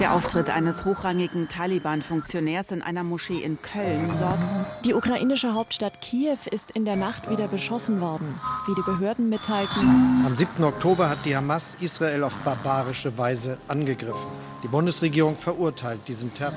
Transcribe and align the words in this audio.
Der 0.00 0.12
Auftritt 0.12 0.50
eines 0.50 0.84
hochrangigen 0.84 1.48
Taliban-Funktionärs 1.48 2.70
in 2.70 2.82
einer 2.82 3.04
Moschee 3.04 3.42
in 3.42 3.60
Köln 3.60 4.12
sorgt. 4.14 4.40
Die 4.84 4.94
ukrainische 4.94 5.52
Hauptstadt 5.54 6.00
Kiew 6.00 6.38
ist 6.50 6.70
in 6.70 6.84
der 6.84 6.96
Nacht 6.96 7.30
wieder 7.30 7.48
beschossen 7.48 8.00
worden, 8.00 8.34
wie 8.66 8.74
die 8.74 8.82
Behörden 8.82 9.28
mitteilten. 9.28 10.24
Am 10.24 10.34
7. 10.34 10.64
Oktober 10.64 11.10
hat 11.10 11.24
die 11.24 11.36
Hamas 11.36 11.76
Israel 11.80 12.24
auf 12.24 12.38
barbarische 12.38 13.16
Weise 13.18 13.58
angegriffen. 13.68 14.30
Die 14.62 14.68
Bundesregierung 14.68 15.36
verurteilt 15.36 16.00
diesen 16.08 16.32
Terror. 16.32 16.52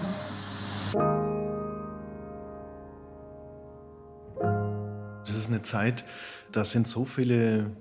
Das 5.25 5.35
ist 5.37 5.49
eine 5.49 5.61
Zeit, 5.61 6.05
da 6.53 6.65
sind 6.65 6.87
so 6.87 7.03
viele 7.03 7.71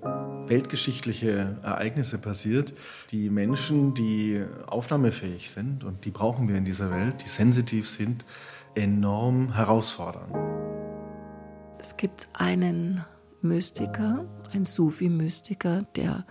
weltgeschichtliche 0.47 1.57
Ereignisse 1.63 2.17
passiert, 2.17 2.73
die 3.11 3.29
Menschen, 3.29 3.93
die 3.93 4.43
aufnahmefähig 4.67 5.49
sind, 5.49 5.83
und 5.83 6.05
die 6.05 6.11
brauchen 6.11 6.47
wir 6.47 6.55
in 6.55 6.65
dieser 6.65 6.91
Welt, 6.91 7.21
die 7.23 7.29
sensitiv 7.29 7.87
sind, 7.87 8.25
enorm 8.75 9.53
herausfordern. 9.53 10.31
Es 11.79 11.95
gibt 11.97 12.27
einen 12.33 13.03
Mystiker, 13.41 14.25
einen 14.51 14.65
Sufi-Mystiker, 14.65 15.83
der 15.95 16.25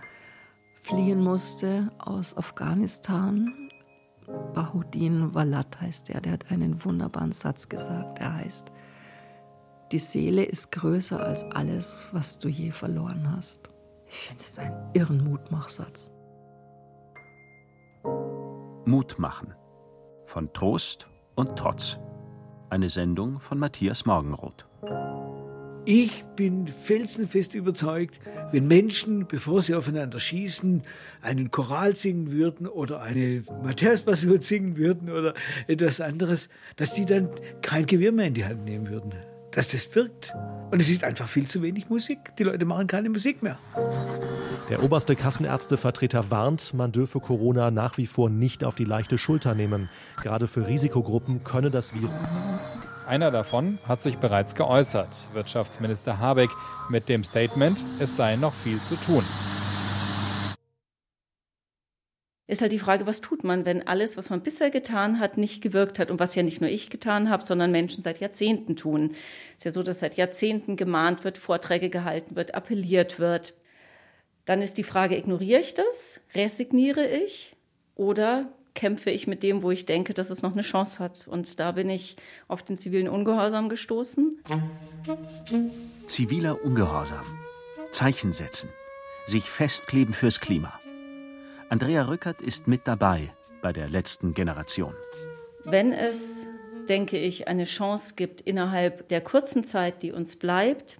fliehen 0.81 1.21
musste 1.21 1.91
aus 1.97 2.35
Afghanistan. 2.35 3.69
Bahuddin 4.53 5.33
Walat 5.33 5.79
heißt 5.79 6.09
er, 6.09 6.21
der 6.21 6.33
hat 6.33 6.51
einen 6.51 6.83
wunderbaren 6.83 7.31
Satz 7.31 7.69
gesagt. 7.69 8.19
Er 8.19 8.35
heißt, 8.35 8.71
die 9.91 9.99
Seele 9.99 10.43
ist 10.43 10.71
größer 10.71 11.19
als 11.19 11.43
alles, 11.43 12.05
was 12.11 12.39
du 12.39 12.47
je 12.47 12.71
verloren 12.71 13.31
hast. 13.35 13.69
Ich 14.07 14.15
finde 14.15 14.43
es 14.43 14.59
einen 14.59 14.75
irren 14.93 15.23
Mutmachsatz. 15.23 16.11
Mut 18.85 19.17
machen. 19.17 19.53
Von 20.25 20.51
Trost 20.53 21.07
und 21.35 21.57
Trotz. 21.57 21.99
Eine 22.69 22.89
Sendung 22.89 23.39
von 23.39 23.59
Matthias 23.59 24.05
Morgenroth. 24.05 24.67
Ich 25.85 26.23
bin 26.37 26.67
felsenfest 26.67 27.55
überzeugt, 27.55 28.19
wenn 28.51 28.67
Menschen, 28.67 29.27
bevor 29.27 29.61
sie 29.61 29.75
aufeinander 29.75 30.19
schießen, 30.19 30.81
einen 31.21 31.51
Choral 31.51 31.95
singen 31.95 32.31
würden 32.31 32.67
oder 32.67 33.01
eine 33.01 33.43
Matthäus-Passion 33.63 34.41
singen 34.41 34.77
würden 34.77 35.09
oder 35.09 35.33
etwas 35.67 35.99
anderes, 35.99 36.49
dass 36.77 36.93
die 36.93 37.05
dann 37.05 37.29
kein 37.61 37.85
Gewehr 37.85 38.11
mehr 38.11 38.27
in 38.27 38.33
die 38.33 38.45
Hand 38.45 38.63
nehmen 38.63 38.89
würden 38.89 39.13
dass 39.53 39.67
das 39.67 39.93
wirkt. 39.95 40.33
Und 40.71 40.81
es 40.81 40.89
ist 40.89 41.03
einfach 41.03 41.27
viel 41.27 41.47
zu 41.47 41.61
wenig 41.61 41.89
Musik. 41.89 42.35
Die 42.37 42.43
Leute 42.43 42.65
machen 42.65 42.87
keine 42.87 43.09
Musik 43.09 43.43
mehr. 43.43 43.57
Der 44.69 44.83
oberste 44.83 45.15
Kassenärztevertreter 45.15 46.31
warnt, 46.31 46.73
man 46.73 46.91
dürfe 46.91 47.19
Corona 47.19 47.69
nach 47.69 47.97
wie 47.97 48.07
vor 48.07 48.29
nicht 48.29 48.63
auf 48.63 48.75
die 48.75 48.85
leichte 48.85 49.17
Schulter 49.17 49.53
nehmen. 49.53 49.89
Gerade 50.21 50.47
für 50.47 50.67
Risikogruppen 50.67 51.43
könne 51.43 51.69
das 51.69 51.93
Virus. 51.93 52.11
Einer 53.05 53.31
davon 53.31 53.77
hat 53.87 54.01
sich 54.01 54.17
bereits 54.17 54.55
geäußert, 54.55 55.27
Wirtschaftsminister 55.33 56.19
Habeck, 56.19 56.49
mit 56.89 57.09
dem 57.09 57.23
Statement, 57.23 57.83
es 57.99 58.15
sei 58.15 58.37
noch 58.37 58.53
viel 58.53 58.79
zu 58.79 58.95
tun 58.95 59.23
ist 62.45 62.61
halt 62.61 62.73
die 62.73 62.79
Frage, 62.79 63.07
was 63.07 63.21
tut 63.21 63.43
man, 63.43 63.65
wenn 63.65 63.87
alles, 63.87 64.17
was 64.17 64.29
man 64.29 64.41
bisher 64.41 64.69
getan 64.69 65.19
hat, 65.19 65.37
nicht 65.37 65.61
gewirkt 65.61 65.97
hat 65.97 66.11
und 66.11 66.19
was 66.19 66.35
ja 66.35 66.43
nicht 66.43 66.59
nur 66.59 66.69
ich 66.69 66.89
getan 66.89 67.29
habe, 67.29 67.45
sondern 67.45 67.71
Menschen 67.71 68.03
seit 68.03 68.19
Jahrzehnten 68.19 68.75
tun. 68.75 69.11
Es 69.51 69.59
ist 69.59 69.65
ja 69.65 69.71
so, 69.71 69.83
dass 69.83 70.01
seit 70.01 70.15
Jahrzehnten 70.15 70.75
gemahnt 70.75 71.23
wird, 71.23 71.37
Vorträge 71.37 71.89
gehalten 71.89 72.35
wird, 72.35 72.53
appelliert 72.53 73.17
wird. 73.17 73.53
Dann 74.45 74.61
ist 74.61 74.77
die 74.77 74.83
Frage, 74.83 75.17
ignoriere 75.17 75.61
ich 75.61 75.73
das? 75.73 76.19
Resigniere 76.35 77.07
ich? 77.07 77.55
Oder 77.95 78.51
kämpfe 78.73 79.09
ich 79.09 79.25
mit 79.25 79.41
dem, 79.41 79.61
wo 79.61 79.71
ich 79.71 79.85
denke, 79.85 80.13
dass 80.13 80.29
es 80.29 80.41
noch 80.41 80.51
eine 80.51 80.63
Chance 80.63 80.99
hat? 80.99 81.27
Und 81.29 81.59
da 81.61 81.71
bin 81.71 81.89
ich 81.89 82.17
auf 82.49 82.61
den 82.61 82.75
zivilen 82.75 83.07
Ungehorsam 83.07 83.69
gestoßen. 83.69 84.43
Ziviler 86.07 86.61
Ungehorsam. 86.65 87.25
Zeichen 87.91 88.33
setzen. 88.33 88.69
Sich 89.25 89.43
festkleben 89.43 90.13
fürs 90.13 90.41
Klima. 90.41 90.77
Andrea 91.73 92.03
Rückert 92.03 92.39
ist 92.43 92.67
mit 92.67 92.87
dabei 92.87 93.33
bei 93.63 93.73
der 93.73 93.89
letzten 93.89 94.35
Generation. 94.35 94.93
Wenn 95.65 95.91
es, 95.91 96.45
denke 96.87 97.17
ich, 97.17 97.47
eine 97.47 97.63
Chance 97.63 98.13
gibt 98.15 98.41
innerhalb 98.41 99.07
der 99.07 99.21
kurzen 99.21 99.63
Zeit, 99.63 100.03
die 100.03 100.11
uns 100.11 100.35
bleibt, 100.35 100.99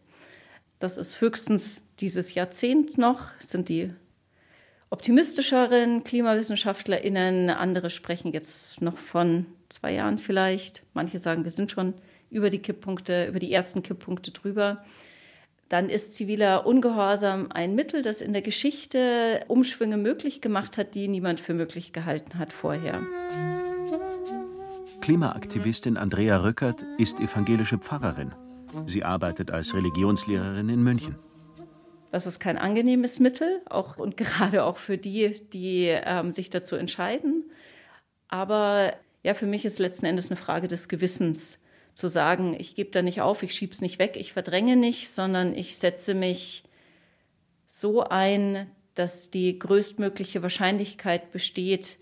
das 0.80 0.98
ist 0.98 1.22
höchstens 1.22 1.82
dieses 2.00 2.34
Jahrzehnt 2.34 2.98
noch, 2.98 3.30
sind 3.38 3.70
die 3.70 3.94
optimistischeren 4.90 6.04
KlimawissenschaftlerInnen, 6.04 7.52
andere 7.52 7.92
sprechen 7.92 8.32
jetzt 8.32 8.82
noch 8.82 8.98
von 8.98 9.46
zwei 9.70 9.94
Jahren 9.94 10.18
vielleicht. 10.18 10.82
Manche 10.96 11.20
sagen, 11.20 11.44
wir 11.44 11.52
sind 11.52 11.70
schon 11.70 11.94
über 12.32 12.50
die 12.50 12.64
Kipppunkte, 12.64 13.28
über 13.28 13.38
die 13.38 13.54
ersten 13.54 13.84
Kipppunkte 13.84 14.32
drüber 14.32 14.84
dann 15.74 15.90
ist 15.90 16.14
ziviler 16.14 16.68
Ungehorsam 16.68 17.48
ein 17.52 17.74
Mittel, 17.74 18.04
das 18.04 18.22
in 18.22 18.32
der 18.32 18.44
Geschichte 18.44 19.44
Umschwünge 19.48 19.98
möglich 19.98 20.40
gemacht 20.40 20.78
hat, 20.78 20.94
die 20.94 21.08
niemand 21.08 21.40
für 21.40 21.56
möglich 21.56 21.94
gehalten 21.94 22.38
hat 22.38 22.54
vorher. 22.54 23.02
Klimaaktivistin 25.02 25.98
Andrea 25.98 26.38
Rückert 26.44 26.86
ist 27.00 27.20
evangelische 27.20 27.80
Pfarrerin. 27.80 28.36
Sie 28.86 29.04
arbeitet 29.04 29.50
als 29.50 29.74
Religionslehrerin 29.74 30.70
in 30.70 30.84
München. 30.84 31.16
Das 32.12 32.28
ist 32.28 32.40
kein 32.40 32.60
angenehmes 32.60 33.20
Mittel, 33.20 33.64
auch 33.68 33.98
und 33.98 34.16
gerade 34.18 34.66
auch 34.66 34.78
für 34.78 35.00
die, 35.00 35.42
die 35.54 35.88
ähm, 35.88 36.32
sich 36.32 36.52
dazu 36.52 36.76
entscheiden. 36.76 37.50
Aber 38.28 38.94
ja, 39.24 39.34
für 39.34 39.48
mich 39.48 39.66
ist 39.66 39.80
letzten 39.80 40.06
Endes 40.06 40.30
eine 40.30 40.40
Frage 40.40 40.68
des 40.68 40.88
Gewissens 40.88 41.58
zu 41.94 42.08
sagen, 42.08 42.56
ich 42.58 42.76
gebe 42.76 42.92
da 42.92 43.02
nicht 43.02 43.22
auf, 43.22 43.44
ich 43.44 43.54
schiebe 43.54 43.74
es 43.74 43.82
nicht 43.82 44.00
weg, 44.00 44.16
ich 44.18 44.34
verdränge 44.34 44.76
nicht, 44.76 45.12
sondern 45.12 45.56
ich 45.56 45.78
setze 45.78 46.14
mich 46.14 46.64
so 47.68 48.04
ein, 48.04 48.70
dass 48.96 49.32
die 49.32 49.58
größtmögliche 49.58 50.42
Wahrscheinlichkeit 50.42 51.32
besteht, 51.32 51.98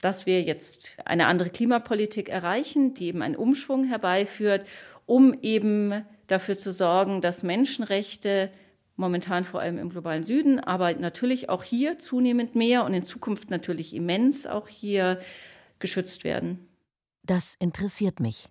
dass 0.00 0.26
wir 0.26 0.42
jetzt 0.42 0.96
eine 1.04 1.26
andere 1.26 1.50
Klimapolitik 1.50 2.28
erreichen, 2.28 2.94
die 2.94 3.06
eben 3.06 3.22
einen 3.22 3.36
Umschwung 3.36 3.84
herbeiführt, 3.84 4.66
um 5.06 5.34
eben 5.42 6.04
dafür 6.26 6.56
zu 6.56 6.72
sorgen, 6.72 7.20
dass 7.20 7.42
Menschenrechte 7.42 8.50
momentan 8.96 9.44
vor 9.44 9.60
allem 9.60 9.78
im 9.78 9.90
globalen 9.90 10.24
Süden, 10.24 10.58
aber 10.58 10.92
natürlich 10.94 11.48
auch 11.48 11.62
hier 11.62 11.98
zunehmend 11.98 12.54
mehr 12.54 12.84
und 12.84 12.94
in 12.94 13.04
Zukunft 13.04 13.50
natürlich 13.50 13.94
immens 13.94 14.46
auch 14.46 14.68
hier 14.68 15.20
geschützt 15.78 16.24
werden. 16.24 16.68
Das 17.22 17.54
interessiert 17.54 18.20
mich. 18.20 18.48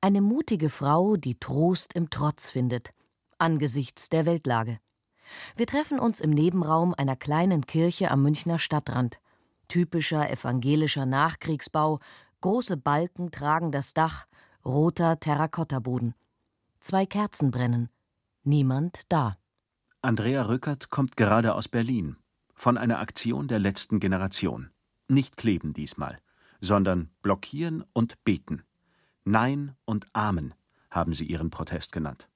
Eine 0.00 0.20
mutige 0.20 0.70
Frau, 0.70 1.16
die 1.16 1.38
Trost 1.38 1.94
im 1.94 2.10
Trotz 2.10 2.50
findet, 2.50 2.90
angesichts 3.38 4.08
der 4.08 4.26
Weltlage. 4.26 4.78
Wir 5.56 5.66
treffen 5.66 5.98
uns 5.98 6.20
im 6.20 6.30
Nebenraum 6.30 6.94
einer 6.94 7.16
kleinen 7.16 7.66
Kirche 7.66 8.10
am 8.10 8.22
Münchner 8.22 8.58
Stadtrand. 8.58 9.20
Typischer 9.68 10.30
evangelischer 10.30 11.06
Nachkriegsbau, 11.06 12.00
große 12.40 12.76
Balken 12.76 13.30
tragen 13.30 13.70
das 13.70 13.94
Dach, 13.94 14.26
roter 14.64 15.20
Terrakottaboden. 15.20 16.14
Zwei 16.80 17.06
Kerzen 17.06 17.50
brennen. 17.50 17.88
Niemand 18.42 19.02
da. 19.10 19.36
Andrea 20.02 20.42
Rückert 20.42 20.90
kommt 20.90 21.16
gerade 21.16 21.54
aus 21.54 21.68
Berlin. 21.68 22.16
Von 22.54 22.78
einer 22.78 22.98
Aktion 22.98 23.48
der 23.48 23.58
letzten 23.58 24.00
Generation. 24.00 24.70
Nicht 25.08 25.36
kleben 25.36 25.72
diesmal, 25.72 26.18
sondern 26.60 27.10
blockieren 27.22 27.84
und 27.92 28.22
beten. 28.24 28.64
Nein 29.30 29.76
und 29.84 30.08
Amen 30.12 30.54
haben 30.90 31.14
sie 31.14 31.24
ihren 31.24 31.50
Protest 31.50 31.92
genannt. 31.92 32.28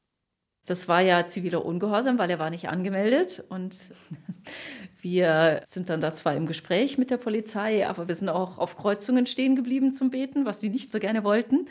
Das 0.65 0.89
war 0.89 1.01
ja 1.01 1.27
ziviler 1.27 1.65
Ungehorsam, 1.65 2.19
weil 2.19 2.31
er 2.31 2.39
war 2.39 2.51
nicht 2.51 2.69
angemeldet. 2.69 3.45
Und 3.49 3.93
wir 5.03 5.63
sind 5.67 5.91
dann 5.91 6.01
da 6.01 6.13
zwar 6.13 6.35
im 6.37 6.47
Gespräch 6.47 6.97
mit 6.97 7.11
der 7.11 7.19
Polizei, 7.19 7.87
aber 7.87 8.09
wir 8.09 8.15
sind 8.15 8.29
auch 8.29 8.59
auf 8.59 8.77
Kreuzungen 8.77 9.27
stehen 9.27 9.57
geblieben 9.57 9.93
zum 9.93 10.11
Beten, 10.11 10.47
was 10.47 10.61
sie 10.61 10.71
nicht 10.71 10.91
so 10.91 11.01
gerne 11.01 11.25
wollten. 11.25 11.67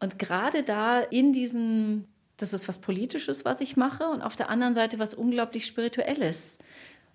Und 0.00 0.18
gerade 0.18 0.62
da 0.62 1.00
in 1.00 1.32
diesem, 1.32 2.06
das 2.36 2.54
ist 2.54 2.68
was 2.68 2.80
Politisches, 2.80 3.44
was 3.44 3.60
ich 3.60 3.76
mache, 3.76 4.04
und 4.06 4.22
auf 4.22 4.36
der 4.36 4.48
anderen 4.48 4.74
Seite 4.74 4.98
was 4.98 5.14
unglaublich 5.14 5.66
Spirituelles, 5.66 6.58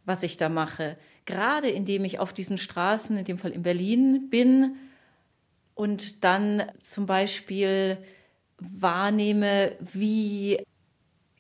was 0.06 0.24
ich 0.24 0.38
da 0.38 0.50
mache. 0.50 0.98
Gerade 1.26 1.70
indem 1.70 2.06
ich 2.06 2.20
auf 2.20 2.34
diesen 2.34 2.58
Straßen, 2.58 3.18
in 3.18 3.26
dem 3.26 3.38
Fall 3.38 3.52
in 3.52 3.64
Berlin 3.64 4.30
bin, 4.30 4.76
und 5.80 6.26
dann 6.26 6.64
zum 6.78 7.06
Beispiel 7.06 8.00
wahrnehme, 8.58 9.78
wie, 9.80 10.62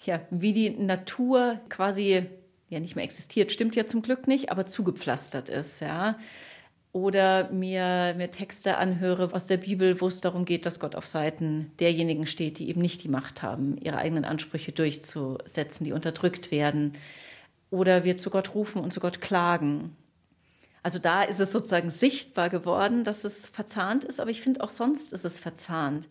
ja, 0.01 0.21
wie 0.29 0.53
die 0.53 0.69
Natur 0.69 1.59
quasi 1.67 2.25
ja 2.69 2.79
nicht 2.79 2.95
mehr 2.95 3.03
existiert, 3.03 3.51
stimmt 3.51 3.75
ja 3.75 3.85
zum 3.85 4.01
Glück 4.01 4.29
nicht, 4.29 4.49
aber 4.49 4.65
zugepflastert 4.65 5.49
ist, 5.49 5.81
ja. 5.81 6.17
Oder 6.93 7.51
mir, 7.51 8.13
mir 8.15 8.31
Texte 8.31 8.77
anhöre 8.77 9.33
aus 9.33 9.43
der 9.43 9.57
Bibel, 9.57 9.99
wo 9.99 10.07
es 10.07 10.21
darum 10.21 10.45
geht, 10.45 10.65
dass 10.65 10.79
Gott 10.79 10.95
auf 10.95 11.05
Seiten 11.05 11.73
derjenigen 11.81 12.25
steht, 12.25 12.59
die 12.59 12.69
eben 12.69 12.79
nicht 12.79 13.03
die 13.03 13.09
Macht 13.09 13.43
haben, 13.43 13.75
ihre 13.75 13.97
eigenen 13.97 14.23
Ansprüche 14.23 14.71
durchzusetzen, 14.71 15.83
die 15.83 15.91
unterdrückt 15.91 16.49
werden. 16.49 16.93
Oder 17.71 18.05
wir 18.05 18.15
zu 18.15 18.29
Gott 18.29 18.55
rufen 18.55 18.81
und 18.81 18.93
zu 18.93 19.01
Gott 19.01 19.19
klagen. 19.19 19.97
Also 20.81 20.99
da 20.99 21.23
ist 21.23 21.39
es 21.39 21.51
sozusagen 21.51 21.89
sichtbar 21.89 22.49
geworden, 22.49 23.03
dass 23.03 23.25
es 23.25 23.47
verzahnt 23.47 24.03
ist, 24.03 24.19
aber 24.19 24.31
ich 24.31 24.41
finde 24.41 24.63
auch 24.63 24.69
sonst 24.69 25.13
ist 25.13 25.25
es 25.25 25.39
verzahnt. 25.39 26.09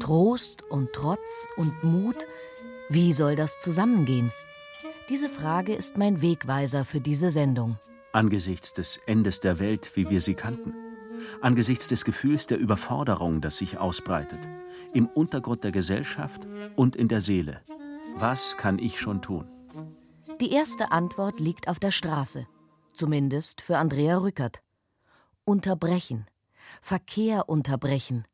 Trost 0.00 0.62
und 0.70 0.92
Trotz 0.92 1.48
und 1.56 1.84
Mut, 1.84 2.26
wie 2.88 3.12
soll 3.12 3.36
das 3.36 3.58
zusammengehen? 3.58 4.32
Diese 5.08 5.28
Frage 5.28 5.74
ist 5.74 5.98
mein 5.98 6.22
Wegweiser 6.22 6.84
für 6.84 7.00
diese 7.00 7.30
Sendung. 7.30 7.78
Angesichts 8.12 8.72
des 8.72 9.00
Endes 9.06 9.40
der 9.40 9.58
Welt, 9.58 9.92
wie 9.94 10.10
wir 10.10 10.20
sie 10.20 10.34
kannten, 10.34 10.74
angesichts 11.40 11.88
des 11.88 12.04
Gefühls 12.04 12.46
der 12.46 12.58
Überforderung, 12.58 13.40
das 13.40 13.58
sich 13.58 13.78
ausbreitet, 13.78 14.40
im 14.92 15.06
Untergrund 15.06 15.64
der 15.64 15.72
Gesellschaft 15.72 16.46
und 16.76 16.96
in 16.96 17.08
der 17.08 17.20
Seele. 17.20 17.60
Was 18.16 18.56
kann 18.56 18.78
ich 18.78 19.00
schon 19.00 19.22
tun? 19.22 19.46
Die 20.40 20.52
erste 20.52 20.92
Antwort 20.92 21.40
liegt 21.40 21.68
auf 21.68 21.78
der 21.78 21.90
Straße, 21.90 22.46
zumindest 22.94 23.60
für 23.60 23.78
Andrea 23.78 24.18
Rückert. 24.18 24.62
Unterbrechen, 25.44 26.26
Verkehr 26.80 27.48
unterbrechen, 27.48 28.26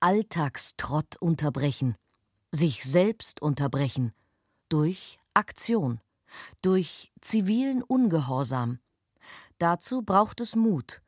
Alltagstrott 0.00 1.16
unterbrechen, 1.16 1.96
sich 2.50 2.84
selbst 2.84 3.42
unterbrechen, 3.42 4.12
durch 4.68 5.18
Aktion, 5.34 6.00
durch 6.62 7.12
zivilen 7.20 7.82
Ungehorsam. 7.82 8.78
Dazu 9.58 10.02
braucht 10.02 10.40
es 10.40 10.56
Mut. 10.56 11.00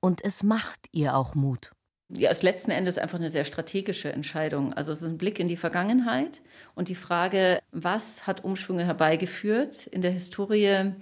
Und 0.00 0.22
es 0.22 0.42
macht 0.42 0.86
ihr 0.92 1.16
auch 1.16 1.34
Mut. 1.34 1.72
Ja, 2.10 2.30
es 2.30 2.38
ist 2.38 2.42
letzten 2.42 2.70
Endes 2.70 2.98
einfach 2.98 3.18
eine 3.18 3.30
sehr 3.30 3.44
strategische 3.44 4.12
Entscheidung. 4.12 4.74
Also 4.74 4.92
es 4.92 5.00
ist 5.00 5.08
ein 5.08 5.16
Blick 5.16 5.38
in 5.38 5.48
die 5.48 5.56
Vergangenheit 5.56 6.42
und 6.74 6.88
die 6.88 6.94
Frage, 6.94 7.62
was 7.72 8.26
hat 8.26 8.44
Umschwünge 8.44 8.84
herbeigeführt 8.84 9.86
in 9.86 10.02
der 10.02 10.10
Historie, 10.10 10.92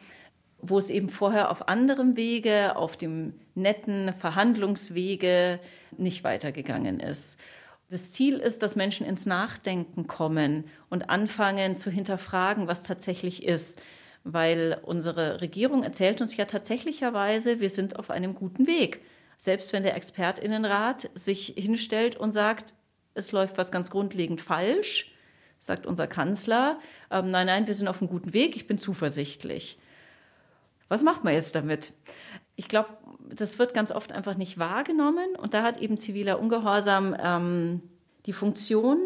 wo 0.62 0.78
es 0.78 0.90
eben 0.90 1.08
vorher 1.08 1.50
auf 1.50 1.68
anderem 1.68 2.16
Wege, 2.16 2.76
auf 2.76 2.96
dem 2.96 3.34
netten 3.54 4.14
Verhandlungswege 4.14 5.58
nicht 5.98 6.24
weitergegangen 6.24 7.00
ist. 7.00 7.38
Das 7.90 8.10
Ziel 8.10 8.38
ist, 8.38 8.62
dass 8.62 8.76
Menschen 8.76 9.04
ins 9.04 9.26
Nachdenken 9.26 10.06
kommen 10.06 10.64
und 10.88 11.10
anfangen 11.10 11.76
zu 11.76 11.90
hinterfragen, 11.90 12.68
was 12.68 12.84
tatsächlich 12.84 13.42
ist. 13.42 13.82
Weil 14.24 14.80
unsere 14.82 15.40
Regierung 15.40 15.82
erzählt 15.82 16.20
uns 16.20 16.36
ja 16.36 16.44
tatsächlicherweise, 16.44 17.60
wir 17.60 17.68
sind 17.68 17.98
auf 17.98 18.10
einem 18.10 18.34
guten 18.34 18.66
Weg. 18.68 19.02
Selbst 19.36 19.72
wenn 19.72 19.82
der 19.82 19.96
Expertinnenrat 19.96 21.10
sich 21.14 21.54
hinstellt 21.56 22.16
und 22.16 22.30
sagt, 22.32 22.74
es 23.14 23.32
läuft 23.32 23.58
was 23.58 23.72
ganz 23.72 23.90
grundlegend 23.90 24.40
falsch, 24.40 25.12
sagt 25.58 25.84
unser 25.84 26.06
Kanzler, 26.06 26.78
ähm, 27.10 27.30
nein, 27.30 27.48
nein, 27.48 27.66
wir 27.66 27.74
sind 27.74 27.88
auf 27.88 28.00
einem 28.00 28.10
guten 28.10 28.32
Weg, 28.32 28.56
ich 28.56 28.66
bin 28.66 28.78
zuversichtlich. 28.78 29.78
Was 30.92 31.02
macht 31.02 31.24
man 31.24 31.32
jetzt 31.32 31.54
damit? 31.54 31.94
Ich 32.54 32.68
glaube, 32.68 32.90
das 33.34 33.58
wird 33.58 33.72
ganz 33.72 33.90
oft 33.92 34.12
einfach 34.12 34.36
nicht 34.36 34.58
wahrgenommen 34.58 35.36
und 35.38 35.54
da 35.54 35.62
hat 35.62 35.78
eben 35.78 35.96
ziviler 35.96 36.38
Ungehorsam 36.38 37.16
ähm, 37.18 37.80
die 38.26 38.34
Funktion, 38.34 38.98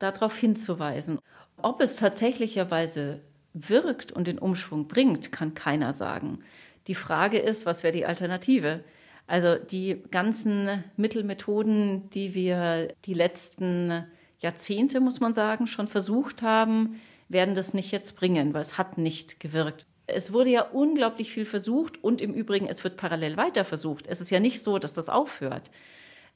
darauf 0.00 0.36
hinzuweisen. 0.36 1.20
Ob 1.62 1.80
es 1.80 1.94
tatsächlicherweise 1.94 3.20
wirkt 3.52 4.10
und 4.10 4.26
den 4.26 4.40
Umschwung 4.40 4.88
bringt, 4.88 5.30
kann 5.30 5.54
keiner 5.54 5.92
sagen. 5.92 6.40
Die 6.88 6.96
Frage 6.96 7.38
ist, 7.38 7.66
was 7.66 7.84
wäre 7.84 7.92
die 7.92 8.04
Alternative? 8.04 8.82
Also 9.28 9.54
die 9.54 10.02
ganzen 10.10 10.82
Mittelmethoden, 10.96 12.10
die 12.10 12.34
wir 12.34 12.88
die 13.04 13.14
letzten 13.14 14.04
Jahrzehnte, 14.40 14.98
muss 14.98 15.20
man 15.20 15.34
sagen, 15.34 15.68
schon 15.68 15.86
versucht 15.86 16.42
haben, 16.42 17.00
werden 17.28 17.54
das 17.54 17.74
nicht 17.74 17.92
jetzt 17.92 18.16
bringen, 18.16 18.54
weil 18.54 18.62
es 18.62 18.76
hat 18.76 18.98
nicht 18.98 19.38
gewirkt. 19.38 19.86
Es 20.08 20.32
wurde 20.32 20.50
ja 20.50 20.62
unglaublich 20.62 21.32
viel 21.32 21.44
versucht 21.44 22.02
und 22.02 22.20
im 22.20 22.34
Übrigen, 22.34 22.66
es 22.66 22.82
wird 22.82 22.96
parallel 22.96 23.36
weiter 23.36 23.64
versucht. 23.64 24.06
Es 24.06 24.20
ist 24.20 24.30
ja 24.30 24.40
nicht 24.40 24.62
so, 24.62 24.78
dass 24.78 24.94
das 24.94 25.08
aufhört. 25.08 25.70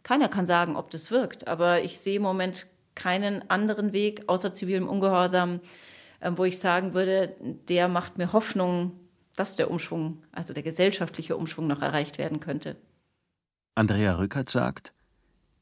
Keiner 0.03 0.29
kann 0.29 0.47
sagen, 0.47 0.77
ob 0.77 0.91
das 0.91 1.11
wirkt, 1.11 1.49
aber 1.49 1.83
ich 1.83 1.99
sehe 1.99 2.17
im 2.17 2.23
Moment 2.23 2.67
keinen 2.95 3.49
anderen 3.51 3.93
Weg 3.93 4.25
außer 4.29 4.53
zivilem 4.53 4.89
Ungehorsam, 4.89 5.61
ähm, 6.21 6.39
wo 6.39 6.45
ich 6.45 6.59
sagen 6.59 6.95
würde, 6.95 7.35
der 7.69 7.89
macht 7.89 8.19
mir 8.19 8.33
Hoffnung, 8.33 8.93
dass 9.37 9.57
der 9.57 9.71
Umschwung, 9.71 10.23
also 10.33 10.53
der 10.53 10.63
gesellschaftliche 10.63 11.37
Umschwung 11.37 11.67
noch 11.67 11.83
erreicht 11.83 12.19
werden 12.19 12.41
könnte. 12.41 12.77
Andrea 13.75 14.17
Rückert 14.17 14.51
sagt, 14.51 14.93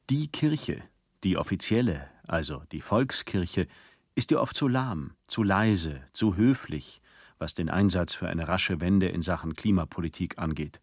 die 0.08 0.26
Kirche, 0.28 0.82
die 1.22 1.36
offizielle, 1.36 2.08
also 2.26 2.62
die 2.72 2.80
Volkskirche, 2.80 3.68
ist 4.16 4.32
ihr 4.32 4.40
oft 4.40 4.56
zu 4.56 4.66
lahm, 4.66 5.12
zu 5.28 5.44
leise, 5.44 6.02
zu 6.12 6.36
höflich, 6.36 7.00
was 7.40 7.54
den 7.54 7.68
Einsatz 7.68 8.14
für 8.14 8.28
eine 8.28 8.46
rasche 8.46 8.80
Wende 8.80 9.08
in 9.08 9.22
Sachen 9.22 9.56
Klimapolitik 9.56 10.38
angeht. 10.38 10.80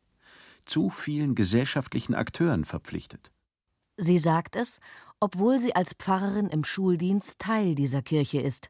Zu 0.65 0.89
vielen 0.89 1.35
gesellschaftlichen 1.35 2.15
Akteuren 2.15 2.65
verpflichtet. 2.65 3.31
Sie 3.95 4.17
sagt 4.17 4.55
es, 4.55 4.79
obwohl 5.19 5.59
sie 5.59 5.75
als 5.75 5.93
Pfarrerin 5.93 6.47
im 6.47 6.63
Schuldienst 6.63 7.39
Teil 7.39 7.75
dieser 7.75 8.01
Kirche 8.01 8.41
ist 8.41 8.69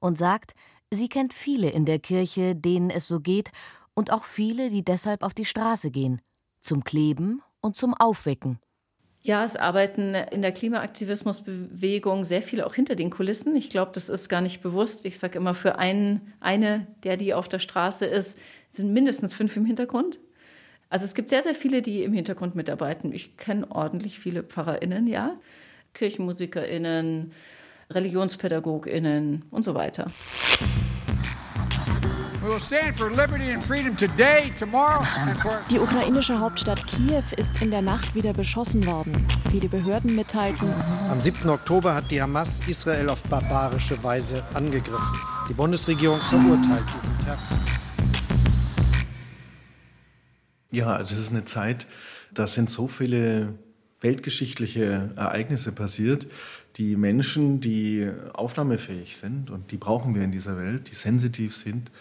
und 0.00 0.16
sagt, 0.16 0.54
sie 0.90 1.08
kennt 1.08 1.34
viele 1.34 1.70
in 1.70 1.84
der 1.84 1.98
Kirche, 1.98 2.54
denen 2.54 2.90
es 2.90 3.06
so 3.08 3.20
geht, 3.20 3.50
und 3.94 4.10
auch 4.12 4.24
viele, 4.24 4.70
die 4.70 4.84
deshalb 4.84 5.22
auf 5.22 5.34
die 5.34 5.44
Straße 5.44 5.90
gehen, 5.90 6.22
zum 6.60 6.84
Kleben 6.84 7.42
und 7.60 7.76
zum 7.76 7.92
Aufwecken. 7.92 8.58
Ja, 9.24 9.44
es 9.44 9.56
arbeiten 9.56 10.16
in 10.16 10.42
der 10.42 10.50
Klimaaktivismusbewegung 10.50 12.24
sehr 12.24 12.42
viele 12.42 12.66
auch 12.66 12.74
hinter 12.74 12.96
den 12.96 13.08
Kulissen. 13.08 13.54
Ich 13.54 13.70
glaube, 13.70 13.92
das 13.94 14.08
ist 14.08 14.28
gar 14.28 14.40
nicht 14.40 14.62
bewusst. 14.62 15.06
Ich 15.06 15.16
sage 15.20 15.38
immer, 15.38 15.54
für 15.54 15.78
einen, 15.78 16.32
eine, 16.40 16.88
der 17.04 17.16
die 17.16 17.32
auf 17.32 17.48
der 17.48 17.60
Straße 17.60 18.04
ist, 18.04 18.36
sind 18.70 18.92
mindestens 18.92 19.32
fünf 19.32 19.56
im 19.56 19.64
Hintergrund. 19.64 20.18
Also 20.88 21.04
es 21.04 21.14
gibt 21.14 21.30
sehr, 21.30 21.44
sehr 21.44 21.54
viele, 21.54 21.82
die 21.82 22.02
im 22.02 22.12
Hintergrund 22.12 22.56
mitarbeiten. 22.56 23.12
Ich 23.12 23.36
kenne 23.36 23.70
ordentlich 23.70 24.18
viele 24.18 24.42
PfarrerInnen, 24.42 25.06
ja. 25.06 25.38
KirchenmusikerInnen, 25.94 27.32
ReligionspädagogInnen 27.90 29.44
und 29.50 29.62
so 29.62 29.74
weiter. 29.74 30.10
Die 35.70 35.78
ukrainische 35.78 36.40
Hauptstadt 36.40 36.84
Kiew 36.88 37.22
ist 37.36 37.62
in 37.62 37.70
der 37.70 37.82
Nacht 37.82 38.16
wieder 38.16 38.32
beschossen 38.32 38.84
worden, 38.84 39.24
wie 39.50 39.60
die 39.60 39.68
Behörden 39.68 40.16
mitteilten. 40.16 40.68
Am 41.08 41.22
7. 41.22 41.48
Oktober 41.48 41.94
hat 41.94 42.10
die 42.10 42.20
Hamas 42.20 42.60
Israel 42.66 43.10
auf 43.10 43.22
barbarische 43.24 44.02
Weise 44.02 44.42
angegriffen. 44.54 45.20
Die 45.48 45.54
Bundesregierung 45.54 46.18
verurteilt 46.18 46.82
diesen 46.92 47.16
Terror. 47.20 47.38
Ja, 50.72 50.98
das 50.98 51.12
ist 51.12 51.30
eine 51.30 51.44
Zeit, 51.44 51.86
da 52.34 52.48
sind 52.48 52.70
so 52.70 52.88
viele 52.88 53.54
weltgeschichtliche 54.00 55.12
Ereignisse 55.14 55.70
passiert, 55.70 56.26
die 56.76 56.96
Menschen, 56.96 57.60
die 57.60 58.10
aufnahmefähig 58.32 59.16
sind, 59.16 59.50
und 59.50 59.70
die 59.70 59.76
brauchen 59.76 60.16
wir 60.16 60.22
in 60.22 60.32
dieser 60.32 60.56
Welt, 60.56 60.90
die 60.90 60.94
sensitiv 60.96 61.54
sind, 61.54 61.92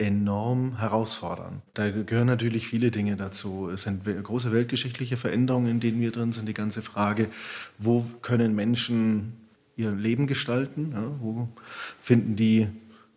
enorm 0.00 0.78
herausfordern. 0.78 1.60
Da 1.74 1.90
gehören 1.90 2.26
natürlich 2.26 2.66
viele 2.66 2.90
Dinge 2.90 3.16
dazu. 3.16 3.68
Es 3.72 3.82
sind 3.82 4.04
große 4.04 4.50
weltgeschichtliche 4.50 5.18
Veränderungen, 5.18 5.70
in 5.70 5.80
denen 5.80 6.00
wir 6.00 6.10
drin 6.10 6.32
sind. 6.32 6.48
Die 6.48 6.54
ganze 6.54 6.80
Frage, 6.80 7.28
wo 7.78 8.04
können 8.22 8.54
Menschen 8.54 9.34
ihr 9.76 9.90
Leben 9.92 10.26
gestalten? 10.26 10.92
Ja, 10.94 11.02
wo 11.20 11.48
finden 12.02 12.34
die 12.34 12.68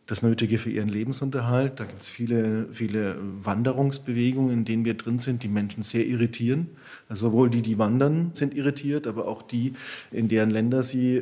das 0.07 0.21
Nötige 0.21 0.57
für 0.57 0.71
ihren 0.71 0.89
Lebensunterhalt? 0.89 1.79
Da 1.79 1.85
gibt 1.85 2.01
es 2.01 2.09
viele, 2.09 2.67
viele 2.73 3.15
Wanderungsbewegungen, 3.41 4.51
in 4.51 4.65
denen 4.65 4.83
wir 4.83 4.95
drin 4.95 5.19
sind, 5.19 5.43
die 5.43 5.47
Menschen 5.47 5.83
sehr 5.83 6.05
irritieren. 6.05 6.67
Also 7.07 7.29
sowohl 7.29 7.49
die, 7.49 7.61
die 7.61 7.77
wandern, 7.77 8.31
sind 8.33 8.53
irritiert, 8.53 9.07
aber 9.07 9.29
auch 9.29 9.41
die, 9.41 9.71
in 10.11 10.27
deren 10.27 10.49
Länder 10.49 10.83
sie 10.83 11.21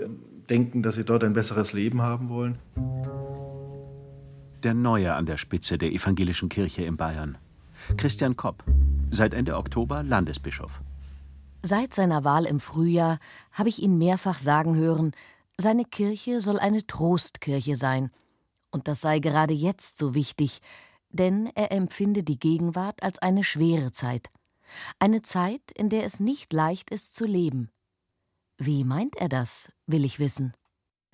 denken, 0.50 0.82
dass 0.82 0.96
sie 0.96 1.06
dort 1.06 1.24
ein 1.24 1.34
besseres 1.34 1.72
Leben 1.72 2.02
haben 2.02 2.30
wollen 2.30 2.58
der 4.64 4.74
Neue 4.74 5.14
an 5.14 5.26
der 5.26 5.38
Spitze 5.38 5.78
der 5.78 5.92
evangelischen 5.92 6.50
Kirche 6.50 6.84
in 6.84 6.98
Bayern. 6.98 7.38
Christian 7.98 8.36
Kopp, 8.36 8.64
seit 9.10 9.34
Ende 9.34 9.58
Oktober 9.58 10.04
Landesbischof. 10.04 10.82
Seit 11.64 11.94
seiner 11.94 12.24
Wahl 12.24 12.46
im 12.46 12.60
Frühjahr 12.60 13.20
habe 13.52 13.70
ich 13.70 13.82
ihn 13.82 13.98
mehrfach 13.98 14.40
sagen 14.40 14.76
hören, 14.76 15.12
seine 15.60 15.86
Kirche 15.86 16.42
soll 16.42 16.60
eine 16.60 16.86
Trostkirche 16.88 17.76
sein. 17.76 18.10
Und 18.72 18.88
das 18.88 19.02
sei 19.02 19.20
gerade 19.20 19.54
jetzt 19.54 19.98
so 19.98 20.16
wichtig, 20.16 20.62
denn 21.10 21.50
er 21.56 21.72
empfinde 21.72 22.24
die 22.24 22.40
Gegenwart 22.40 23.04
als 23.04 23.20
eine 23.20 23.44
schwere 23.44 23.92
Zeit. 23.92 24.30
Eine 24.98 25.22
Zeit, 25.22 25.72
in 25.76 25.90
der 25.90 26.06
es 26.06 26.20
nicht 26.20 26.54
leicht 26.54 26.90
ist 26.90 27.16
zu 27.16 27.26
leben. 27.26 27.70
Wie 28.58 28.84
meint 28.84 29.16
er 29.18 29.30
das, 29.30 29.72
will 29.88 30.06
ich 30.06 30.20
wissen. 30.20 30.54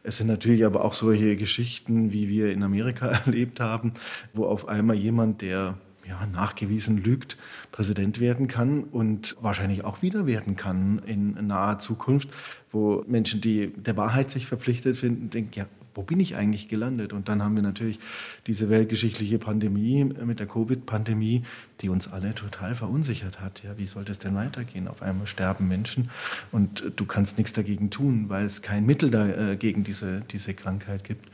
Es 0.07 0.15
sind 0.15 0.27
natürlich 0.27 0.63
aber 0.63 0.85
auch 0.85 0.93
solche 0.93 1.35
Geschichten, 1.35 2.13
wie 2.13 2.29
wir 2.29 2.53
in 2.53 2.63
Amerika 2.63 3.07
erlebt 3.25 3.59
haben, 3.59 3.91
wo 4.33 4.45
auf 4.45 4.69
einmal 4.69 4.95
jemand, 4.95 5.41
der 5.41 5.77
ja, 6.07 6.25
nachgewiesen 6.27 7.03
lügt, 7.03 7.35
Präsident 7.73 8.21
werden 8.21 8.47
kann 8.47 8.85
und 8.85 9.35
wahrscheinlich 9.41 9.83
auch 9.83 10.01
wieder 10.01 10.25
werden 10.25 10.55
kann 10.55 11.01
in 11.05 11.47
naher 11.47 11.79
Zukunft, 11.79 12.29
wo 12.71 13.03
Menschen, 13.05 13.41
die 13.41 13.73
der 13.73 13.97
Wahrheit 13.97 14.31
sich 14.31 14.47
verpflichtet 14.47 14.95
finden, 14.95 15.29
denken, 15.29 15.51
ja, 15.59 15.65
wo 15.97 16.03
bin 16.03 16.19
ich 16.19 16.35
eigentlich 16.35 16.69
gelandet? 16.69 17.11
Und 17.11 17.27
dann 17.27 17.43
haben 17.43 17.55
wir 17.55 17.63
natürlich 17.63 17.99
diese 18.45 18.69
weltgeschichtliche 18.69 19.39
Pandemie 19.39 20.03
mit 20.05 20.39
der 20.39 20.45
Covid-Pandemie, 20.45 21.41
die 21.81 21.89
uns 21.89 22.07
alle 22.07 22.35
total 22.35 22.75
verunsichert 22.75 23.41
hat. 23.41 23.63
Ja, 23.63 23.77
wie 23.77 23.87
soll 23.87 24.05
das 24.05 24.19
denn 24.19 24.35
weitergehen? 24.35 24.87
Auf 24.87 25.01
einmal 25.01 25.25
sterben 25.25 25.67
Menschen 25.67 26.09
und 26.51 26.91
du 26.95 27.05
kannst 27.05 27.39
nichts 27.39 27.51
dagegen 27.53 27.89
tun, 27.89 28.29
weil 28.29 28.45
es 28.45 28.61
kein 28.61 28.85
Mittel 28.85 29.09
dagegen 29.09 29.83
diese, 29.83 30.21
diese 30.21 30.53
Krankheit 30.53 31.03
gibt. 31.03 31.27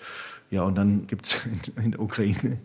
Ja, 0.49 0.63
und 0.63 0.75
dann 0.75 1.07
gibt 1.07 1.25
es 1.25 1.41
in, 1.75 1.83
in, 1.83 1.91
der 1.91 1.99
Ukraine 1.99 2.57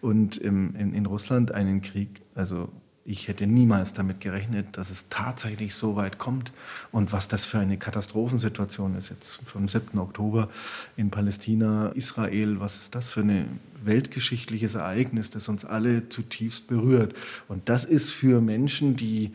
und 0.00 0.36
im, 0.38 0.74
in, 0.74 0.92
in 0.92 1.06
Russland 1.06 1.52
einen 1.52 1.82
Krieg. 1.82 2.22
Also 2.34 2.68
ich 3.04 3.28
hätte 3.28 3.46
niemals 3.46 3.92
damit 3.92 4.20
gerechnet, 4.20 4.78
dass 4.78 4.90
es 4.90 5.08
tatsächlich 5.10 5.74
so 5.74 5.94
weit 5.94 6.18
kommt 6.18 6.52
und 6.90 7.12
was 7.12 7.28
das 7.28 7.44
für 7.44 7.58
eine 7.58 7.76
Katastrophensituation 7.76 8.96
ist 8.96 9.10
jetzt 9.10 9.40
vom 9.44 9.68
7. 9.68 9.98
Oktober 9.98 10.48
in 10.96 11.10
Palästina, 11.10 11.88
Israel, 11.90 12.60
was 12.60 12.76
ist 12.76 12.94
das 12.94 13.12
für 13.12 13.20
ein 13.20 13.60
weltgeschichtliches 13.84 14.74
Ereignis, 14.74 15.30
das 15.30 15.48
uns 15.48 15.66
alle 15.66 16.08
zutiefst 16.08 16.66
berührt. 16.66 17.14
Und 17.46 17.68
das 17.68 17.84
ist 17.84 18.12
für 18.12 18.40
Menschen, 18.40 18.96
die 18.96 19.34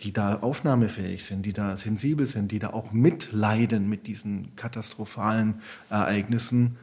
die 0.00 0.12
da 0.12 0.40
aufnahmefähig 0.40 1.24
sind, 1.24 1.46
die 1.46 1.52
da 1.52 1.76
sensibel 1.76 2.26
sind, 2.26 2.50
die 2.50 2.58
da 2.58 2.70
auch 2.70 2.92
mitleiden 2.92 3.88
mit 3.88 4.06
diesen 4.06 4.54
katastrophalen 4.56 5.62
Ereignissen, 5.88 6.76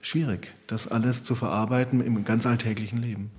schwierig, 0.00 0.54
das 0.66 0.88
alles 0.88 1.24
zu 1.24 1.34
verarbeiten 1.34 2.00
im 2.00 2.24
ganz 2.24 2.46
alltäglichen 2.46 3.00
Leben. 3.02 3.30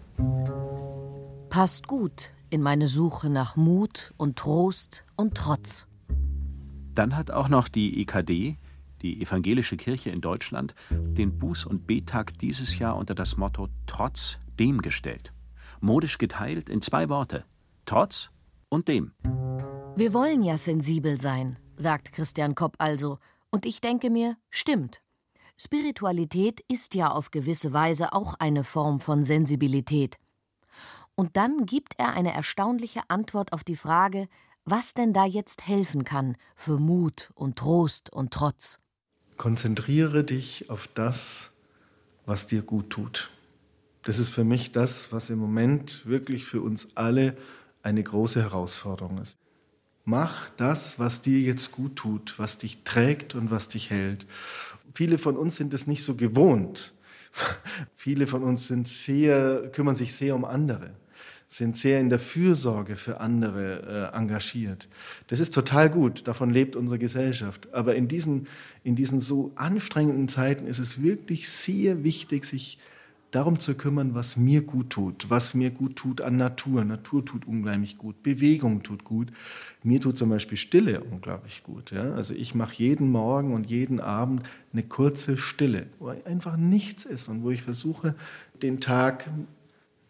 Passt 1.49 1.87
gut 1.87 2.31
in 2.49 2.61
meine 2.61 2.87
Suche 2.87 3.29
nach 3.29 3.55
Mut 3.55 4.13
und 4.17 4.37
Trost 4.37 5.05
und 5.15 5.35
Trotz. 5.35 5.87
Dann 6.93 7.15
hat 7.15 7.31
auch 7.31 7.49
noch 7.49 7.67
die 7.67 8.01
EKD, 8.01 8.57
die 9.01 9.21
Evangelische 9.21 9.77
Kirche 9.77 10.09
in 10.09 10.21
Deutschland, 10.21 10.73
den 10.89 11.39
Buß- 11.39 11.65
und 11.65 11.87
Betag 11.87 12.37
dieses 12.39 12.79
Jahr 12.79 12.95
unter 12.95 13.15
das 13.15 13.37
Motto 13.37 13.67
Trotz 13.85 14.39
dem 14.59 14.81
gestellt. 14.81 15.33
Modisch 15.81 16.17
geteilt 16.17 16.69
in 16.69 16.81
zwei 16.81 17.09
Worte: 17.09 17.45
Trotz 17.85 18.31
und 18.69 18.87
dem. 18.87 19.11
Wir 19.95 20.13
wollen 20.13 20.43
ja 20.43 20.57
sensibel 20.57 21.17
sein, 21.17 21.57
sagt 21.77 22.11
Christian 22.11 22.55
Kopp 22.55 22.75
also. 22.79 23.19
Und 23.51 23.65
ich 23.65 23.81
denke 23.81 24.09
mir, 24.09 24.37
stimmt. 24.49 25.01
Spiritualität 25.59 26.59
ist 26.67 26.95
ja 26.95 27.11
auf 27.11 27.31
gewisse 27.31 27.71
Weise 27.71 28.11
auch 28.11 28.33
eine 28.33 28.65
Form 28.65 28.99
von 28.99 29.23
Sensibilität. 29.23 30.17
Und 31.15 31.37
dann 31.37 31.65
gibt 31.65 31.93
er 31.97 32.13
eine 32.13 32.33
erstaunliche 32.33 33.01
Antwort 33.09 33.53
auf 33.53 33.63
die 33.63 33.77
Frage, 33.77 34.27
was 34.65 34.93
denn 34.93 35.13
da 35.13 35.25
jetzt 35.25 35.67
helfen 35.67 36.03
kann 36.03 36.35
für 36.55 36.77
Mut 36.77 37.31
und 37.35 37.57
Trost 37.57 38.11
und 38.11 38.31
Trotz. 38.31 38.79
Konzentriere 39.37 40.23
dich 40.23 40.69
auf 40.69 40.87
das, 40.87 41.51
was 42.25 42.47
dir 42.47 42.61
gut 42.61 42.89
tut. 42.89 43.29
Das 44.03 44.19
ist 44.19 44.29
für 44.29 44.43
mich 44.43 44.71
das, 44.71 45.11
was 45.11 45.29
im 45.29 45.39
Moment 45.39 46.05
wirklich 46.05 46.45
für 46.45 46.61
uns 46.61 46.89
alle 46.95 47.35
eine 47.81 48.03
große 48.03 48.41
Herausforderung 48.41 49.19
ist. 49.19 49.37
Mach 50.03 50.49
das, 50.57 50.99
was 50.99 51.21
dir 51.21 51.39
jetzt 51.39 51.71
gut 51.71 51.95
tut, 51.95 52.35
was 52.37 52.57
dich 52.57 52.83
trägt 52.83 53.33
und 53.33 53.49
was 53.49 53.67
dich 53.67 53.89
hält. 53.89 54.27
Viele 54.93 55.17
von 55.17 55.35
uns 55.35 55.55
sind 55.55 55.73
es 55.73 55.87
nicht 55.87 56.03
so 56.03 56.15
gewohnt. 56.15 56.93
Viele 57.95 58.27
von 58.27 58.43
uns 58.43 58.67
sind 58.67 58.87
sehr, 58.87 59.69
kümmern 59.71 59.95
sich 59.95 60.13
sehr 60.13 60.35
um 60.35 60.45
andere, 60.45 60.91
sind 61.47 61.77
sehr 61.77 61.99
in 61.99 62.09
der 62.09 62.19
Fürsorge 62.19 62.95
für 62.95 63.19
andere 63.19 64.11
äh, 64.13 64.17
engagiert. 64.17 64.87
Das 65.27 65.39
ist 65.39 65.53
total 65.53 65.89
gut, 65.89 66.27
davon 66.27 66.49
lebt 66.49 66.75
unsere 66.75 66.99
Gesellschaft. 66.99 67.73
Aber 67.73 67.95
in 67.95 68.07
diesen, 68.07 68.47
in 68.83 68.95
diesen 68.95 69.19
so 69.19 69.51
anstrengenden 69.55 70.27
Zeiten 70.27 70.67
ist 70.67 70.79
es 70.79 71.01
wirklich 71.01 71.47
sehr 71.47 72.03
wichtig, 72.03 72.45
sich 72.45 72.79
darum 73.35 73.59
zu 73.59 73.75
kümmern, 73.75 74.15
was 74.15 74.37
mir 74.37 74.61
gut 74.61 74.91
tut, 74.91 75.29
was 75.29 75.53
mir 75.53 75.69
gut 75.69 75.97
tut 75.97 76.21
an 76.21 76.37
Natur. 76.37 76.85
Natur 76.85 77.25
tut 77.25 77.45
unglaublich 77.45 77.97
gut, 77.97 78.23
Bewegung 78.23 78.81
tut 78.81 79.03
gut. 79.03 79.29
Mir 79.83 79.99
tut 79.99 80.17
zum 80.17 80.29
Beispiel 80.29 80.57
Stille 80.57 81.01
unglaublich 81.03 81.61
gut. 81.63 81.91
Ja? 81.91 82.13
Also 82.13 82.33
ich 82.33 82.55
mache 82.55 82.75
jeden 82.75 83.11
Morgen 83.11 83.53
und 83.53 83.69
jeden 83.69 83.99
Abend 83.99 84.43
eine 84.71 84.83
kurze 84.83 85.37
Stille, 85.37 85.87
wo 85.99 86.07
einfach 86.07 86.55
nichts 86.55 87.03
ist 87.03 87.27
und 87.27 87.43
wo 87.43 87.51
ich 87.51 87.61
versuche, 87.61 88.15
den 88.61 88.79
Tag 88.79 89.29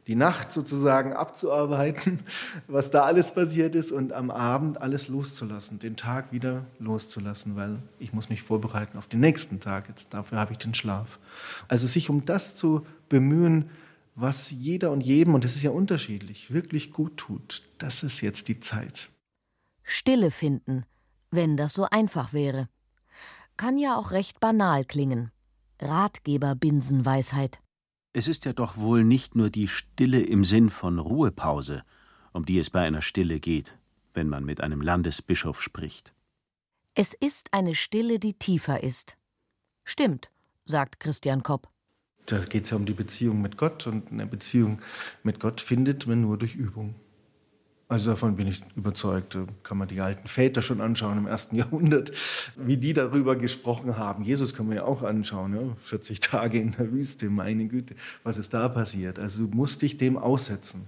die 0.08 0.16
Nacht 0.16 0.52
sozusagen 0.52 1.14
abzuarbeiten, 1.14 2.20
was 2.68 2.92
da 2.92 3.04
alles 3.04 3.34
passiert 3.34 3.76
ist 3.76 3.92
und 3.92 4.14
am 4.14 4.30
Abend 4.30 4.82
alles 4.82 5.08
loszulassen, 5.08 5.80
den 5.80 5.96
Tag 5.96 6.32
wieder 6.32 6.66
loszulassen, 6.80 7.56
weil 7.56 7.82
ich 8.00 8.14
muss 8.14 8.30
mich 8.30 8.44
vorbereiten 8.44 8.98
auf 8.98 9.08
den 9.08 9.20
nächsten 9.20 9.60
Tag. 9.60 9.90
Jetzt 9.90 10.14
dafür 10.14 10.38
habe 10.38 10.52
ich 10.52 10.60
den 10.60 10.74
Schlaf. 10.74 11.20
Also 11.68 11.88
sich 11.88 12.10
um 12.10 12.26
das 12.26 12.56
zu 12.56 12.86
bemühen, 13.10 13.70
was 14.16 14.50
jeder 14.52 14.92
und 14.92 15.02
jedem, 15.02 15.34
und 15.34 15.44
das 15.44 15.56
ist 15.56 15.64
ja 15.64 15.72
unterschiedlich, 15.72 16.54
wirklich 16.54 16.94
gut 16.94 17.18
tut, 17.18 17.64
das 17.80 18.04
ist 18.04 18.22
jetzt 18.22 18.48
die 18.48 18.60
Zeit. 18.60 19.10
Stille 19.84 20.32
finden, 20.32 20.86
wenn 21.32 21.58
das 21.58 21.74
so 21.74 21.88
einfach 21.90 22.32
wäre. 22.32 22.70
Kann 23.58 23.78
ja 23.78 23.98
auch 23.98 24.12
recht 24.12 24.40
banal 24.40 24.86
klingen. 24.86 25.32
Ratgeber-Binsenweisheit. 25.80 27.60
Es 28.18 28.30
ist 28.30 28.46
ja 28.46 28.54
doch 28.54 28.78
wohl 28.78 29.04
nicht 29.04 29.36
nur 29.36 29.50
die 29.50 29.68
Stille 29.68 30.22
im 30.22 30.46
Sinn 30.46 30.70
von 30.70 31.00
Ruhepause, 31.00 31.84
um 32.32 32.46
die 32.46 32.60
es 32.60 32.70
bei 32.70 32.80
einer 32.80 33.02
Stille 33.02 33.42
geht, 33.42 33.78
wenn 34.14 34.30
man 34.30 34.46
mit 34.46 34.62
einem 34.62 34.80
Landesbischof 34.80 35.62
spricht. 35.62 36.14
Es 36.94 37.14
ist 37.14 37.52
eine 37.52 37.76
Stille, 37.76 38.18
die 38.20 38.32
tiefer 38.32 38.82
ist. 38.82 39.18
Stimmt, 39.84 40.32
sagt 40.64 41.02
Christian 41.02 41.44
Kopp. 41.44 41.68
Da 42.26 42.40
geht 42.40 42.64
es 42.64 42.70
ja 42.70 42.78
um 42.78 42.86
die 42.86 42.94
Beziehung 42.94 43.42
mit 43.42 43.58
Gott 43.58 43.86
und 43.86 44.10
eine 44.10 44.26
Beziehung 44.26 44.82
mit 45.24 45.42
Gott 45.42 45.60
findet 45.60 46.08
man 46.08 46.22
nur 46.22 46.38
durch 46.38 46.56
Übung. 46.56 46.96
Also 47.88 48.12
davon 48.12 48.36
bin 48.36 48.48
ich 48.48 48.64
überzeugt. 48.76 49.36
Da 49.36 49.46
kann 49.62 49.78
man 49.78 49.88
die 49.88 50.02
alten 50.02 50.28
Väter 50.28 50.62
schon 50.62 50.82
anschauen 50.82 51.20
im 51.20 51.28
ersten 51.28 51.56
Jahrhundert, 51.58 52.12
wie 52.56 52.78
die 52.78 52.94
darüber 52.94 53.36
gesprochen 53.36 53.98
haben. 53.98 54.24
Jesus 54.24 54.56
kann 54.56 54.68
man 54.68 54.78
ja 54.78 54.84
auch 54.84 55.04
anschauen, 55.04 55.54
ja? 55.56 55.62
40 55.82 56.20
Tage 56.20 56.60
in 56.60 56.72
der 56.72 56.92
Wüste, 56.92 57.30
meine 57.30 57.68
Güte, 57.68 57.96
was 58.24 58.38
ist 58.38 58.54
da 58.54 58.70
passiert? 58.70 59.20
Also 59.20 59.46
du 59.46 59.56
musst 59.56 59.82
dich 59.82 59.98
dem 59.98 60.18
aussetzen. 60.18 60.88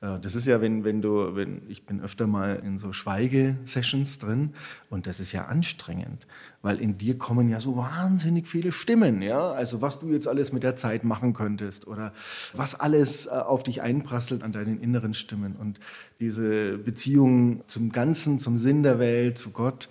Äh, 0.00 0.18
das 0.20 0.34
ist 0.34 0.46
ja, 0.46 0.60
wenn, 0.60 0.84
wenn 0.84 1.02
du, 1.02 1.34
wenn, 1.34 1.62
ich 1.68 1.86
bin 1.86 2.00
öfter 2.00 2.26
mal 2.26 2.56
in 2.64 2.78
so 2.78 2.92
Schweigesessions 2.92 4.18
drin 4.18 4.52
und 4.90 5.06
das 5.06 5.20
ist 5.20 5.32
ja 5.32 5.46
anstrengend, 5.46 6.26
weil 6.62 6.80
in 6.80 6.98
dir 6.98 7.16
kommen 7.16 7.48
ja 7.48 7.60
so 7.60 7.76
wahnsinnig 7.76 8.46
viele 8.48 8.72
Stimmen, 8.72 9.22
ja, 9.22 9.50
also 9.50 9.82
was 9.82 9.98
du 9.98 10.10
jetzt 10.10 10.28
alles 10.28 10.52
mit 10.52 10.62
der 10.62 10.76
Zeit 10.76 11.04
machen 11.04 11.32
könntest 11.32 11.86
oder 11.86 12.12
was 12.54 12.78
alles 12.78 13.26
äh, 13.26 13.30
auf 13.30 13.62
dich 13.62 13.82
einprasselt 13.82 14.42
an 14.42 14.52
deinen 14.52 14.80
inneren 14.80 15.14
Stimmen 15.14 15.56
und 15.56 15.80
diese 16.20 16.78
Beziehung 16.78 17.62
zum 17.66 17.90
Ganzen, 17.90 18.38
zum 18.38 18.58
Sinn 18.58 18.82
der 18.82 18.98
Welt, 18.98 19.38
zu 19.38 19.50
Gott, 19.50 19.88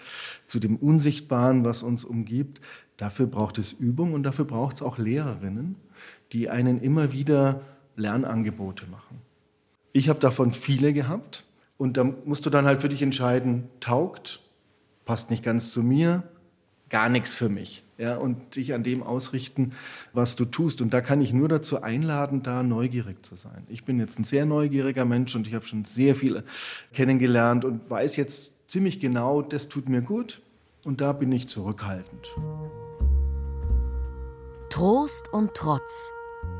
zu 0.47 0.59
dem 0.59 0.75
Unsichtbaren, 0.77 1.65
was 1.65 1.83
uns 1.83 2.05
umgibt, 2.05 2.61
dafür 2.97 3.27
braucht 3.27 3.57
es 3.57 3.73
Übung 3.73 4.13
und 4.13 4.23
dafür 4.23 4.45
braucht 4.45 4.77
es 4.77 4.81
auch 4.81 4.97
Lehrerinnen, 4.97 5.75
die 6.31 6.49
einen 6.49 6.77
immer 6.77 7.11
wieder 7.11 7.61
Lernangebote 7.95 8.87
machen. 8.87 9.24
Ich 9.95 10.09
habe 10.09 10.19
davon 10.19 10.51
viele 10.51 10.91
gehabt 10.91 11.45
und 11.77 11.95
da 11.95 12.03
musst 12.03 12.45
du 12.45 12.49
dann 12.49 12.65
halt 12.65 12.81
für 12.81 12.89
dich 12.89 13.01
entscheiden, 13.01 13.69
taugt, 13.79 14.41
passt 15.05 15.31
nicht 15.31 15.41
ganz 15.41 15.71
zu 15.71 15.83
mir, 15.83 16.23
gar 16.89 17.07
nichts 17.07 17.33
für 17.33 17.47
mich. 17.47 17.85
Ja, 17.97 18.17
und 18.17 18.57
dich 18.57 18.73
an 18.73 18.83
dem 18.83 19.03
ausrichten, 19.03 19.71
was 20.11 20.35
du 20.35 20.43
tust. 20.43 20.81
Und 20.81 20.93
da 20.93 20.99
kann 20.99 21.21
ich 21.21 21.31
nur 21.31 21.47
dazu 21.47 21.81
einladen, 21.81 22.43
da 22.43 22.61
neugierig 22.61 23.25
zu 23.25 23.35
sein. 23.35 23.63
Ich 23.69 23.85
bin 23.85 23.97
jetzt 23.97 24.19
ein 24.19 24.25
sehr 24.25 24.45
neugieriger 24.45 25.05
Mensch 25.05 25.33
und 25.33 25.47
ich 25.47 25.53
habe 25.53 25.65
schon 25.65 25.85
sehr 25.85 26.13
viel 26.13 26.43
kennengelernt 26.91 27.63
und 27.63 27.89
weiß 27.89 28.17
jetzt 28.17 28.69
ziemlich 28.69 28.99
genau, 28.99 29.41
das 29.41 29.69
tut 29.69 29.87
mir 29.87 30.01
gut 30.01 30.41
und 30.83 30.99
da 30.99 31.13
bin 31.13 31.31
ich 31.31 31.47
zurückhaltend. 31.47 32.35
Trost 34.69 35.31
und 35.31 35.53
Trotz. 35.53 36.11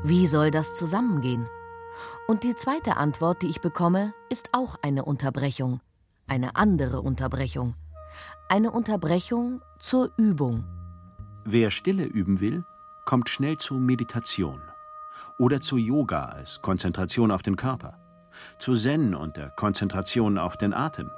Wie 0.04 0.26
soll 0.26 0.50
das 0.50 0.74
zusammengehen? 0.74 1.46
Und 2.28 2.42
die 2.42 2.56
zweite 2.56 2.96
Antwort, 2.96 3.42
die 3.42 3.46
ich 3.46 3.60
bekomme, 3.60 4.12
ist 4.30 4.48
auch 4.52 4.76
eine 4.82 5.04
Unterbrechung. 5.04 5.80
Eine 6.26 6.56
andere 6.56 7.00
Unterbrechung. 7.00 7.74
Eine 8.48 8.72
Unterbrechung 8.72 9.62
zur 9.78 10.10
Übung. 10.16 10.64
Wer 11.44 11.70
Stille 11.70 12.04
üben 12.04 12.40
will, 12.40 12.64
kommt 13.04 13.28
schnell 13.28 13.58
zu 13.58 13.74
Meditation. 13.74 14.60
Oder 15.38 15.60
zu 15.60 15.76
Yoga 15.76 16.24
als 16.24 16.60
Konzentration 16.62 17.30
auf 17.30 17.42
den 17.42 17.54
Körper. 17.54 17.96
Zu 18.58 18.74
Zen 18.74 19.14
und 19.14 19.36
der 19.36 19.50
Konzentration 19.50 20.36
auf 20.36 20.56
den 20.56 20.74
Atem. 20.74 21.08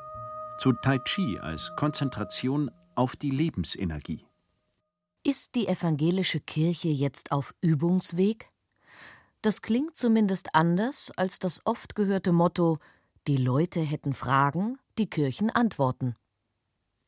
Zu 0.58 0.72
Tai 0.72 0.98
Chi 0.98 1.38
als 1.40 1.72
Konzentration 1.76 2.70
auf 2.94 3.16
die 3.16 3.30
Lebensenergie. 3.30 4.26
Ist 5.24 5.54
die 5.54 5.68
evangelische 5.68 6.40
Kirche 6.40 6.88
jetzt 6.88 7.32
auf 7.32 7.54
Übungsweg? 7.62 8.48
Das 9.42 9.62
klingt 9.62 9.96
zumindest 9.96 10.54
anders 10.54 11.12
als 11.16 11.38
das 11.38 11.64
oft 11.64 11.94
gehörte 11.94 12.32
Motto 12.32 12.78
Die 13.28 13.36
Leute 13.36 13.80
hätten 13.80 14.12
Fragen, 14.12 14.78
die 14.98 15.08
Kirchen 15.08 15.50
antworten. 15.50 16.16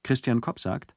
Christian 0.05 0.41
Kopp 0.41 0.61
sagt, 0.61 0.95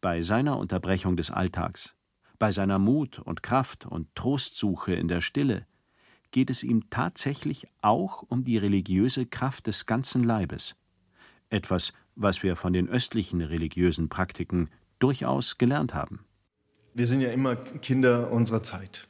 bei 0.00 0.22
seiner 0.22 0.58
Unterbrechung 0.58 1.16
des 1.16 1.30
Alltags, 1.30 1.94
bei 2.38 2.50
seiner 2.50 2.78
Mut 2.78 3.18
und 3.18 3.42
Kraft 3.42 3.84
und 3.84 4.14
Trostsuche 4.14 4.94
in 4.94 5.08
der 5.08 5.20
Stille, 5.20 5.66
geht 6.30 6.50
es 6.50 6.62
ihm 6.62 6.88
tatsächlich 6.88 7.66
auch 7.82 8.22
um 8.22 8.44
die 8.44 8.56
religiöse 8.56 9.26
Kraft 9.26 9.66
des 9.66 9.86
ganzen 9.86 10.22
Leibes. 10.22 10.76
Etwas, 11.48 11.92
was 12.14 12.42
wir 12.42 12.54
von 12.54 12.72
den 12.72 12.88
östlichen 12.88 13.40
religiösen 13.40 14.08
Praktiken 14.08 14.70
durchaus 15.00 15.58
gelernt 15.58 15.94
haben. 15.94 16.24
Wir 16.94 17.08
sind 17.08 17.20
ja 17.20 17.30
immer 17.30 17.56
Kinder 17.56 18.30
unserer 18.30 18.62
Zeit. 18.62 19.08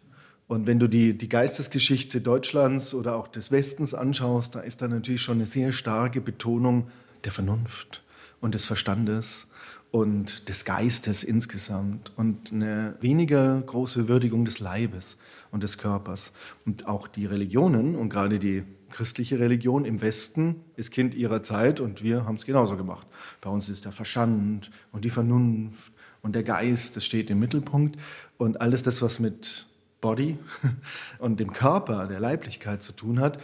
Und 0.51 0.67
wenn 0.67 0.81
du 0.81 0.89
die, 0.89 1.17
die 1.17 1.29
Geistesgeschichte 1.29 2.21
Deutschlands 2.21 2.93
oder 2.93 3.15
auch 3.15 3.29
des 3.29 3.53
Westens 3.53 3.95
anschaust, 3.95 4.57
da 4.57 4.59
ist 4.59 4.83
da 4.83 4.89
natürlich 4.89 5.23
schon 5.23 5.37
eine 5.37 5.47
sehr 5.47 5.71
starke 5.71 6.21
Betonung 6.21 6.89
der 7.23 7.31
Vernunft 7.31 8.03
und 8.41 8.57
des 8.57 8.65
Verstandes 8.65 9.47
und 9.93 10.49
des 10.49 10.65
Geistes 10.65 11.23
insgesamt 11.23 12.13
und 12.17 12.51
eine 12.51 12.97
weniger 13.01 13.61
große 13.61 14.09
Würdigung 14.09 14.45
des 14.45 14.59
Leibes 14.59 15.19
und 15.53 15.63
des 15.63 15.79
Körpers. 15.79 16.33
Und 16.67 16.89
auch 16.89 17.07
die 17.07 17.27
Religionen 17.27 17.95
und 17.95 18.09
gerade 18.09 18.41
die 18.41 18.65
christliche 18.91 19.39
Religion 19.39 19.85
im 19.85 20.01
Westen 20.01 20.57
ist 20.75 20.91
Kind 20.91 21.15
ihrer 21.15 21.45
Zeit 21.45 21.79
und 21.79 22.03
wir 22.03 22.25
haben 22.25 22.35
es 22.35 22.45
genauso 22.45 22.77
gemacht. 22.77 23.07
Bei 23.41 23.51
uns 23.51 23.69
ist 23.69 23.85
der 23.85 23.93
Verstand 23.93 24.73
und 24.91 25.05
die 25.05 25.11
Vernunft 25.11 25.93
und 26.23 26.35
der 26.35 26.43
Geist, 26.43 26.97
das 26.97 27.05
steht 27.05 27.31
im 27.31 27.39
Mittelpunkt 27.39 28.01
und 28.37 28.61
alles 28.61 28.83
das, 28.83 29.01
was 29.01 29.21
mit 29.21 29.70
Body 30.01 30.39
und 31.19 31.41
dem 31.41 31.53
Körper, 31.53 32.07
der 32.07 32.21
Leiblichkeit 32.21 32.83
zu 32.83 32.93
tun 32.93 33.21
hat, 33.21 33.39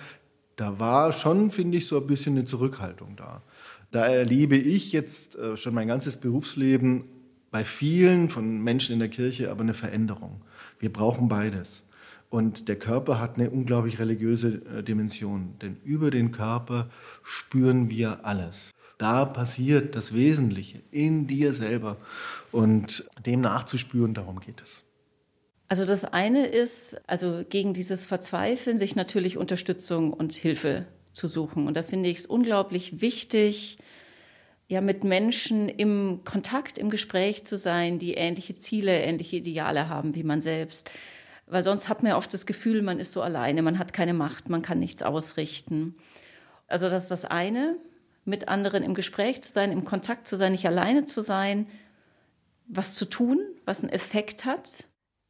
da 0.57 0.79
war 0.79 1.13
schon, 1.13 1.51
finde 1.51 1.79
ich, 1.79 1.87
so 1.87 1.99
ein 1.99 2.07
bisschen 2.07 2.35
eine 2.35 2.45
Zurückhaltung 2.45 3.15
da. 3.17 3.43
Da 3.91 4.07
erlebe 4.07 4.57
ich 4.57 4.93
jetzt 4.93 5.37
äh, 5.37 5.57
schon 5.57 5.75
mein 5.75 5.89
ganzes 5.89 6.17
Berufsleben 6.17 7.05
bei 7.51 7.65
vielen 7.65 8.29
von 8.29 8.63
Menschen 8.63 8.93
in 8.93 8.99
der 8.99 9.09
Kirche 9.09 9.51
aber 9.51 9.63
eine 9.63 9.75
Veränderung. 9.75 10.43
Wir 10.79 10.93
brauchen 10.93 11.29
beides. 11.29 11.85
Und 12.29 12.69
der 12.69 12.77
Körper 12.77 13.21
hat 13.21 13.39
eine 13.39 13.51
unglaublich 13.51 13.99
religiöse 13.99 14.61
äh, 14.67 14.83
Dimension, 14.83 15.55
denn 15.63 15.77
über 15.85 16.11
den 16.11 16.33
Körper 16.33 16.89
spüren 17.23 17.89
wir 17.89 18.25
alles. 18.25 18.73
Da 18.99 19.25
passiert 19.27 19.95
das 19.95 20.15
Wesentliche 20.15 20.81
in 20.91 21.27
dir 21.27 21.53
selber 21.53 21.99
und 22.51 23.07
dem 23.25 23.43
nachzuspüren, 23.43 24.15
darum 24.15 24.41
geht 24.41 24.63
es. 24.63 24.86
Also 25.69 25.85
das 25.85 26.05
eine 26.05 26.47
ist, 26.47 27.01
also 27.09 27.45
gegen 27.49 27.75
dieses 27.75 28.07
Verzweifeln, 28.07 28.79
sich 28.79 28.95
natürlich 28.95 29.37
Unterstützung 29.37 30.13
und 30.13 30.33
Hilfe 30.33 30.87
zu 31.13 31.27
suchen. 31.27 31.67
Und 31.67 31.77
da 31.77 31.83
finde 31.83 32.09
ich 32.09 32.19
es 32.19 32.27
unglaublich 32.27 33.01
wichtig, 33.01 33.79
ja, 34.69 34.81
mit 34.81 35.05
Menschen 35.05 35.69
im 35.69 36.23
Kontakt, 36.25 36.77
im 36.77 36.91
Gespräch 36.91 37.45
zu 37.45 37.57
sein, 37.57 37.99
die 37.99 38.15
ähnliche 38.15 38.55
Ziele, 38.55 39.01
ähnliche 39.01 39.37
Ideale 39.37 39.89
haben 39.89 40.15
wie 40.17 40.25
man 40.25 40.43
selbst. 40.43 40.91
Weil 41.47 41.63
sonst 41.63 41.89
hat 41.89 42.03
man 42.03 42.11
ja 42.11 42.17
oft 42.17 42.35
das 42.35 42.47
Gefühl, 42.47 42.83
man 42.83 42.99
ist 42.99 43.13
so 43.13 43.23
alleine, 43.23 43.63
man 43.63 43.79
hat 43.79 43.93
keine 43.93 44.15
Macht, 44.15 44.49
man 44.49 44.63
kann 44.63 44.81
nichts 44.81 45.03
ausrichten. 45.03 45.95
Also 46.67 46.89
das 46.89 47.05
ist 47.05 47.11
das 47.13 47.25
eine, 47.25 47.77
mit 48.25 48.49
anderen 48.49 48.83
im 48.83 48.95
Gespräch 48.95 49.41
zu 49.43 49.53
sein, 49.53 49.71
im 49.71 49.85
Kontakt 49.85 50.27
zu 50.27 50.37
sein, 50.37 50.51
nicht 50.51 50.67
alleine 50.67 51.05
zu 51.05 51.23
sein, 51.23 51.69
was 52.67 52.97
zu 52.97 53.05
tun, 53.05 53.39
was 53.65 53.85
einen 53.85 53.93
Effekt 53.93 54.45
hat. 54.45 54.85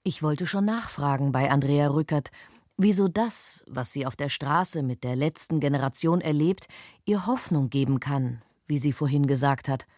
Ich 0.06 0.22
wollte 0.22 0.46
schon 0.46 0.64
nachfragen 0.64 1.32
bei 1.32 1.50
Andrea 1.50 1.88
Rückert, 1.88 2.30
wieso 2.76 3.08
das, 3.08 3.64
was 3.66 3.90
sie 3.90 4.06
auf 4.06 4.14
der 4.14 4.28
Straße 4.28 4.84
mit 4.84 5.02
der 5.02 5.16
letzten 5.16 5.58
Generation 5.58 6.20
erlebt, 6.20 6.68
ihr 7.06 7.26
Hoffnung 7.26 7.70
geben 7.70 7.98
kann, 7.98 8.40
wie 8.68 8.78
sie 8.78 8.92
vorhin 8.92 9.26
gesagt 9.26 9.66
hat, 9.66 9.88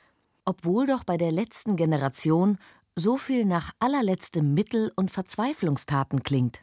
obwohl 0.46 0.86
doch 0.86 1.04
bei 1.04 1.18
der 1.18 1.30
letzten 1.30 1.76
Generation 1.76 2.56
so 2.96 3.18
viel 3.18 3.44
nach 3.44 3.72
allerletztem 3.80 4.54
Mittel 4.54 4.92
und 4.96 5.10
Verzweiflungstaten 5.10 6.22
klingt. 6.22 6.62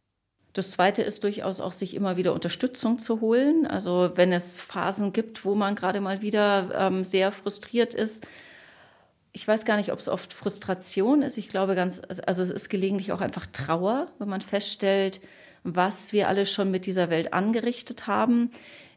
Das 0.53 0.71
Zweite 0.71 1.03
ist 1.03 1.23
durchaus 1.23 1.60
auch, 1.60 1.73
sich 1.73 1.93
immer 1.93 2.17
wieder 2.17 2.34
Unterstützung 2.34 2.97
zu 2.97 3.21
holen. 3.21 3.67
Also 3.67 4.10
wenn 4.15 4.34
es 4.34 4.60
Phasen 4.60 5.13
gibt, 5.13 5.45
wo 5.45 5.53
man 5.53 5.75
gerade 5.75 6.01
mal 6.01 6.23
wieder 6.23 6.71
ähm, 6.73 7.05
sehr 7.05 7.31
frustriert 7.31 7.93
ist. 7.93 8.25
Ich 9.36 9.45
weiß 9.45 9.65
gar 9.65 9.76
nicht, 9.76 9.91
ob 9.91 10.00
es 10.00 10.08
oft 10.08 10.32
Frustration 10.32 11.21
ist. 11.21 11.38
Ich 11.38 11.50
glaube 11.50 11.76
ganz, 11.76 12.02
also 12.26 12.41
es 12.41 12.50
ist 12.50 12.69
gelegentlich 12.69 13.12
auch 13.12 13.19
einfach 13.19 13.45
Trauer, 13.45 14.08
wenn 14.17 14.30
man 14.30 14.39
feststellt, 14.39 15.19
was 15.65 16.13
wir 16.13 16.30
alle 16.30 16.45
schon 16.45 16.71
mit 16.71 16.86
dieser 16.86 17.10
Welt 17.10 17.34
angerichtet 17.34 18.08
haben. 18.08 18.50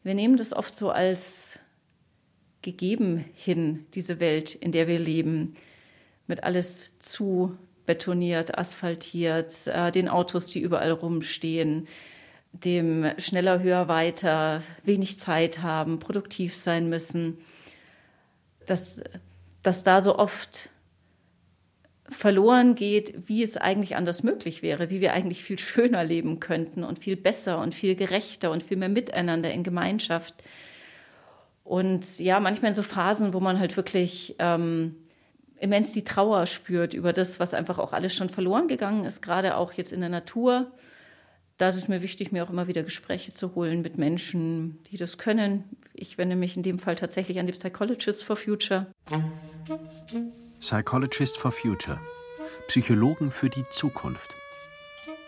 Wir 0.04 0.14
nehmen 0.14 0.36
das 0.36 0.52
oft 0.52 0.76
so 0.76 0.90
als 0.90 1.58
gegeben 2.62 3.24
hin, 3.34 3.86
diese 3.94 4.20
Welt, 4.20 4.54
in 4.54 4.70
der 4.70 4.86
wir 4.86 5.00
leben, 5.00 5.56
mit 6.28 6.44
alles 6.44 6.96
zu 7.00 7.58
betoniert, 7.84 8.56
asphaltiert, 8.56 9.66
äh, 9.66 9.90
den 9.90 10.08
Autos, 10.08 10.46
die 10.46 10.60
überall 10.60 10.92
rumstehen, 10.92 11.88
dem 12.52 13.10
schneller, 13.18 13.60
höher, 13.60 13.88
weiter, 13.88 14.62
wenig 14.84 15.18
Zeit 15.18 15.62
haben, 15.62 15.98
produktiv 15.98 16.54
sein 16.54 16.88
müssen, 16.88 17.38
dass, 18.66 19.02
dass 19.68 19.84
da 19.84 20.00
so 20.00 20.16
oft 20.16 20.70
verloren 22.08 22.74
geht, 22.74 23.28
wie 23.28 23.42
es 23.42 23.58
eigentlich 23.58 23.96
anders 23.96 24.22
möglich 24.22 24.62
wäre, 24.62 24.88
wie 24.88 25.02
wir 25.02 25.12
eigentlich 25.12 25.44
viel 25.44 25.58
schöner 25.58 26.04
leben 26.04 26.40
könnten 26.40 26.84
und 26.84 26.98
viel 26.98 27.16
besser 27.16 27.58
und 27.58 27.74
viel 27.74 27.94
gerechter 27.94 28.50
und 28.50 28.62
viel 28.62 28.78
mehr 28.78 28.88
miteinander 28.88 29.52
in 29.52 29.64
Gemeinschaft. 29.64 30.34
Und 31.64 32.18
ja, 32.18 32.40
manchmal 32.40 32.70
in 32.70 32.76
so 32.76 32.82
Phasen, 32.82 33.34
wo 33.34 33.40
man 33.40 33.58
halt 33.58 33.76
wirklich 33.76 34.36
ähm, 34.38 34.96
immens 35.58 35.92
die 35.92 36.02
Trauer 36.04 36.46
spürt 36.46 36.94
über 36.94 37.12
das, 37.12 37.38
was 37.38 37.52
einfach 37.52 37.78
auch 37.78 37.92
alles 37.92 38.14
schon 38.14 38.30
verloren 38.30 38.68
gegangen 38.68 39.04
ist, 39.04 39.20
gerade 39.20 39.54
auch 39.54 39.74
jetzt 39.74 39.92
in 39.92 40.00
der 40.00 40.08
Natur. 40.08 40.72
Da 41.58 41.70
ist 41.70 41.74
es 41.74 41.88
mir 41.88 42.02
wichtig, 42.02 42.30
mir 42.30 42.44
auch 42.44 42.50
immer 42.50 42.68
wieder 42.68 42.84
Gespräche 42.84 43.32
zu 43.32 43.56
holen 43.56 43.82
mit 43.82 43.98
Menschen, 43.98 44.78
die 44.92 44.96
das 44.96 45.18
können. 45.18 45.64
Ich 45.92 46.16
wende 46.16 46.36
mich 46.36 46.56
in 46.56 46.62
dem 46.62 46.78
Fall 46.78 46.94
tatsächlich 46.94 47.40
an 47.40 47.46
die 47.46 47.52
Psychologists 47.52 48.22
for 48.22 48.36
Future. 48.36 48.86
Psychologists 50.60 51.36
for 51.36 51.50
Future. 51.50 52.00
Psychologen 52.68 53.32
für 53.32 53.50
die 53.50 53.64
Zukunft. 53.70 54.36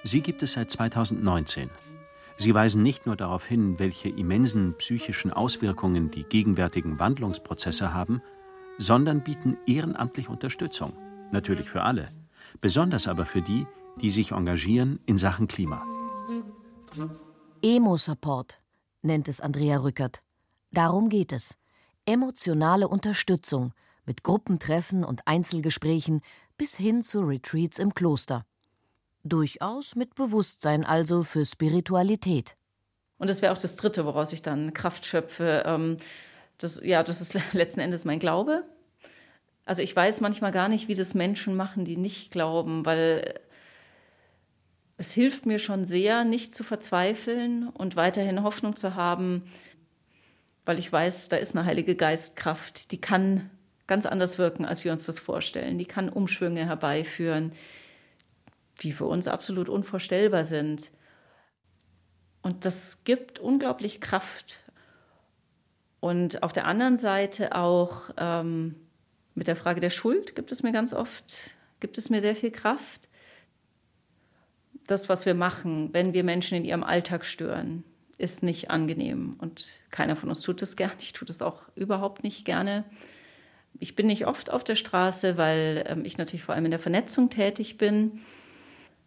Sie 0.04 0.20
gibt 0.20 0.44
es 0.44 0.52
seit 0.52 0.70
2019. 0.70 1.68
Sie 2.36 2.54
weisen 2.54 2.80
nicht 2.80 3.06
nur 3.06 3.16
darauf 3.16 3.44
hin, 3.44 3.80
welche 3.80 4.08
immensen 4.08 4.74
psychischen 4.78 5.32
Auswirkungen 5.32 6.12
die 6.12 6.22
gegenwärtigen 6.22 7.00
Wandlungsprozesse 7.00 7.92
haben, 7.92 8.22
sondern 8.78 9.24
bieten 9.24 9.58
ehrenamtlich 9.66 10.28
Unterstützung, 10.28 10.92
natürlich 11.32 11.68
für 11.68 11.82
alle, 11.82 12.08
besonders 12.60 13.08
aber 13.08 13.26
für 13.26 13.42
die, 13.42 13.66
die 14.00 14.10
sich 14.10 14.30
engagieren 14.30 15.00
in 15.06 15.18
Sachen 15.18 15.48
Klima. 15.48 15.84
Emo-Support 17.62 18.60
nennt 19.02 19.28
es 19.28 19.40
Andrea 19.40 19.78
Rückert. 19.78 20.22
Darum 20.72 21.08
geht 21.08 21.32
es. 21.32 21.58
Emotionale 22.06 22.88
Unterstützung 22.88 23.72
mit 24.06 24.22
Gruppentreffen 24.22 25.04
und 25.04 25.26
Einzelgesprächen 25.26 26.20
bis 26.56 26.76
hin 26.76 27.02
zu 27.02 27.20
Retreats 27.20 27.78
im 27.78 27.94
Kloster. 27.94 28.44
Durchaus 29.22 29.96
mit 29.96 30.14
Bewusstsein 30.14 30.84
also 30.84 31.22
für 31.22 31.44
Spiritualität. 31.44 32.56
Und 33.18 33.28
das 33.28 33.42
wäre 33.42 33.52
auch 33.52 33.58
das 33.58 33.76
Dritte, 33.76 34.06
woraus 34.06 34.32
ich 34.32 34.42
dann 34.42 34.72
Kraft 34.72 35.04
schöpfe. 35.04 35.62
Ähm, 35.66 35.98
das, 36.58 36.80
ja, 36.82 37.02
das 37.02 37.20
ist 37.20 37.34
letzten 37.52 37.80
Endes 37.80 38.04
mein 38.04 38.18
Glaube. 38.18 38.64
Also 39.66 39.82
ich 39.82 39.94
weiß 39.94 40.20
manchmal 40.20 40.52
gar 40.52 40.68
nicht, 40.68 40.88
wie 40.88 40.94
das 40.94 41.14
Menschen 41.14 41.54
machen, 41.54 41.84
die 41.84 41.96
nicht 41.96 42.30
glauben, 42.30 42.86
weil 42.86 43.40
es 45.00 45.14
hilft 45.14 45.46
mir 45.46 45.58
schon 45.58 45.86
sehr, 45.86 46.24
nicht 46.24 46.54
zu 46.54 46.62
verzweifeln 46.62 47.68
und 47.70 47.96
weiterhin 47.96 48.42
Hoffnung 48.42 48.76
zu 48.76 48.96
haben, 48.96 49.44
weil 50.66 50.78
ich 50.78 50.92
weiß, 50.92 51.30
da 51.30 51.38
ist 51.38 51.56
eine 51.56 51.64
Heilige 51.64 51.96
Geistkraft, 51.96 52.92
die 52.92 53.00
kann 53.00 53.48
ganz 53.86 54.04
anders 54.04 54.36
wirken, 54.36 54.66
als 54.66 54.84
wir 54.84 54.92
uns 54.92 55.06
das 55.06 55.18
vorstellen. 55.18 55.78
Die 55.78 55.86
kann 55.86 56.10
Umschwünge 56.10 56.66
herbeiführen, 56.66 57.52
die 58.82 58.92
für 58.92 59.06
uns 59.06 59.26
absolut 59.26 59.70
unvorstellbar 59.70 60.44
sind. 60.44 60.90
Und 62.42 62.66
das 62.66 63.02
gibt 63.02 63.38
unglaublich 63.38 64.02
Kraft. 64.02 64.64
Und 66.00 66.42
auf 66.42 66.52
der 66.52 66.66
anderen 66.66 66.98
Seite 66.98 67.54
auch 67.54 68.10
ähm, 68.18 68.74
mit 69.34 69.48
der 69.48 69.56
Frage 69.56 69.80
der 69.80 69.88
Schuld 69.88 70.36
gibt 70.36 70.52
es 70.52 70.62
mir 70.62 70.72
ganz 70.72 70.92
oft, 70.92 71.52
gibt 71.80 71.96
es 71.96 72.10
mir 72.10 72.20
sehr 72.20 72.36
viel 72.36 72.50
Kraft. 72.50 73.09
Das, 74.90 75.08
was 75.08 75.24
wir 75.24 75.34
machen, 75.34 75.90
wenn 75.92 76.14
wir 76.14 76.24
Menschen 76.24 76.56
in 76.56 76.64
ihrem 76.64 76.82
Alltag 76.82 77.24
stören, 77.24 77.84
ist 78.18 78.42
nicht 78.42 78.70
angenehm. 78.70 79.36
Und 79.38 79.64
keiner 79.92 80.16
von 80.16 80.30
uns 80.30 80.40
tut 80.40 80.60
es 80.62 80.74
gerne. 80.74 80.94
Ich 80.98 81.12
tue 81.12 81.26
das 81.26 81.42
auch 81.42 81.62
überhaupt 81.76 82.24
nicht 82.24 82.44
gerne. 82.44 82.82
Ich 83.78 83.94
bin 83.94 84.08
nicht 84.08 84.26
oft 84.26 84.50
auf 84.50 84.64
der 84.64 84.74
Straße, 84.74 85.36
weil 85.36 85.84
ähm, 85.86 86.04
ich 86.04 86.18
natürlich 86.18 86.42
vor 86.42 86.56
allem 86.56 86.64
in 86.64 86.72
der 86.72 86.80
Vernetzung 86.80 87.30
tätig 87.30 87.78
bin. 87.78 88.18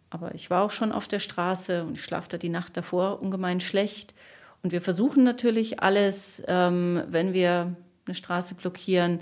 Aber 0.08 0.34
ich 0.34 0.48
war 0.48 0.62
auch 0.62 0.70
schon 0.70 0.90
auf 0.90 1.06
der 1.06 1.18
Straße 1.18 1.84
und 1.84 1.98
ich 1.98 2.02
schlafe 2.02 2.30
da 2.30 2.38
die 2.38 2.48
Nacht 2.48 2.78
davor 2.78 3.20
ungemein 3.20 3.60
schlecht. 3.60 4.14
Und 4.62 4.72
wir 4.72 4.80
versuchen 4.80 5.22
natürlich 5.22 5.80
alles, 5.80 6.42
ähm, 6.48 7.02
wenn 7.08 7.34
wir 7.34 7.76
eine 8.06 8.14
Straße 8.14 8.54
blockieren, 8.54 9.20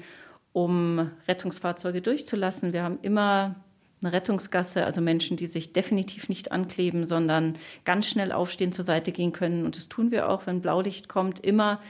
um 0.52 1.10
Rettungsfahrzeuge 1.26 2.02
durchzulassen. 2.02 2.72
Wir 2.72 2.84
haben 2.84 3.00
immer 3.02 3.56
eine 4.02 4.12
Rettungsgasse, 4.12 4.84
also 4.84 5.00
Menschen, 5.00 5.36
die 5.36 5.48
sich 5.48 5.72
definitiv 5.72 6.28
nicht 6.28 6.52
ankleben, 6.52 7.06
sondern 7.06 7.58
ganz 7.84 8.08
schnell 8.08 8.32
aufstehen, 8.32 8.72
zur 8.72 8.84
Seite 8.84 9.12
gehen 9.12 9.32
können. 9.32 9.64
Und 9.64 9.76
das 9.76 9.88
tun 9.88 10.10
wir 10.10 10.28
auch, 10.28 10.46
wenn 10.46 10.60
Blaulicht 10.60 11.08
kommt, 11.08 11.40
immer. 11.40 11.80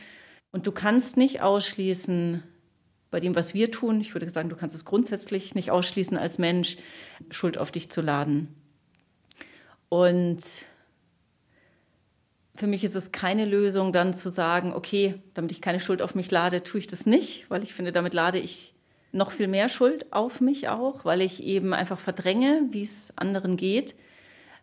Und 0.50 0.66
du 0.66 0.72
kannst 0.72 1.16
nicht 1.16 1.40
ausschließen, 1.40 2.42
bei 3.10 3.20
dem, 3.20 3.34
was 3.34 3.52
wir 3.52 3.70
tun, 3.70 4.00
ich 4.00 4.14
würde 4.14 4.28
sagen, 4.30 4.48
du 4.48 4.56
kannst 4.56 4.74
es 4.74 4.86
grundsätzlich 4.86 5.54
nicht 5.54 5.70
ausschließen, 5.70 6.16
als 6.16 6.38
Mensch 6.38 6.78
Schuld 7.30 7.58
auf 7.58 7.70
dich 7.70 7.90
zu 7.90 8.00
laden. 8.00 8.48
Und 9.90 10.64
für 12.54 12.66
mich 12.66 12.84
ist 12.84 12.96
es 12.96 13.12
keine 13.12 13.44
Lösung, 13.44 13.92
dann 13.92 14.14
zu 14.14 14.30
sagen, 14.30 14.72
okay, 14.72 15.14
damit 15.34 15.52
ich 15.52 15.60
keine 15.60 15.78
Schuld 15.78 16.00
auf 16.00 16.14
mich 16.14 16.30
lade, 16.30 16.62
tue 16.62 16.80
ich 16.80 16.86
das 16.86 17.04
nicht, 17.04 17.50
weil 17.50 17.62
ich 17.62 17.74
finde, 17.74 17.92
damit 17.92 18.14
lade 18.14 18.38
ich 18.38 18.74
noch 19.12 19.30
viel 19.30 19.48
mehr 19.48 19.68
Schuld 19.68 20.12
auf 20.12 20.40
mich 20.40 20.68
auch, 20.68 21.04
weil 21.04 21.20
ich 21.20 21.42
eben 21.42 21.74
einfach 21.74 21.98
verdränge, 21.98 22.66
wie 22.70 22.82
es 22.82 23.12
anderen 23.16 23.56
geht. 23.56 23.94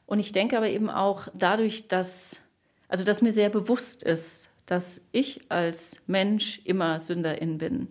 Und 0.06 0.20
ich 0.20 0.32
denke 0.32 0.58
aber 0.58 0.70
eben 0.70 0.90
auch 0.90 1.28
dadurch, 1.34 1.88
dass, 1.88 2.42
also 2.88 3.06
dass 3.06 3.22
mir 3.22 3.32
sehr 3.32 3.50
bewusst 3.50 4.04
ist, 4.04 4.50
dass 4.66 5.08
ich 5.12 5.42
als 5.50 6.02
Mensch 6.08 6.62
immer 6.66 7.00
Sünderin 7.00 7.58
bin 7.58 7.88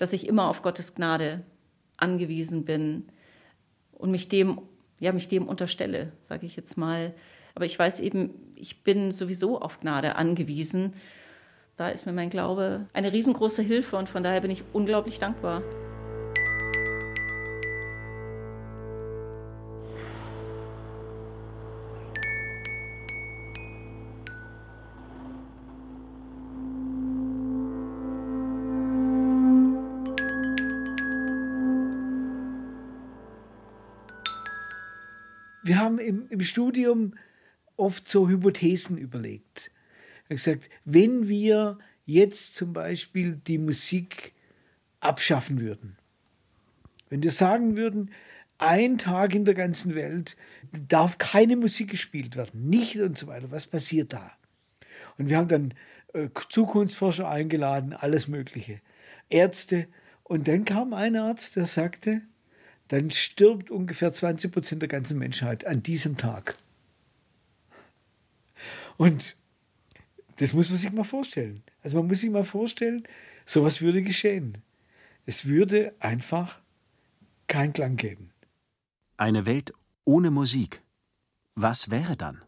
dass 0.00 0.14
ich 0.14 0.26
immer 0.26 0.48
auf 0.48 0.62
Gottes 0.62 0.94
Gnade 0.94 1.42
angewiesen 1.98 2.64
bin 2.64 3.08
und 3.92 4.10
mich 4.10 4.28
dem, 4.28 4.62
ja, 4.98 5.12
mich 5.12 5.28
dem 5.28 5.46
unterstelle, 5.46 6.12
sage 6.22 6.46
ich 6.46 6.56
jetzt 6.56 6.78
mal. 6.78 7.14
Aber 7.54 7.66
ich 7.66 7.78
weiß 7.78 8.00
eben, 8.00 8.50
ich 8.54 8.82
bin 8.82 9.10
sowieso 9.10 9.60
auf 9.60 9.80
Gnade 9.80 10.16
angewiesen. 10.16 10.94
Da 11.80 11.88
ist 11.88 12.04
mir 12.04 12.12
mein 12.12 12.28
Glaube 12.28 12.84
eine 12.92 13.10
riesengroße 13.10 13.62
Hilfe 13.62 13.96
und 13.96 14.06
von 14.06 14.22
daher 14.22 14.42
bin 14.42 14.50
ich 14.50 14.64
unglaublich 14.74 15.18
dankbar. 15.18 15.62
wir 35.62 35.78
haben 35.78 35.98
im, 35.98 36.28
im 36.28 36.42
Studium 36.42 37.14
oft 37.76 38.06
so 38.06 38.28
Hypothesen 38.28 38.98
überlegt. 38.98 39.70
Er 40.30 40.34
hat 40.34 40.44
gesagt, 40.44 40.70
wenn 40.84 41.28
wir 41.28 41.78
jetzt 42.06 42.54
zum 42.54 42.72
Beispiel 42.72 43.40
die 43.48 43.58
Musik 43.58 44.32
abschaffen 45.00 45.60
würden, 45.60 45.96
wenn 47.08 47.20
wir 47.20 47.32
sagen 47.32 47.76
würden, 47.76 48.12
ein 48.56 48.96
Tag 48.96 49.34
in 49.34 49.44
der 49.44 49.54
ganzen 49.54 49.96
Welt 49.96 50.36
darf 50.86 51.18
keine 51.18 51.56
Musik 51.56 51.90
gespielt 51.90 52.36
werden, 52.36 52.70
nicht 52.70 52.96
und 53.00 53.18
so 53.18 53.26
weiter, 53.26 53.50
was 53.50 53.66
passiert 53.66 54.12
da? 54.12 54.30
Und 55.18 55.28
wir 55.28 55.36
haben 55.36 55.48
dann 55.48 55.74
äh, 56.12 56.28
Zukunftsforscher 56.48 57.28
eingeladen, 57.28 57.92
alles 57.92 58.28
Mögliche, 58.28 58.80
Ärzte. 59.30 59.88
Und 60.22 60.46
dann 60.46 60.64
kam 60.64 60.94
ein 60.94 61.16
Arzt, 61.16 61.56
der 61.56 61.66
sagte, 61.66 62.22
dann 62.86 63.10
stirbt 63.10 63.68
ungefähr 63.68 64.12
20 64.12 64.52
Prozent 64.52 64.80
der 64.80 64.88
ganzen 64.88 65.18
Menschheit 65.18 65.66
an 65.66 65.82
diesem 65.82 66.16
Tag. 66.16 66.54
Und 68.96 69.34
das 70.40 70.54
muss 70.54 70.70
man 70.70 70.78
sich 70.78 70.90
mal 70.90 71.04
vorstellen. 71.04 71.62
Also 71.82 71.98
man 71.98 72.06
muss 72.06 72.20
sich 72.20 72.30
mal 72.30 72.44
vorstellen, 72.44 73.06
sowas 73.44 73.82
würde 73.82 74.02
geschehen. 74.02 74.56
Es 75.26 75.44
würde 75.44 75.94
einfach 76.00 76.60
keinen 77.46 77.74
Klang 77.74 77.96
geben. 77.96 78.32
Eine 79.18 79.44
Welt 79.44 79.74
ohne 80.06 80.30
Musik. 80.30 80.82
Was 81.56 81.90
wäre 81.90 82.16
dann? 82.16 82.42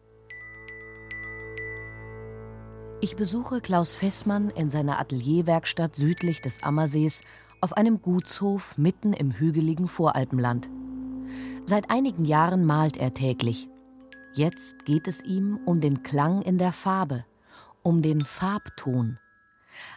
Ich 3.03 3.15
besuche 3.15 3.61
Klaus 3.61 3.95
Fessmann 3.95 4.49
in 4.49 4.71
seiner 4.71 4.99
Atelierwerkstatt 4.99 5.95
südlich 5.95 6.41
des 6.41 6.63
Ammersees 6.63 7.21
auf 7.61 7.77
einem 7.77 8.01
Gutshof 8.01 8.79
mitten 8.79 9.13
im 9.13 9.33
hügeligen 9.33 9.87
Voralpenland. 9.87 10.71
Seit 11.67 11.91
einigen 11.91 12.25
Jahren 12.25 12.65
malt 12.65 12.97
er 12.97 13.13
täglich. 13.13 13.69
Jetzt 14.33 14.87
geht 14.87 15.09
es 15.09 15.23
ihm 15.23 15.61
um 15.67 15.83
den 15.83 16.03
Klang 16.03 16.41
in 16.41 16.57
der 16.57 16.73
Farbe, 16.73 17.27
um 17.83 18.03
den 18.03 18.25
Farbton. 18.25 19.19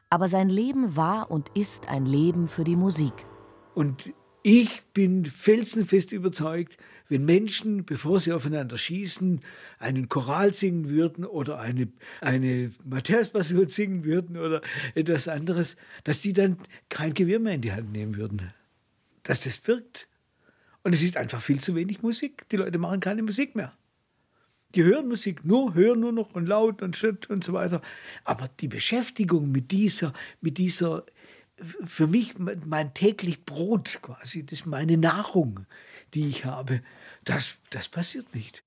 Aber 0.10 0.30
sein 0.30 0.50
Leben 0.50 0.96
war 0.96 1.32
und 1.32 1.50
ist 1.56 1.90
ein 1.90 2.06
Leben 2.06 2.48
für 2.48 2.64
die 2.64 2.76
Musik. 2.76 3.26
Und 3.74 4.14
ich 4.48 4.84
bin 4.94 5.26
felsenfest 5.26 6.12
überzeugt, 6.12 6.78
wenn 7.10 7.26
Menschen, 7.26 7.84
bevor 7.84 8.20
sie 8.20 8.32
aufeinander 8.32 8.78
schießen, 8.78 9.42
einen 9.80 10.08
Choral 10.08 10.54
singen 10.54 10.90
würden 10.90 11.26
oder 11.26 11.60
eine, 11.60 11.88
eine 12.22 12.72
Matthäus-Passion 12.84 13.70
singen 13.70 14.06
würden 14.06 14.38
oder 14.38 14.62
etwas 14.94 15.28
anderes, 15.28 15.78
dass 16.04 16.22
die 16.22 16.34
dann 16.34 16.58
kein 16.90 17.14
Gewehr 17.14 17.40
mehr 17.40 17.56
in 17.56 17.62
die 17.62 17.74
Hand 17.74 17.92
nehmen 17.92 18.18
würden. 18.18 18.54
Dass 19.24 19.40
das 19.40 19.68
wirkt. 19.68 20.08
Und 20.84 20.94
es 20.94 21.02
ist 21.02 21.18
einfach 21.18 21.42
viel 21.42 21.60
zu 21.60 21.74
wenig 21.74 22.04
Musik. 22.04 22.48
Die 22.50 22.58
Leute 22.58 22.78
machen 22.78 23.00
keine 23.00 23.24
Musik 23.24 23.56
mehr. 23.56 23.74
Die 24.76 24.84
hören 24.84 25.08
Musik, 25.08 25.46
nur 25.46 25.74
hören 25.74 26.02
nur 26.02 26.12
noch 26.12 26.36
und 26.36 26.48
laut 26.48 26.82
und 26.82 26.98
schritt 26.98 27.30
und 27.30 27.44
so 27.44 27.54
weiter. 27.54 27.82
Aber 28.26 28.50
die 28.60 28.68
Beschäftigung 28.68 29.52
mit 29.52 29.72
dieser, 29.72 30.14
mit 30.42 30.58
dieser 30.58 31.06
für 31.86 32.08
mich 32.08 32.38
mein 32.38 32.94
täglich 32.94 33.46
Brot 33.46 34.00
quasi, 34.02 34.46
das 34.46 34.60
ist 34.60 34.66
meine 34.66 34.98
Nahrung, 34.98 35.66
die 36.14 36.28
ich 36.28 36.46
habe. 36.46 36.82
Das, 37.24 37.58
das 37.70 37.88
passiert 37.88 38.36
nicht. 38.36 38.64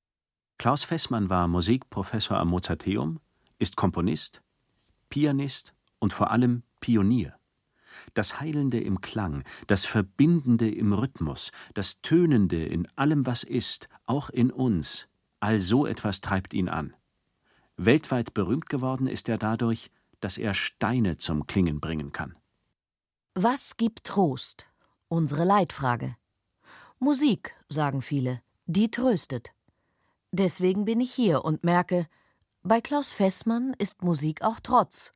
Klaus 0.57 0.85
Fessmann 0.85 1.31
war 1.31 1.47
Musikprofessor 1.47 2.39
am 2.39 2.49
Mozarteum, 2.49 3.21
ist 3.59 3.77
Komponist, 3.77 4.43
Pianist 5.11 5.75
und 5.99 6.13
vor 6.13 6.31
allem 6.31 6.63
Pionier. 6.81 7.35
Das 8.15 8.41
Heilende 8.41 8.81
im 8.81 9.01
Klang, 9.01 9.45
das 9.67 9.85
Verbindende 9.85 10.71
im 10.71 10.93
Rhythmus, 10.93 11.53
das 11.75 12.01
Tönende 12.01 12.65
in 12.65 12.89
allem, 12.97 13.27
was 13.27 13.43
ist, 13.43 13.89
auch 14.07 14.31
in 14.31 14.51
uns, 14.51 15.09
all 15.41 15.59
so 15.59 15.87
etwas 15.87 16.21
treibt 16.21 16.55
ihn 16.55 16.69
an. 16.69 16.95
Weltweit 17.77 18.35
berühmt 18.35 18.69
geworden 18.69 19.07
ist 19.07 19.29
er 19.29 19.39
dadurch, 19.39 19.91
dass 20.21 20.39
er 20.39 20.55
Steine 20.55 21.17
zum 21.17 21.47
Klingen 21.47 21.81
bringen 21.81 22.13
kann. 22.13 22.37
Was 23.35 23.77
gibt 23.77 24.05
Trost? 24.05 24.67
Unsere 25.09 25.45
Leitfrage. 25.45 26.17
Musik, 26.99 27.55
sagen 27.69 28.03
viele, 28.03 28.43
die 28.67 28.91
tröstet. 28.91 29.53
Deswegen 30.33 30.85
bin 30.85 31.01
ich 31.01 31.13
hier 31.13 31.45
und 31.45 31.63
merke, 31.63 32.07
bei 32.63 32.81
Klaus 32.81 33.13
Fessmann 33.13 33.75
ist 33.79 34.03
Musik 34.03 34.43
auch 34.43 34.61
Trotz. 34.61 35.15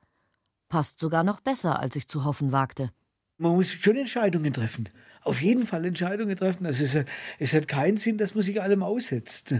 Passt 0.69 1.01
sogar 1.01 1.25
noch 1.25 1.41
besser, 1.41 1.81
als 1.81 1.97
ich 1.97 2.09
zu 2.09 2.25
hoffen 2.25 2.53
wagte. 2.53 2.93
Man 3.37 3.57
muss 3.57 3.73
schon 3.73 3.97
Entscheidungen 3.97 4.53
treffen. 4.53 4.89
Auf 5.23 5.43
jeden 5.43 5.67
Fall 5.67 5.85
Entscheidungen 5.85 6.37
treffen. 6.37 6.65
Also 6.65 6.85
es, 6.85 6.97
es 7.39 7.53
hat 7.53 7.69
keinen 7.69 7.97
Sinn, 7.97 8.17
dass 8.17 8.35
man 8.35 8.43
sich 8.43 8.63
allem 8.63 8.83
aussetzt. 8.83 9.55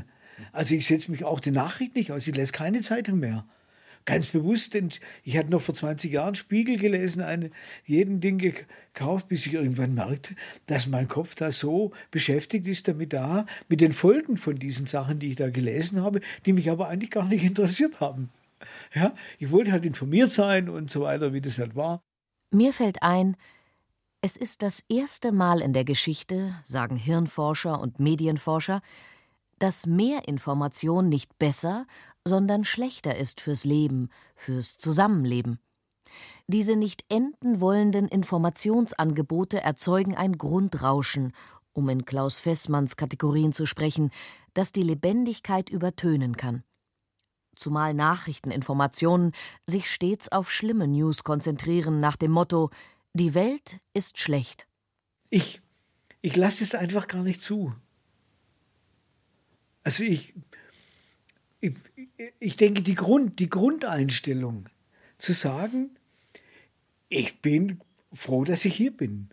Also 0.53 0.75
ich 0.75 0.87
setze 0.87 1.11
mich 1.11 1.25
auch 1.25 1.41
den 1.41 1.55
Nachrichten 1.55 1.99
nicht 1.99 2.13
aus. 2.13 2.27
Ich 2.27 2.37
lese 2.37 2.53
keine 2.53 2.81
Zeitung 2.81 3.19
mehr 3.19 3.45
ganz 4.05 4.27
bewusst, 4.27 4.75
denn 4.75 4.91
ich 5.25 5.37
hatte 5.37 5.51
noch 5.51 5.61
vor 5.61 5.75
20 5.75 6.13
Jahren 6.13 6.35
Spiegel 6.35 6.79
gelesen, 6.79 7.23
eine, 7.23 7.51
jeden 7.85 8.21
Ding 8.21 8.39
gekauft, 8.39 9.29
bis 9.29 9.47
ich 9.47 9.55
irgendwann 9.55 9.95
merkte, 9.95 10.35
dass 10.67 10.87
mein 10.87 11.09
Kopf 11.09 11.35
da 11.35 11.53
so 11.53 11.93
beschäftigt 12.11 12.67
ist 12.67 12.89
damit 12.89 13.13
da, 13.13 13.47
mit 13.69 13.81
den 13.81 13.93
Folgen 13.93 14.37
von 14.37 14.59
diesen 14.59 14.87
Sachen, 14.87 15.19
die 15.19 15.31
ich 15.31 15.37
da 15.37 15.51
gelesen 15.51 16.03
habe, 16.03 16.21
die 16.47 16.53
mich 16.53 16.71
aber 16.71 16.89
eigentlich 16.89 17.11
gar 17.11 17.27
nicht 17.27 17.45
interessiert 17.45 18.01
haben. 18.01 18.31
Ja, 18.95 19.15
ich 19.39 19.51
wollte 19.51 19.73
halt 19.73 19.85
informiert 19.85 20.31
sein 20.31 20.69
und 20.69 20.91
so 20.91 21.03
weiter, 21.03 21.33
wie 21.33 21.41
das 21.41 21.59
halt 21.59 21.75
war. 21.75 22.03
Mir 22.51 22.73
fällt 22.73 23.03
ein, 23.03 23.37
es 24.21 24.37
ist 24.37 24.63
das 24.63 24.85
erste 24.89 25.33
Mal 25.33 25.61
in 25.61 25.73
der 25.73 25.85
Geschichte, 25.85 26.55
sagen 26.63 26.97
Hirnforscher 26.97 27.81
und 27.81 27.99
Medienforscher, 27.99 28.83
dass 29.63 29.87
mehr 29.87 30.27
Information 30.27 31.09
nicht 31.09 31.39
besser, 31.39 31.87
sondern 32.27 32.65
schlechter 32.65 33.17
ist 33.17 33.41
fürs 33.41 33.65
Leben, 33.65 34.09
fürs 34.35 34.77
Zusammenleben. 34.77 35.61
Diese 36.49 36.75
nicht 36.75 37.05
enden 37.09 37.61
wollenden 37.61 38.09
Informationsangebote 38.09 39.61
erzeugen 39.61 40.17
ein 40.17 40.37
Grundrauschen, 40.37 41.33
um 41.73 41.89
in 41.89 42.05
Klaus 42.05 42.41
Fessmanns 42.41 42.97
Kategorien 42.97 43.53
zu 43.53 43.65
sprechen, 43.65 44.11
das 44.53 44.73
die 44.73 44.83
Lebendigkeit 44.83 45.71
übertönen 45.71 46.37
kann. 46.37 46.65
Zumal 47.55 47.95
Nachrichteninformationen 47.95 49.31
sich 49.65 49.89
stets 49.89 50.31
auf 50.33 50.51
schlimme 50.51 50.89
News 50.89 51.23
konzentrieren 51.23 52.01
nach 52.01 52.17
dem 52.17 52.33
Motto 52.33 52.69
Die 53.15 53.35
Welt 53.35 53.79
ist 53.95 54.19
schlecht. 54.19 54.67
Ich, 55.31 55.63
ich 56.21 56.35
lasse 56.35 56.65
es 56.65 56.75
einfach 56.75 57.07
gar 57.07 57.23
nicht 57.23 57.43
zu. 57.43 57.73
Also 59.83 60.05
ich, 60.05 60.35
ich, 61.61 61.75
ich 62.39 62.57
denke, 62.57 62.83
die, 62.83 62.95
Grund, 62.95 63.39
die 63.39 63.51
Grundeinstellung 63.51 64.69
zu 65.19 65.33
sagen, 65.33 65.91
ich 67.09 67.41
bin 67.41 67.81
froh, 68.13 68.45
dass 68.45 68.65
ich 68.65 68.75
hier 68.75 68.97
bin. 68.97 69.29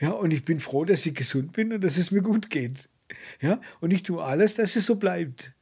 Ja, 0.00 0.10
und 0.10 0.32
ich 0.32 0.44
bin 0.44 0.60
froh, 0.60 0.84
dass 0.84 1.04
ich 1.06 1.14
gesund 1.14 1.52
bin 1.52 1.72
und 1.72 1.82
dass 1.82 1.96
es 1.96 2.10
mir 2.10 2.22
gut 2.22 2.50
geht. 2.50 2.88
Ja, 3.40 3.60
und 3.80 3.92
ich 3.92 4.02
tue 4.02 4.22
alles, 4.22 4.54
dass 4.54 4.76
es 4.76 4.86
so 4.86 4.96
bleibt. 4.96 5.54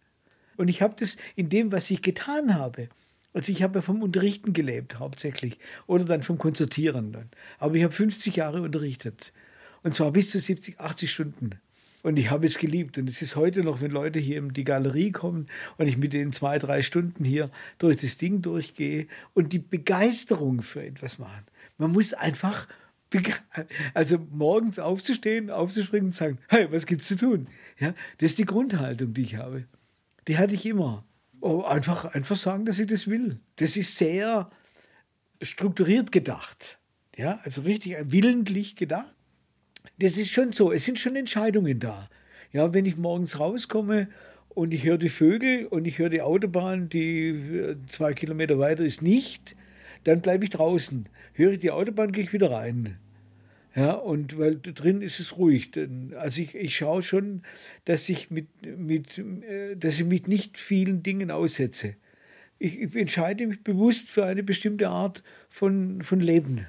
Und 0.56 0.68
ich 0.68 0.82
habe 0.82 0.94
das 0.98 1.16
in 1.36 1.48
dem, 1.48 1.72
was 1.72 1.90
ich 1.90 2.02
getan 2.02 2.54
habe. 2.54 2.88
Also 3.32 3.52
ich 3.52 3.62
habe 3.62 3.78
ja 3.78 3.82
vom 3.82 4.02
Unterrichten 4.02 4.52
gelebt 4.52 4.98
hauptsächlich 4.98 5.58
oder 5.86 6.04
dann 6.04 6.22
vom 6.22 6.38
Konzertieren. 6.38 7.30
Aber 7.58 7.74
ich 7.74 7.82
habe 7.82 7.92
50 7.92 8.36
Jahre 8.36 8.62
unterrichtet. 8.62 9.32
Und 9.82 9.94
zwar 9.94 10.10
bis 10.10 10.30
zu 10.30 10.40
70, 10.40 10.80
80 10.80 11.12
Stunden. 11.12 11.50
Und 12.06 12.20
ich 12.20 12.30
habe 12.30 12.46
es 12.46 12.58
geliebt. 12.58 12.98
Und 12.98 13.08
es 13.08 13.20
ist 13.20 13.34
heute 13.34 13.64
noch, 13.64 13.80
wenn 13.80 13.90
Leute 13.90 14.20
hier 14.20 14.38
in 14.38 14.52
die 14.52 14.62
Galerie 14.62 15.10
kommen 15.10 15.46
und 15.76 15.88
ich 15.88 15.96
mit 15.96 16.12
denen 16.12 16.30
zwei, 16.30 16.56
drei 16.56 16.80
Stunden 16.80 17.24
hier 17.24 17.50
durch 17.78 17.96
das 17.96 18.16
Ding 18.16 18.42
durchgehe 18.42 19.08
und 19.34 19.52
die 19.52 19.58
Begeisterung 19.58 20.62
für 20.62 20.86
etwas 20.86 21.18
machen. 21.18 21.44
Man 21.78 21.90
muss 21.90 22.14
einfach, 22.14 22.68
also 23.92 24.24
morgens 24.30 24.78
aufzustehen, 24.78 25.50
aufzuspringen 25.50 26.06
und 26.06 26.12
sagen, 26.12 26.38
hey, 26.46 26.70
was 26.70 26.86
gibt's 26.86 27.08
zu 27.08 27.16
tun? 27.16 27.48
Ja, 27.80 27.92
das 28.18 28.30
ist 28.30 28.38
die 28.38 28.44
Grundhaltung, 28.44 29.12
die 29.12 29.22
ich 29.22 29.34
habe. 29.34 29.64
Die 30.28 30.38
hatte 30.38 30.54
ich 30.54 30.64
immer. 30.64 31.04
Oh, 31.40 31.62
einfach, 31.62 32.04
einfach 32.04 32.36
sagen, 32.36 32.66
dass 32.66 32.78
ich 32.78 32.86
das 32.86 33.08
will. 33.08 33.40
Das 33.56 33.76
ist 33.76 33.96
sehr 33.96 34.48
strukturiert 35.42 36.12
gedacht. 36.12 36.78
Ja, 37.16 37.40
also 37.42 37.62
richtig 37.62 37.96
willentlich 38.04 38.76
gedacht 38.76 39.15
das 39.98 40.16
ist 40.16 40.30
schon 40.30 40.52
so. 40.52 40.72
Es 40.72 40.84
sind 40.84 40.98
schon 40.98 41.16
Entscheidungen 41.16 41.80
da. 41.80 42.08
Ja, 42.52 42.72
wenn 42.74 42.86
ich 42.86 42.96
morgens 42.96 43.38
rauskomme 43.38 44.08
und 44.48 44.72
ich 44.72 44.84
höre 44.84 44.98
die 44.98 45.08
Vögel 45.08 45.66
und 45.66 45.86
ich 45.86 45.98
höre 45.98 46.08
die 46.08 46.22
Autobahn, 46.22 46.88
die 46.88 47.28
äh, 47.28 47.76
zwei 47.88 48.14
Kilometer 48.14 48.58
weiter 48.58 48.84
ist, 48.84 49.02
nicht, 49.02 49.56
dann 50.04 50.22
bleibe 50.22 50.44
ich 50.44 50.50
draußen. 50.50 51.08
Höre 51.34 51.52
ich 51.52 51.58
die 51.58 51.70
Autobahn, 51.70 52.12
gehe 52.12 52.24
ich 52.24 52.32
wieder 52.32 52.50
rein. 52.50 52.98
Ja, 53.74 53.92
und 53.92 54.38
weil 54.38 54.58
drin 54.58 55.02
ist 55.02 55.20
es 55.20 55.36
ruhig. 55.36 55.70
Also 56.16 56.40
ich, 56.40 56.54
ich 56.54 56.74
schaue 56.74 57.02
schon, 57.02 57.42
dass 57.84 58.08
ich 58.08 58.30
mit, 58.30 58.48
mit, 58.64 59.18
äh, 59.18 59.76
dass 59.76 60.00
ich 60.00 60.06
mich 60.06 60.26
nicht 60.26 60.56
vielen 60.56 61.02
Dingen 61.02 61.30
aussetze. 61.30 61.94
Ich, 62.58 62.80
ich 62.80 62.96
entscheide 62.96 63.46
mich 63.46 63.62
bewusst 63.62 64.08
für 64.08 64.24
eine 64.24 64.42
bestimmte 64.42 64.88
Art 64.88 65.22
von, 65.50 66.00
von 66.00 66.20
Leben. 66.20 66.66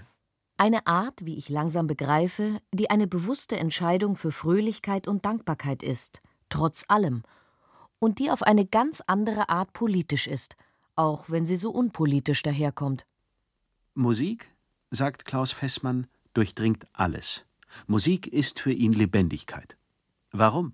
Eine 0.60 0.88
Art, 0.88 1.24
wie 1.24 1.38
ich 1.38 1.50
langsam 1.50 1.86
begreife, 1.86 2.60
die 2.74 2.90
eine 2.90 3.06
bewusste 3.06 3.58
Entscheidung 3.58 4.16
für 4.16 4.32
Fröhlichkeit 4.32 5.08
und 5.08 5.24
Dankbarkeit 5.24 5.84
ist, 5.84 6.20
trotz 6.50 6.86
allem, 6.88 7.22
und 8.00 8.18
die 8.18 8.32
auf 8.32 8.42
eine 8.42 8.66
ganz 8.66 9.04
andere 9.06 9.50
Art 9.50 9.72
politisch 9.74 10.26
ist, 10.26 10.56
auch 10.96 11.30
wenn 11.30 11.46
sie 11.46 11.58
so 11.58 11.70
unpolitisch 11.70 12.42
daherkommt. 12.42 13.06
Musik, 13.94 14.52
sagt 14.90 15.26
Klaus 15.26 15.52
Fessmann, 15.52 16.08
durchdringt 16.34 16.88
alles. 16.92 17.46
Musik 17.86 18.26
ist 18.26 18.60
für 18.60 18.72
ihn 18.72 18.94
Lebendigkeit. 18.94 19.78
Warum? 20.32 20.74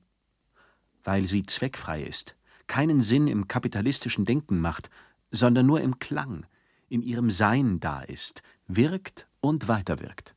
Weil 1.03 1.25
sie 1.25 1.43
zweckfrei 1.43 2.03
ist, 2.03 2.37
keinen 2.67 3.01
Sinn 3.01 3.27
im 3.27 3.49
kapitalistischen 3.49 4.23
Denken 4.23 4.59
macht, 4.61 4.89
sondern 5.29 5.65
nur 5.65 5.81
im 5.81 5.99
Klang, 5.99 6.45
in 6.87 7.01
ihrem 7.01 7.29
Sein 7.29 7.81
da 7.81 8.01
ist, 8.01 8.43
wirkt 8.67 9.27
und 9.43 9.67
weiterwirkt. 9.67 10.35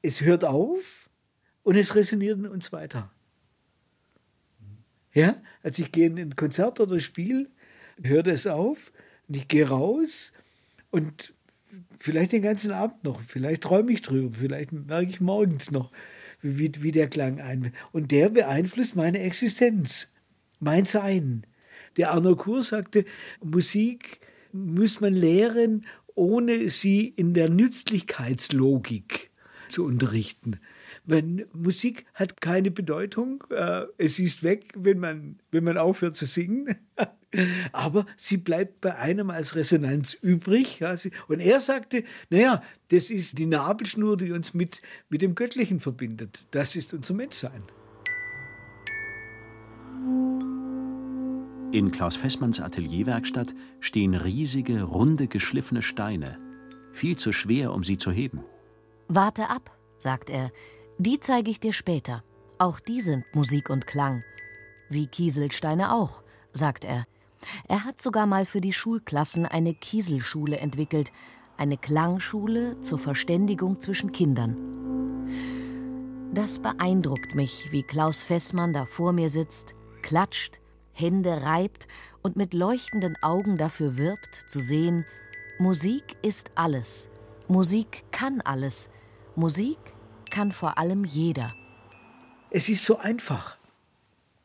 Es 0.00 0.22
hört 0.22 0.44
auf 0.44 1.10
und 1.64 1.76
es 1.76 1.94
resoniert 1.94 2.38
in 2.38 2.46
uns 2.46 2.72
weiter. 2.72 3.12
Ja, 5.12 5.36
also 5.62 5.82
ich 5.82 5.92
gehe 5.92 6.06
in 6.06 6.18
ein 6.18 6.36
Konzert 6.36 6.80
oder 6.80 6.98
Spiel, 6.98 7.50
hört 8.02 8.26
es 8.26 8.46
auf 8.46 8.90
und 9.28 9.36
ich 9.36 9.48
gehe 9.48 9.68
raus 9.68 10.32
und 10.90 11.34
vielleicht 11.98 12.32
den 12.32 12.40
ganzen 12.40 12.72
Abend 12.72 13.04
noch, 13.04 13.20
vielleicht 13.20 13.64
träume 13.64 13.92
ich 13.92 14.00
drüber, 14.00 14.34
vielleicht 14.38 14.72
merke 14.72 15.10
ich 15.10 15.20
morgens 15.20 15.70
noch, 15.70 15.92
wie, 16.40 16.72
wie 16.80 16.92
der 16.92 17.08
Klang 17.08 17.40
ein. 17.40 17.74
Und 17.92 18.12
der 18.12 18.30
beeinflusst 18.30 18.96
meine 18.96 19.18
Existenz, 19.18 20.10
mein 20.58 20.86
Sein. 20.86 21.46
Der 21.98 22.12
Arno 22.12 22.34
Kur 22.34 22.62
sagte, 22.62 23.04
Musik 23.42 24.20
muss 24.52 25.00
man 25.00 25.12
lehren, 25.12 25.84
ohne 26.18 26.68
sie 26.68 27.06
in 27.06 27.32
der 27.32 27.48
Nützlichkeitslogik 27.48 29.30
zu 29.68 29.84
unterrichten. 29.84 30.58
Wenn 31.04 31.46
Musik 31.52 32.04
hat 32.12 32.40
keine 32.40 32.70
Bedeutung, 32.70 33.44
äh, 33.50 33.84
es 33.96 34.18
ist 34.18 34.42
weg, 34.42 34.72
wenn 34.76 34.98
man, 34.98 35.38
wenn 35.52 35.64
man 35.64 35.78
aufhört 35.78 36.16
zu 36.16 36.26
singen, 36.26 36.74
aber 37.72 38.04
sie 38.16 38.36
bleibt 38.36 38.80
bei 38.80 38.96
einem 38.96 39.30
als 39.30 39.54
Resonanz 39.54 40.14
übrig. 40.14 40.80
Und 41.28 41.40
er 41.40 41.60
sagte, 41.60 42.04
naja, 42.30 42.62
das 42.88 43.10
ist 43.10 43.38
die 43.38 43.46
Nabelschnur, 43.46 44.16
die 44.16 44.32
uns 44.32 44.54
mit, 44.54 44.82
mit 45.08 45.22
dem 45.22 45.34
Göttlichen 45.34 45.80
verbindet. 45.80 46.46
Das 46.50 46.74
ist 46.76 46.92
unser 46.92 47.14
Menschsein. 47.14 47.62
In 51.70 51.90
Klaus 51.90 52.16
Fessmanns 52.16 52.60
Atelierwerkstatt 52.60 53.54
stehen 53.80 54.14
riesige, 54.14 54.84
runde, 54.84 55.28
geschliffene 55.28 55.82
Steine. 55.82 56.38
Viel 56.92 57.16
zu 57.16 57.30
schwer, 57.30 57.74
um 57.74 57.84
sie 57.84 57.98
zu 57.98 58.10
heben. 58.10 58.42
Warte 59.08 59.50
ab, 59.50 59.76
sagt 59.98 60.30
er. 60.30 60.50
Die 60.96 61.20
zeige 61.20 61.50
ich 61.50 61.60
dir 61.60 61.74
später. 61.74 62.24
Auch 62.56 62.80
die 62.80 63.02
sind 63.02 63.24
Musik 63.34 63.68
und 63.68 63.86
Klang. 63.86 64.24
Wie 64.88 65.06
Kieselsteine 65.08 65.92
auch, 65.92 66.22
sagt 66.54 66.84
er. 66.84 67.04
Er 67.68 67.84
hat 67.84 68.00
sogar 68.00 68.26
mal 68.26 68.46
für 68.46 68.62
die 68.62 68.72
Schulklassen 68.72 69.44
eine 69.44 69.74
Kieselschule 69.74 70.56
entwickelt, 70.56 71.12
eine 71.58 71.76
Klangschule 71.76 72.80
zur 72.80 72.98
Verständigung 72.98 73.78
zwischen 73.78 74.12
Kindern. 74.12 74.56
Das 76.32 76.60
beeindruckt 76.60 77.34
mich, 77.34 77.72
wie 77.72 77.82
Klaus 77.82 78.24
Fessmann 78.24 78.72
da 78.72 78.86
vor 78.86 79.12
mir 79.12 79.28
sitzt, 79.28 79.74
klatscht, 80.00 80.60
Hände 80.98 81.42
reibt 81.42 81.88
und 82.22 82.36
mit 82.36 82.54
leuchtenden 82.54 83.16
Augen 83.22 83.56
dafür 83.56 83.96
wirbt, 83.96 84.34
zu 84.34 84.60
sehen, 84.60 85.04
Musik 85.58 86.16
ist 86.22 86.50
alles. 86.54 87.08
Musik 87.48 88.04
kann 88.10 88.40
alles. 88.40 88.90
Musik 89.34 89.78
kann 90.30 90.52
vor 90.52 90.78
allem 90.78 91.04
jeder. 91.04 91.54
Es 92.50 92.68
ist 92.68 92.84
so 92.84 92.98
einfach. 92.98 93.56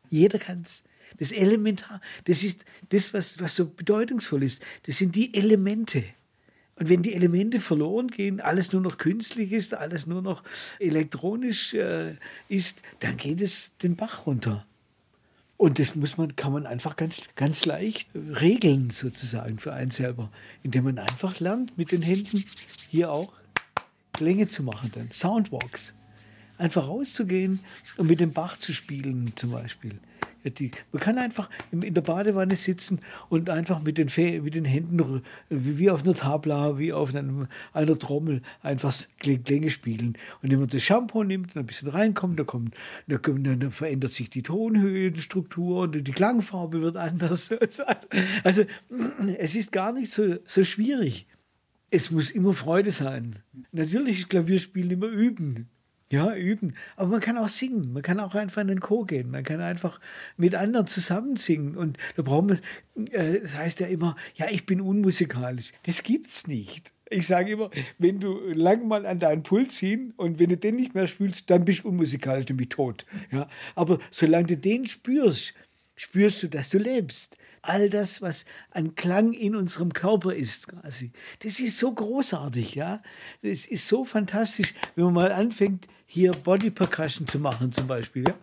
Jeder 0.09 0.39
kann 0.39 0.61
es. 0.61 0.83
Das 1.19 1.31
Elementar, 1.31 2.01
das 2.25 2.43
ist 2.43 2.65
das, 2.89 3.13
was, 3.13 3.39
was 3.39 3.55
so 3.55 3.67
bedeutungsvoll 3.67 4.43
ist. 4.43 4.63
Das 4.83 4.97
sind 4.97 5.15
die 5.15 5.33
Elemente. 5.33 6.03
Und 6.75 6.89
wenn 6.89 7.03
die 7.03 7.13
Elemente 7.13 7.59
verloren 7.59 8.07
gehen, 8.07 8.41
alles 8.41 8.73
nur 8.73 8.81
noch 8.81 8.97
künstlich 8.97 9.51
ist, 9.51 9.75
alles 9.75 10.07
nur 10.07 10.21
noch 10.21 10.43
elektronisch 10.79 11.73
äh, 11.75 12.15
ist, 12.49 12.81
dann 12.99 13.17
geht 13.17 13.41
es 13.41 13.71
den 13.83 13.95
Bach 13.95 14.25
runter. 14.25 14.65
Und 15.57 15.79
das 15.79 15.95
muss 15.95 16.17
man, 16.17 16.35
kann 16.35 16.51
man 16.51 16.65
einfach 16.65 16.95
ganz, 16.95 17.21
ganz 17.35 17.65
leicht 17.65 18.09
regeln, 18.15 18.89
sozusagen, 18.89 19.59
für 19.59 19.73
einen 19.73 19.91
selber, 19.91 20.31
indem 20.63 20.85
man 20.85 20.99
einfach 20.99 21.39
lernt, 21.39 21.77
mit 21.77 21.91
den 21.91 22.01
Händen 22.01 22.43
hier 22.89 23.11
auch 23.11 23.31
Klänge 24.13 24.47
zu 24.47 24.63
machen, 24.63 24.91
dann 24.93 25.11
Soundwalks. 25.11 25.95
Einfach 26.57 26.87
rauszugehen 26.87 27.59
und 27.97 28.07
mit 28.07 28.19
dem 28.19 28.31
Bach 28.31 28.57
zu 28.57 28.73
spielen, 28.73 29.33
zum 29.35 29.51
Beispiel. 29.51 29.99
Die, 30.43 30.71
man 30.91 31.01
kann 31.01 31.17
einfach 31.17 31.49
in 31.71 31.93
der 31.93 32.01
Badewanne 32.01 32.56
sitzen 32.56 32.99
und 33.29 33.49
einfach 33.49 33.82
mit 33.82 33.97
den, 33.97 34.10
mit 34.43 34.56
den 34.56 34.65
Händen, 34.65 35.21
wie 35.49 35.89
auf 35.89 36.03
einer 36.03 36.13
Tabla, 36.13 36.77
wie 36.77 36.91
auf 36.91 37.15
einem, 37.15 37.47
einer 37.71 37.97
Trommel, 37.97 38.41
einfach 38.62 38.93
Klänge 39.19 39.69
spielen. 39.69 40.17
Und 40.41 40.51
wenn 40.51 40.60
man 40.60 40.67
das 40.67 40.84
Shampoo 40.84 41.23
nimmt 41.23 41.56
und 41.56 41.62
ein 41.62 41.65
bisschen 41.65 41.89
reinkommt, 41.89 42.39
dann, 42.39 42.45
kommt, 42.45 42.75
dann, 43.08 43.60
dann 43.60 43.71
verändert 43.71 44.12
sich 44.12 44.29
die 44.29 44.43
Tonhöhenstruktur 44.43 45.82
und 45.82 46.08
die 46.08 46.12
Klangfarbe 46.12 46.82
wird 46.82 46.97
anders. 46.97 47.49
Also 48.43 48.63
es 49.38 49.56
ist 49.56 49.71
gar 49.71 49.93
nicht 49.93 50.12
so, 50.12 50.36
so 50.45 50.63
schwierig. 50.63 51.27
Es 51.89 52.12
muss 52.12 52.32
immer 52.32 52.53
Freude 52.53 52.91
sein. 52.91 53.38
Natürlich 53.71 54.19
ist 54.19 54.29
Klavierspielen 54.29 54.91
immer 54.91 55.08
üben. 55.08 55.69
Ja, 56.13 56.36
üben. 56.36 56.76
Aber 56.95 57.10
man 57.10 57.21
kann 57.21 57.39
auch 57.39 57.47
singen. 57.47 57.91
Man 57.91 58.04
kann 58.04 58.19
auch 58.19 58.36
einfach 58.36 58.62
in 58.62 58.67
den 58.67 58.82
Chor 58.82 59.08
gehen. 59.08 59.32
Man 59.32 59.43
kann 59.43 59.62
einfach 59.62 59.99
mit 60.38 60.54
anderen 60.54 60.86
zusammen 60.86 61.38
singen. 61.38 61.76
Und 61.76 61.97
da 62.15 62.21
braucht 62.21 62.45
man, 62.45 62.60
äh, 63.10 63.39
das 63.39 63.56
heißt 63.56 63.80
ja 63.80 63.88
immer, 63.88 64.15
ja, 64.36 64.45
ich 64.52 64.67
bin 64.67 64.80
unmusikalisch. 64.80 65.71
Das 65.88 66.04
gibt's 66.04 66.45
nicht. 66.45 66.93
Ich 67.10 67.26
sage 67.26 67.54
immer, 67.54 67.71
wenn 67.97 68.19
du 68.19 68.38
lang 68.54 68.88
mal 68.88 69.08
an 69.08 69.17
deinen 69.17 69.41
Puls 69.41 69.73
ziehen 69.73 70.13
und 70.15 70.38
wenn 70.38 70.49
du 70.49 70.58
den 70.58 70.76
nicht 70.76 70.93
mehr 70.93 71.08
spülst, 71.08 71.49
dann 71.49 71.65
bist 71.65 71.84
du 71.84 71.89
unmusikalisch, 71.89 72.45
du 72.45 72.56
tot. 72.65 73.08
Ja, 73.32 73.49
aber 73.73 73.97
solange 74.12 74.45
du 74.45 74.58
den 74.58 74.86
spürst, 74.86 75.56
spürst 75.95 76.43
du, 76.43 76.47
dass 76.47 76.69
du 76.69 76.77
lebst. 76.77 77.38
All 77.62 77.89
das, 77.89 78.21
was 78.21 78.45
an 78.71 78.95
Klang 78.95 79.32
in 79.32 79.56
unserem 79.56 79.93
Körper 79.93 80.34
ist, 80.34 80.67
quasi. 80.67 81.12
Das 81.39 81.60
ist 81.60 81.79
so 81.79 81.93
großartig, 81.93 82.75
ja. 82.75 83.01
Das 83.41 83.65
ist 83.65 83.88
so 83.88 84.03
fantastisch, 84.03 84.73
wenn 84.95 85.06
man 85.06 85.13
mal 85.13 85.32
anfängt, 85.32 85.88
hier 86.06 86.32
Body 86.32 86.69
Percussion 86.69 87.25
zu 87.25 87.39
machen, 87.39 87.71
zum 87.71 87.88
Beispiel, 87.88 88.25
ja. 88.27 88.36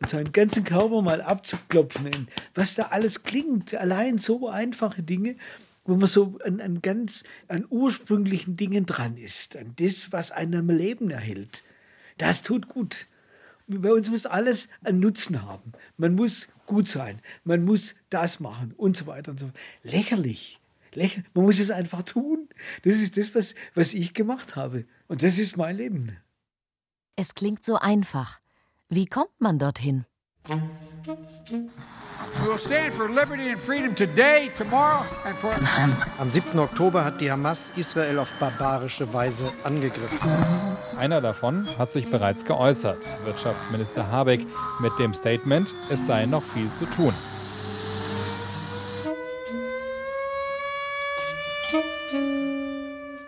Und 0.00 0.08
seinen 0.10 0.32
ganzen 0.32 0.64
Körper 0.64 1.00
mal 1.00 1.22
abzuklopfen, 1.22 2.28
was 2.54 2.74
da 2.74 2.86
alles 2.86 3.22
klingt. 3.22 3.72
Allein 3.74 4.18
so 4.18 4.48
einfache 4.48 5.04
Dinge, 5.04 5.36
wo 5.84 5.94
man 5.94 6.08
so 6.08 6.38
an, 6.44 6.60
an 6.60 6.82
ganz, 6.82 7.24
an 7.46 7.66
ursprünglichen 7.68 8.56
Dingen 8.56 8.84
dran 8.84 9.16
ist, 9.16 9.56
an 9.56 9.74
das, 9.76 10.12
was 10.12 10.32
einen 10.32 10.68
am 10.68 10.76
Leben 10.76 11.10
erhält. 11.10 11.62
Das 12.18 12.42
tut 12.42 12.68
gut. 12.68 13.06
Bei 13.66 13.92
uns 13.92 14.10
muss 14.10 14.26
alles 14.26 14.68
einen 14.82 15.00
Nutzen 15.00 15.42
haben. 15.42 15.72
Man 15.96 16.14
muss 16.14 16.48
gut 16.66 16.88
sein. 16.88 17.20
Man 17.44 17.64
muss 17.64 17.94
das 18.10 18.40
machen 18.40 18.74
und 18.76 18.96
so 18.96 19.06
weiter 19.06 19.30
und 19.32 19.40
so 19.40 19.46
fort. 19.46 19.56
Lächerlich. 19.82 20.60
Lächerlich. 20.92 21.24
Man 21.34 21.44
muss 21.46 21.58
es 21.58 21.70
einfach 21.70 22.02
tun. 22.02 22.48
Das 22.82 22.96
ist 22.96 23.16
das, 23.16 23.34
was, 23.34 23.54
was 23.74 23.94
ich 23.94 24.12
gemacht 24.12 24.56
habe. 24.56 24.84
Und 25.08 25.22
das 25.22 25.38
ist 25.38 25.56
mein 25.56 25.76
Leben. 25.76 26.16
Es 27.16 27.34
klingt 27.34 27.64
so 27.64 27.76
einfach. 27.76 28.40
Wie 28.88 29.06
kommt 29.06 29.40
man 29.40 29.58
dorthin? 29.58 30.04
Am 36.18 36.30
7. 36.30 36.58
Oktober 36.58 37.04
hat 37.04 37.20
die 37.20 37.30
Hamas 37.30 37.72
Israel 37.76 38.18
auf 38.18 38.32
barbarische 38.34 39.12
Weise 39.12 39.52
angegriffen. 39.62 40.30
Einer 40.96 41.20
davon 41.20 41.68
hat 41.78 41.90
sich 41.90 42.10
bereits 42.10 42.44
geäußert, 42.44 43.16
Wirtschaftsminister 43.24 44.10
Habeck, 44.10 44.46
mit 44.80 44.98
dem 44.98 45.14
Statement, 45.14 45.72
es 45.90 46.06
sei 46.06 46.26
noch 46.26 46.42
viel 46.42 46.70
zu 46.70 46.86
tun. 46.86 47.14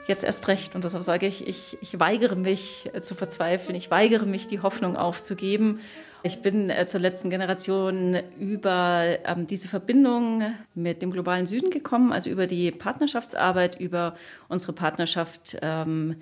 Jetzt 0.07 0.22
erst 0.22 0.46
recht, 0.46 0.75
und 0.77 0.85
deshalb 0.85 1.03
sage 1.03 1.27
ich, 1.27 1.49
ich, 1.49 1.79
ich 1.81 1.99
weigere 1.99 2.37
mich 2.37 2.90
äh, 2.92 3.03
zu 3.03 3.16
verzweifeln, 3.16 3.75
ich 3.75 3.90
weigere 3.90 4.25
mich, 4.25 4.46
die 4.46 4.61
Hoffnung 4.61 4.96
aufzugeben 4.96 5.81
ich 6.26 6.42
bin 6.42 6.68
äh, 6.70 6.86
zur 6.86 7.00
letzten 7.00 7.30
Generation 7.30 8.18
über 8.38 9.18
ähm, 9.24 9.46
diese 9.46 9.68
Verbindung 9.68 10.54
mit 10.74 11.00
dem 11.00 11.10
globalen 11.10 11.46
Süden 11.46 11.70
gekommen, 11.70 12.12
also 12.12 12.28
über 12.28 12.46
die 12.46 12.70
Partnerschaftsarbeit, 12.70 13.80
über 13.80 14.14
unsere 14.48 14.72
Partnerschaft 14.72 15.56
ähm, 15.62 16.16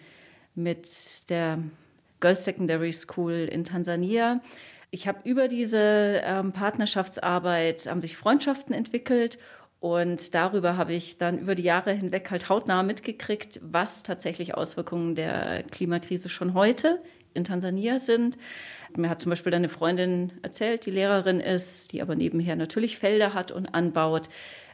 mit 0.54 1.28
der 1.30 1.58
Girls 2.20 2.44
Secondary 2.44 2.92
School 2.92 3.48
in 3.50 3.64
Tansania. 3.64 4.40
Ich 4.90 5.08
habe 5.08 5.18
über 5.24 5.48
diese 5.48 6.20
ähm, 6.24 6.52
Partnerschaftsarbeit 6.52 7.86
haben 7.86 8.00
sich 8.00 8.16
Freundschaften 8.16 8.74
entwickelt 8.74 9.38
und 9.80 10.34
darüber 10.34 10.76
habe 10.76 10.92
ich 10.92 11.18
dann 11.18 11.38
über 11.38 11.54
die 11.54 11.64
Jahre 11.64 11.92
hinweg 11.92 12.30
halt 12.30 12.48
hautnah 12.48 12.82
mitgekriegt, 12.82 13.60
was 13.62 14.02
tatsächlich 14.02 14.54
Auswirkungen 14.54 15.14
der 15.14 15.64
Klimakrise 15.64 16.28
schon 16.28 16.54
heute 16.54 17.02
in 17.34 17.44
Tansania 17.44 17.98
sind. 17.98 18.38
Mir 18.96 19.10
hat 19.10 19.20
zum 19.20 19.30
Beispiel 19.30 19.54
eine 19.54 19.68
Freundin 19.68 20.32
erzählt, 20.42 20.86
die 20.86 20.90
Lehrerin 20.90 21.40
ist, 21.40 21.92
die 21.92 22.02
aber 22.02 22.14
nebenher 22.14 22.56
natürlich 22.56 22.98
Felder 22.98 23.34
hat 23.34 23.50
und 23.50 23.74
anbaut, 23.74 24.28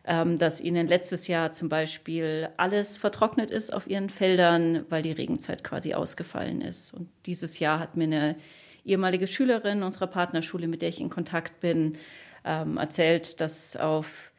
ähm, 0.04 0.38
dass 0.38 0.60
ihnen 0.60 0.88
letztes 0.88 1.26
Jahr 1.26 1.52
zum 1.52 1.68
Beispiel 1.68 2.48
alles 2.56 2.96
vertrocknet 2.96 3.50
ist 3.50 3.72
auf 3.72 3.88
ihren 3.88 4.10
Feldern, 4.10 4.84
weil 4.88 5.02
die 5.02 5.12
Regenzeit 5.12 5.64
quasi 5.64 5.94
ausgefallen 5.94 6.60
ist. 6.60 6.92
Und 6.92 7.08
dieses 7.26 7.58
Jahr 7.58 7.78
hat 7.78 7.96
mir 7.96 8.04
eine 8.04 8.36
ehemalige 8.84 9.26
Schülerin 9.26 9.82
unserer 9.82 10.06
Partnerschule, 10.06 10.68
mit 10.68 10.82
der 10.82 10.88
ich 10.88 11.00
in 11.00 11.10
Kontakt 11.10 11.60
bin, 11.60 11.98
ähm, 12.44 12.76
erzählt, 12.76 13.40
dass 13.40 13.76
auf 13.76 14.32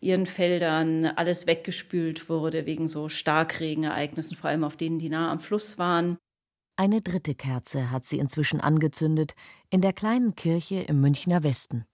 ihren 0.00 0.26
Feldern 0.26 1.06
alles 1.06 1.46
weggespült 1.46 2.28
wurde 2.28 2.66
wegen 2.66 2.88
so 2.88 3.08
Starkregenereignissen, 3.08 4.36
vor 4.36 4.50
allem 4.50 4.64
auf 4.64 4.76
denen, 4.76 4.98
die 4.98 5.08
nah 5.08 5.30
am 5.30 5.40
Fluss 5.40 5.78
waren. 5.78 6.18
Eine 6.78 7.00
dritte 7.00 7.34
Kerze 7.34 7.90
hat 7.90 8.04
sie 8.04 8.18
inzwischen 8.18 8.60
angezündet 8.60 9.34
in 9.70 9.80
der 9.80 9.94
kleinen 9.94 10.34
Kirche 10.34 10.76
im 10.82 11.00
Münchner 11.00 11.42
Westen. 11.42 11.86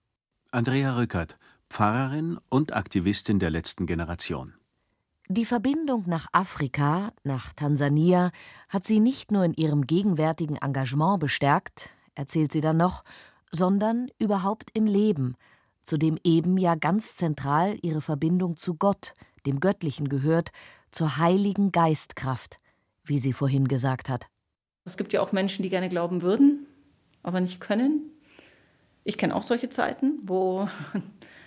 Andrea 0.51 0.97
Rückert, 0.97 1.37
Pfarrerin 1.69 2.37
und 2.49 2.73
Aktivistin 2.73 3.39
der 3.39 3.49
letzten 3.49 3.85
Generation. 3.85 4.55
Die 5.29 5.45
Verbindung 5.45 6.03
nach 6.05 6.27
Afrika, 6.33 7.13
nach 7.23 7.53
Tansania, 7.53 8.31
hat 8.67 8.83
sie 8.83 8.99
nicht 8.99 9.31
nur 9.31 9.45
in 9.45 9.53
ihrem 9.53 9.87
gegenwärtigen 9.87 10.57
Engagement 10.57 11.21
bestärkt, 11.21 11.91
erzählt 12.13 12.51
sie 12.51 12.59
dann 12.59 12.75
noch, 12.75 13.05
sondern 13.51 14.09
überhaupt 14.19 14.69
im 14.73 14.85
Leben, 14.85 15.35
zu 15.81 15.97
dem 15.97 16.17
eben 16.25 16.57
ja 16.57 16.75
ganz 16.75 17.15
zentral 17.15 17.77
ihre 17.81 18.01
Verbindung 18.01 18.57
zu 18.57 18.75
Gott, 18.75 19.13
dem 19.45 19.61
Göttlichen 19.61 20.09
gehört, 20.09 20.51
zur 20.91 21.17
heiligen 21.17 21.71
Geistkraft, 21.71 22.59
wie 23.05 23.17
sie 23.17 23.31
vorhin 23.31 23.69
gesagt 23.69 24.09
hat. 24.09 24.27
Es 24.85 24.97
gibt 24.97 25.13
ja 25.13 25.21
auch 25.21 25.31
Menschen, 25.31 25.63
die 25.63 25.69
gerne 25.69 25.89
glauben 25.89 26.21
würden, 26.21 26.65
aber 27.21 27.39
nicht 27.39 27.59
können. 27.59 28.11
Ich 29.03 29.17
kenne 29.17 29.35
auch 29.35 29.43
solche 29.43 29.69
Zeiten, 29.69 30.19
wo, 30.23 30.67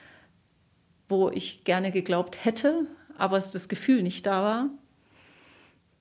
wo 1.08 1.30
ich 1.30 1.64
gerne 1.64 1.90
geglaubt 1.90 2.44
hätte, 2.44 2.86
aber 3.16 3.36
es 3.36 3.52
das 3.52 3.68
Gefühl 3.68 4.02
nicht 4.02 4.26
da 4.26 4.42
war. 4.42 4.70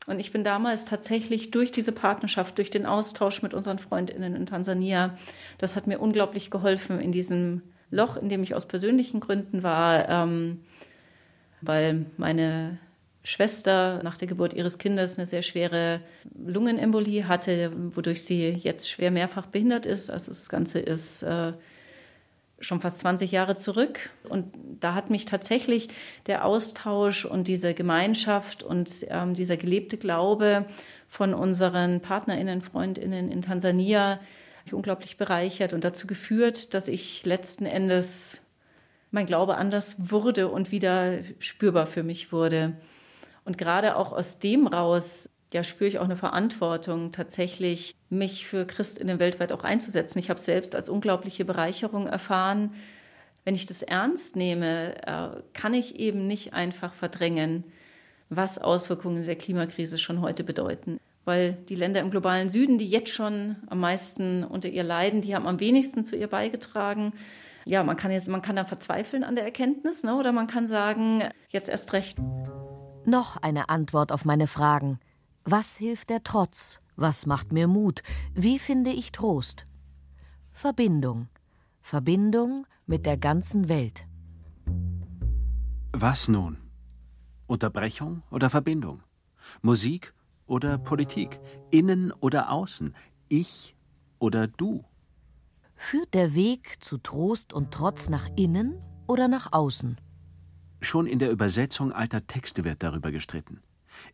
Und 0.07 0.19
ich 0.19 0.31
bin 0.31 0.43
damals 0.43 0.85
tatsächlich 0.85 1.51
durch 1.51 1.71
diese 1.71 1.91
Partnerschaft, 1.91 2.57
durch 2.57 2.69
den 2.69 2.85
Austausch 2.85 3.41
mit 3.41 3.53
unseren 3.53 3.79
Freundinnen 3.79 4.35
in 4.35 4.45
Tansania, 4.45 5.17
das 5.57 5.75
hat 5.75 5.87
mir 5.87 5.99
unglaublich 5.99 6.51
geholfen 6.51 6.99
in 6.99 7.11
diesem 7.11 7.63
Loch, 7.89 8.15
in 8.17 8.29
dem 8.29 8.43
ich 8.43 8.53
aus 8.53 8.67
persönlichen 8.67 9.19
Gründen 9.19 9.63
war, 9.63 10.07
ähm, 10.09 10.61
weil 11.61 12.05
meine 12.17 12.77
Schwester 13.25 14.01
nach 14.03 14.17
der 14.17 14.27
Geburt 14.27 14.53
ihres 14.53 14.77
Kindes 14.77 15.17
eine 15.17 15.25
sehr 15.25 15.41
schwere 15.41 15.99
Lungenembolie 16.37 17.27
hatte, 17.27 17.71
wodurch 17.95 18.23
sie 18.23 18.49
jetzt 18.49 18.87
schwer 18.89 19.09
mehrfach 19.09 19.47
behindert 19.47 19.87
ist. 19.87 20.11
Also 20.11 20.29
das 20.29 20.47
Ganze 20.47 20.79
ist 20.79 21.23
äh, 21.23 21.53
schon 22.59 22.81
fast 22.81 22.99
20 22.99 23.31
Jahre 23.31 23.55
zurück. 23.55 24.11
Und 24.29 24.53
da 24.79 24.93
hat 24.93 25.09
mich 25.09 25.25
tatsächlich 25.25 25.87
der 26.27 26.45
Austausch 26.45 27.25
und 27.25 27.47
diese 27.47 27.73
Gemeinschaft 27.73 28.61
und 28.61 29.07
ähm, 29.09 29.33
dieser 29.33 29.57
gelebte 29.57 29.97
Glaube 29.97 30.65
von 31.07 31.33
unseren 31.33 32.01
Partnerinnen, 32.01 32.61
Freundinnen 32.61 33.31
in 33.31 33.41
Tansania 33.41 34.19
unglaublich 34.71 35.17
bereichert 35.17 35.73
und 35.73 35.83
dazu 35.83 36.05
geführt, 36.07 36.73
dass 36.73 36.87
ich 36.87 37.25
letzten 37.25 37.65
Endes 37.65 38.45
mein 39.11 39.25
Glaube 39.25 39.57
anders 39.57 39.95
wurde 39.97 40.47
und 40.47 40.71
wieder 40.71 41.19
spürbar 41.39 41.87
für 41.87 42.03
mich 42.03 42.31
wurde. 42.31 42.73
Und 43.45 43.57
gerade 43.57 43.95
auch 43.95 44.11
aus 44.11 44.39
dem 44.39 44.67
raus, 44.67 45.29
ja, 45.53 45.63
spüre 45.63 45.87
ich 45.87 45.99
auch 45.99 46.05
eine 46.05 46.17
Verantwortung, 46.17 47.11
tatsächlich 47.11 47.95
mich 48.09 48.45
für 48.45 48.65
Christinnen 48.65 49.19
weltweit 49.19 49.53
auch 49.53 49.63
einzusetzen. 49.63 50.19
Ich 50.19 50.29
habe 50.29 50.39
selbst 50.39 50.75
als 50.75 50.89
unglaubliche 50.89 51.45
Bereicherung 51.45 52.07
erfahren. 52.07 52.73
Wenn 53.45 53.55
ich 53.55 53.65
das 53.67 53.83
ernst 53.83 54.35
nehme, 54.35 54.95
äh, 55.05 55.41
kann 55.53 55.73
ich 55.73 55.97
eben 55.97 56.27
nicht 56.27 56.53
einfach 56.53 56.93
verdrängen, 56.93 57.63
was 58.29 58.57
Auswirkungen 58.57 59.23
der 59.23 59.35
Klimakrise 59.35 59.97
schon 59.99 60.19
heute 60.19 60.43
bedeuten. 60.43 60.99
Weil 61.23 61.53
die 61.69 61.75
Länder 61.75 62.01
im 62.01 62.11
globalen 62.11 62.49
Süden, 62.49 62.77
die 62.77 62.87
jetzt 62.87 63.11
schon 63.11 63.55
am 63.67 63.79
meisten 63.79 64.43
unter 64.43 64.67
ihr 64.67 64.83
leiden, 64.83 65.21
die 65.21 65.35
haben 65.35 65.47
am 65.47 65.59
wenigsten 65.59 66.03
zu 66.03 66.15
ihr 66.15 66.27
beigetragen. 66.27 67.13
Ja, 67.65 67.83
man 67.83 67.95
kann 67.95 68.11
jetzt, 68.11 68.27
man 68.27 68.41
kann 68.41 68.55
da 68.55 68.65
verzweifeln 68.65 69.23
an 69.23 69.35
der 69.35 69.45
Erkenntnis, 69.45 70.03
ne? 70.03 70.15
oder 70.15 70.31
man 70.31 70.47
kann 70.47 70.67
sagen, 70.67 71.23
jetzt 71.49 71.69
erst 71.69 71.93
recht. 71.93 72.17
Noch 73.05 73.37
eine 73.37 73.69
Antwort 73.69 74.11
auf 74.11 74.25
meine 74.25 74.47
Fragen. 74.47 74.99
Was 75.43 75.77
hilft 75.77 76.09
der 76.09 76.23
Trotz? 76.23 76.79
Was 76.95 77.27
macht 77.27 77.51
mir 77.51 77.67
Mut? 77.67 78.01
Wie 78.33 78.57
finde 78.57 78.89
ich 78.89 79.11
Trost? 79.11 79.65
Verbindung. 80.51 81.27
Verbindung 81.81 82.65
mit 82.87 83.05
der 83.05 83.17
ganzen 83.17 83.69
Welt. 83.69 84.07
Was 85.91 86.27
nun? 86.27 86.57
Unterbrechung 87.45 88.23
oder 88.31 88.49
Verbindung? 88.49 89.03
Musik 89.61 90.15
oder 90.47 90.79
Politik? 90.79 91.39
Innen 91.69 92.11
oder 92.11 92.51
außen? 92.51 92.95
Ich 93.29 93.75
oder 94.17 94.47
du? 94.47 94.83
Führt 95.75 96.15
der 96.15 96.33
Weg 96.33 96.83
zu 96.83 96.97
Trost 96.97 97.53
und 97.53 97.71
Trotz 97.71 98.09
nach 98.09 98.29
innen 98.35 98.81
oder 99.05 99.27
nach 99.27 99.53
außen? 99.53 99.97
Schon 100.85 101.07
in 101.07 101.17
der 101.17 101.31
Übersetzung 101.31 101.91
alter 101.91 102.27
Texte 102.27 102.63
wird 102.63 102.83
darüber 102.83 103.11
gestritten. 103.11 103.59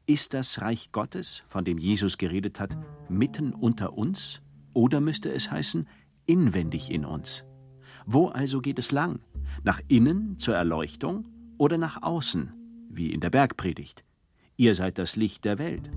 Ist 0.06 0.34
das 0.34 0.62
Reich 0.62 0.94
Gottes, 0.94 1.44
von 1.48 1.66
dem 1.66 1.78
Jesus 1.78 2.18
geredet 2.18 2.62
hat, 2.62 2.78
mitten 3.10 3.54
unter 3.54 3.98
uns? 3.98 4.42
Oder 4.74 5.02
müsste 5.02 5.34
es 5.34 5.52
heißen, 5.52 5.86
inwendig 6.26 6.90
in 6.90 7.04
uns? 7.04 7.44
Wo 8.06 8.30
also 8.30 8.62
geht 8.62 8.80
es 8.80 8.94
lang? 8.94 9.20
Nach 9.66 9.82
innen 9.90 10.38
zur 10.38 10.56
Erleuchtung 10.56 11.28
oder 11.58 11.78
nach 11.78 12.04
außen, 12.04 12.54
wie 12.90 13.12
in 13.12 13.20
der 13.20 13.32
Bergpredigt? 13.32 14.06
Ihr 14.56 14.74
seid 14.74 14.98
das 14.98 15.18
Licht 15.18 15.44
der 15.44 15.60
Welt. 15.60 15.92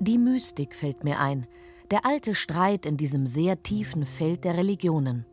Die 0.00 0.16
Mystik 0.16 0.74
fällt 0.74 1.04
mir 1.04 1.20
ein, 1.20 1.46
Der 1.90 2.06
alte 2.06 2.34
Streit 2.34 2.86
in 2.86 2.96
diesem 2.96 3.26
sehr 3.26 3.62
tiefen 3.62 4.06
Feld 4.06 4.44
der 4.44 4.56
Religionen. 4.56 5.26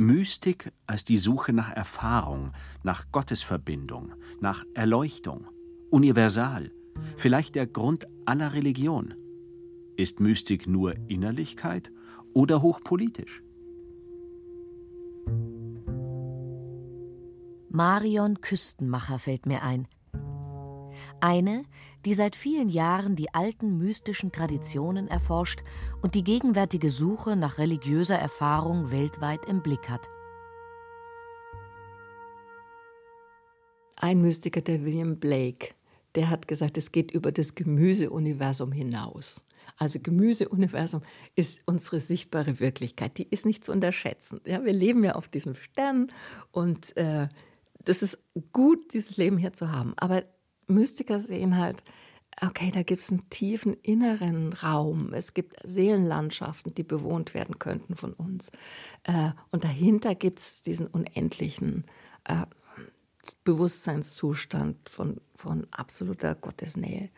Mystik 0.00 0.72
als 0.86 1.02
die 1.02 1.18
Suche 1.18 1.52
nach 1.52 1.72
Erfahrung, 1.72 2.52
nach 2.84 3.10
Gottesverbindung, 3.10 4.12
nach 4.40 4.64
Erleuchtung, 4.74 5.48
universal, 5.90 6.70
vielleicht 7.16 7.56
der 7.56 7.66
Grund 7.66 8.06
aller 8.24 8.54
Religion. 8.54 9.14
Ist 9.96 10.20
Mystik 10.20 10.68
nur 10.68 10.94
Innerlichkeit 11.08 11.90
oder 12.32 12.62
hochpolitisch? 12.62 13.42
Marion 17.68 18.40
Küstenmacher 18.40 19.18
fällt 19.18 19.46
mir 19.46 19.64
ein. 19.64 19.88
Eine, 21.20 21.64
die 22.08 22.14
seit 22.14 22.34
vielen 22.36 22.70
Jahren 22.70 23.16
die 23.16 23.34
alten 23.34 23.76
mystischen 23.76 24.32
Traditionen 24.32 25.08
erforscht 25.08 25.60
und 26.00 26.14
die 26.14 26.24
gegenwärtige 26.24 26.88
Suche 26.88 27.36
nach 27.36 27.58
religiöser 27.58 28.16
Erfahrung 28.16 28.90
weltweit 28.90 29.44
im 29.44 29.60
Blick 29.60 29.90
hat. 29.90 30.08
Ein 33.96 34.22
Mystiker, 34.22 34.62
der 34.62 34.86
William 34.86 35.20
Blake, 35.20 35.74
der 36.14 36.30
hat 36.30 36.48
gesagt, 36.48 36.78
es 36.78 36.92
geht 36.92 37.10
über 37.10 37.30
das 37.30 37.54
Gemüseuniversum 37.54 38.72
hinaus. 38.72 39.44
Also 39.76 40.00
Gemüseuniversum 40.00 41.02
ist 41.36 41.60
unsere 41.66 42.00
sichtbare 42.00 42.58
Wirklichkeit. 42.58 43.18
Die 43.18 43.28
ist 43.28 43.44
nicht 43.44 43.62
zu 43.62 43.70
unterschätzen. 43.70 44.40
Ja, 44.46 44.64
wir 44.64 44.72
leben 44.72 45.04
ja 45.04 45.14
auf 45.14 45.28
diesem 45.28 45.56
Stern 45.56 46.10
und 46.52 46.96
äh, 46.96 47.28
das 47.84 48.02
ist 48.02 48.18
gut, 48.52 48.94
dieses 48.94 49.18
Leben 49.18 49.36
hier 49.36 49.52
zu 49.52 49.70
haben. 49.70 49.92
Aber 49.98 50.22
Mystiker 50.68 51.20
sehen 51.20 51.56
halt, 51.56 51.82
okay, 52.42 52.70
da 52.72 52.82
gibt 52.82 53.00
es 53.00 53.10
einen 53.10 53.28
tiefen 53.30 53.74
inneren 53.82 54.52
Raum. 54.52 55.12
Es 55.12 55.34
gibt 55.34 55.56
Seelenlandschaften, 55.64 56.74
die 56.74 56.84
bewohnt 56.84 57.34
werden 57.34 57.58
könnten 57.58 57.96
von 57.96 58.12
uns. 58.12 58.50
Äh, 59.04 59.30
und 59.50 59.64
dahinter 59.64 60.14
gibt 60.14 60.38
es 60.38 60.62
diesen 60.62 60.86
unendlichen 60.86 61.84
äh, 62.24 62.46
Bewusstseinszustand 63.44 64.88
von, 64.88 65.20
von 65.34 65.66
absoluter 65.70 66.34
Gottesnähe. 66.34 67.10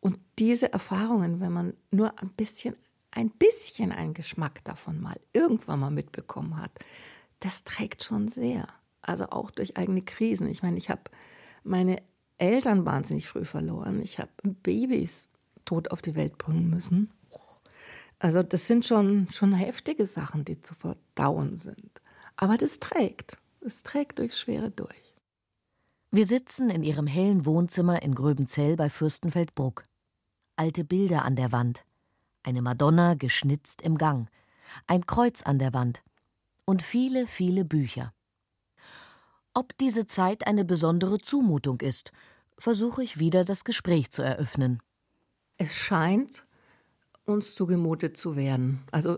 Und 0.00 0.18
diese 0.38 0.72
Erfahrungen, 0.72 1.40
wenn 1.40 1.52
man 1.52 1.74
nur 1.90 2.18
ein 2.20 2.30
bisschen, 2.30 2.76
ein 3.10 3.30
bisschen 3.30 3.92
einen 3.92 4.14
Geschmack 4.14 4.62
davon 4.64 5.00
mal 5.00 5.18
irgendwann 5.32 5.80
mal 5.80 5.90
mitbekommen 5.90 6.60
hat, 6.60 6.72
das 7.40 7.64
trägt 7.64 8.02
schon 8.02 8.28
sehr. 8.28 8.68
Also 9.02 9.30
auch 9.30 9.50
durch 9.50 9.76
eigene 9.76 10.02
Krisen. 10.02 10.48
Ich 10.48 10.62
meine, 10.62 10.78
ich 10.78 10.90
habe 10.90 11.02
meine 11.62 12.02
Eltern 12.38 12.84
wahnsinnig 12.84 13.28
früh 13.28 13.44
verloren. 13.44 14.00
Ich 14.00 14.18
habe 14.18 14.30
Babys 14.42 15.28
tot 15.64 15.90
auf 15.90 16.02
die 16.02 16.14
Welt 16.14 16.38
bringen 16.38 16.70
müssen. 16.70 17.10
Also 18.18 18.42
das 18.42 18.66
sind 18.66 18.86
schon, 18.86 19.28
schon 19.30 19.52
heftige 19.52 20.06
Sachen, 20.06 20.44
die 20.44 20.60
zu 20.60 20.74
verdauen 20.74 21.56
sind. 21.56 22.00
Aber 22.36 22.56
das 22.56 22.80
trägt. 22.80 23.38
Es 23.60 23.82
trägt 23.82 24.18
durchs 24.18 24.38
Schwere 24.38 24.70
durch. 24.70 25.14
Wir 26.10 26.24
sitzen 26.24 26.70
in 26.70 26.82
ihrem 26.82 27.06
hellen 27.06 27.44
Wohnzimmer 27.44 28.02
in 28.02 28.14
Gröbenzell 28.14 28.76
bei 28.76 28.88
Fürstenfeldbruck. 28.88 29.84
Alte 30.54 30.84
Bilder 30.84 31.24
an 31.24 31.36
der 31.36 31.52
Wand. 31.52 31.84
Eine 32.42 32.62
Madonna 32.62 33.14
geschnitzt 33.14 33.82
im 33.82 33.98
Gang. 33.98 34.28
Ein 34.86 35.04
Kreuz 35.06 35.42
an 35.42 35.58
der 35.58 35.74
Wand. 35.74 36.02
Und 36.64 36.82
viele, 36.82 37.26
viele 37.26 37.64
Bücher. 37.64 38.14
Ob 39.56 39.74
diese 39.78 40.06
Zeit 40.06 40.46
eine 40.46 40.66
besondere 40.66 41.16
Zumutung 41.16 41.80
ist, 41.80 42.12
versuche 42.58 43.02
ich 43.02 43.18
wieder 43.18 43.42
das 43.42 43.64
Gespräch 43.64 44.10
zu 44.10 44.20
eröffnen. 44.20 44.82
Es 45.56 45.74
scheint 45.74 46.44
uns 47.24 47.54
zugemutet 47.54 48.18
zu 48.18 48.36
werden. 48.36 48.82
Also 48.92 49.16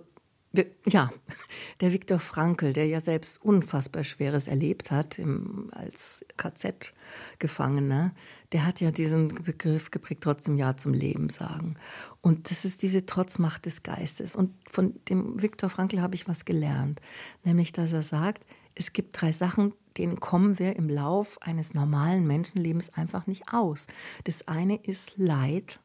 ja, 0.86 1.10
der 1.80 1.92
Viktor 1.92 2.20
Frankl, 2.20 2.72
der 2.72 2.86
ja 2.86 3.00
selbst 3.00 3.42
unfassbar 3.42 4.04
Schweres 4.04 4.46
erlebt 4.46 4.92
hat 4.92 5.18
im, 5.18 5.70
als 5.72 6.24
KZ-Gefangener, 6.36 8.14
der 8.52 8.64
hat 8.64 8.80
ja 8.80 8.92
diesen 8.92 9.42
Begriff 9.42 9.90
geprägt, 9.90 10.22
trotzdem 10.22 10.56
Ja 10.56 10.76
zum 10.76 10.94
Leben 10.94 11.30
sagen. 11.30 11.74
Und 12.20 12.52
das 12.52 12.64
ist 12.64 12.84
diese 12.84 13.06
Trotzmacht 13.06 13.66
des 13.66 13.82
Geistes. 13.82 14.36
Und 14.36 14.54
von 14.70 14.94
dem 15.08 15.42
Viktor 15.42 15.68
Frankl 15.68 16.00
habe 16.00 16.14
ich 16.14 16.28
was 16.28 16.44
gelernt, 16.44 17.00
nämlich 17.42 17.72
dass 17.72 17.92
er 17.92 18.04
sagt, 18.04 18.44
es 18.78 18.92
gibt 18.92 19.20
drei 19.20 19.32
Sachen, 19.32 19.74
denen 19.96 20.20
kommen 20.20 20.58
wir 20.58 20.76
im 20.76 20.88
Lauf 20.88 21.42
eines 21.42 21.74
normalen 21.74 22.26
Menschenlebens 22.26 22.94
einfach 22.94 23.26
nicht 23.26 23.52
aus. 23.52 23.88
Das 24.24 24.46
eine 24.46 24.76
ist 24.76 25.12
Leid. 25.16 25.80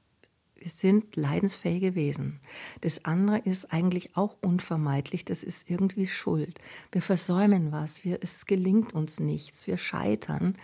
Wir 0.55 0.69
sind 0.69 1.15
leidensfähige 1.15 1.95
Wesen. 1.95 2.39
Das 2.81 3.03
andere 3.03 3.39
ist 3.39 3.73
eigentlich 3.73 4.15
auch 4.15 4.37
unvermeidlich. 4.41 5.25
Das 5.25 5.43
ist 5.43 5.69
irgendwie 5.69 6.07
Schuld. 6.07 6.59
Wir 6.91 7.01
versäumen 7.01 7.71
was. 7.71 8.05
Wir, 8.05 8.19
es 8.21 8.45
gelingt 8.45 8.93
uns 8.93 9.19
nichts. 9.19 9.65
Wir 9.67 9.77
scheitern. 9.77 10.55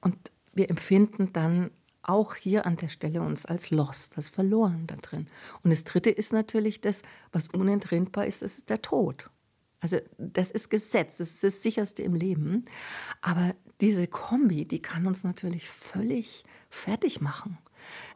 Und 0.00 0.16
wir 0.54 0.70
empfinden 0.70 1.32
dann 1.32 1.70
auch 2.02 2.36
hier 2.36 2.64
an 2.64 2.76
der 2.76 2.88
Stelle 2.88 3.20
uns 3.22 3.44
als 3.44 3.70
lost, 3.70 4.16
als 4.16 4.28
verloren 4.28 4.86
da 4.86 4.94
drin. 4.94 5.26
Und 5.62 5.70
das 5.70 5.84
dritte 5.84 6.10
ist 6.10 6.32
natürlich 6.32 6.80
das, 6.80 7.02
was 7.32 7.48
unentrinnbar 7.48 8.26
ist, 8.26 8.42
das 8.42 8.58
ist 8.58 8.70
der 8.70 8.82
Tod. 8.82 9.28
Also 9.82 9.98
das 10.16 10.52
ist 10.52 10.70
Gesetz, 10.70 11.18
das 11.18 11.30
ist 11.30 11.44
das 11.44 11.62
sicherste 11.62 12.02
im 12.04 12.14
Leben. 12.14 12.66
Aber 13.20 13.54
diese 13.80 14.06
Kombi, 14.06 14.64
die 14.64 14.80
kann 14.80 15.06
uns 15.08 15.24
natürlich 15.24 15.68
völlig 15.68 16.44
fertig 16.70 17.20
machen. 17.20 17.58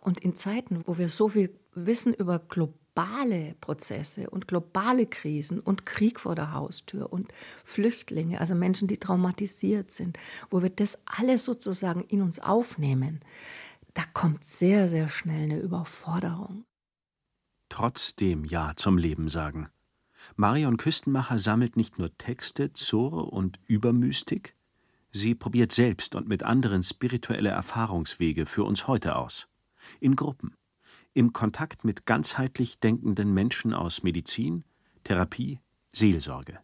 Und 0.00 0.20
in 0.20 0.36
Zeiten, 0.36 0.84
wo 0.86 0.96
wir 0.96 1.08
so 1.08 1.28
viel 1.28 1.52
wissen 1.74 2.14
über 2.14 2.38
globale 2.38 3.56
Prozesse 3.60 4.30
und 4.30 4.46
globale 4.46 5.06
Krisen 5.06 5.58
und 5.58 5.84
Krieg 5.84 6.20
vor 6.20 6.36
der 6.36 6.52
Haustür 6.52 7.12
und 7.12 7.32
Flüchtlinge, 7.64 8.40
also 8.40 8.54
Menschen, 8.54 8.86
die 8.86 8.98
traumatisiert 8.98 9.90
sind, 9.90 10.18
wo 10.50 10.62
wir 10.62 10.70
das 10.70 10.98
alles 11.04 11.44
sozusagen 11.44 12.02
in 12.02 12.22
uns 12.22 12.38
aufnehmen, 12.38 13.20
da 13.92 14.02
kommt 14.12 14.44
sehr, 14.44 14.88
sehr 14.88 15.08
schnell 15.08 15.44
eine 15.44 15.58
Überforderung. 15.58 16.64
Trotzdem 17.68 18.44
Ja 18.44 18.72
zum 18.76 18.98
Leben 18.98 19.28
sagen. 19.28 19.68
Marion 20.34 20.76
Küstenmacher 20.76 21.38
sammelt 21.38 21.76
nicht 21.76 21.98
nur 21.98 22.16
Texte 22.18 22.72
zur 22.72 23.32
und 23.32 23.60
über 23.66 23.92
Mystik, 23.92 24.56
sie 25.12 25.34
probiert 25.34 25.72
selbst 25.72 26.14
und 26.14 26.28
mit 26.28 26.42
anderen 26.42 26.82
spirituelle 26.82 27.50
Erfahrungswege 27.50 28.46
für 28.46 28.64
uns 28.64 28.88
heute 28.88 29.16
aus. 29.16 29.48
In 30.00 30.16
Gruppen, 30.16 30.54
im 31.14 31.32
Kontakt 31.32 31.84
mit 31.84 32.06
ganzheitlich 32.06 32.80
denkenden 32.80 33.32
Menschen 33.32 33.72
aus 33.72 34.02
Medizin, 34.02 34.64
Therapie, 35.04 35.60
Seelsorge. 35.92 36.58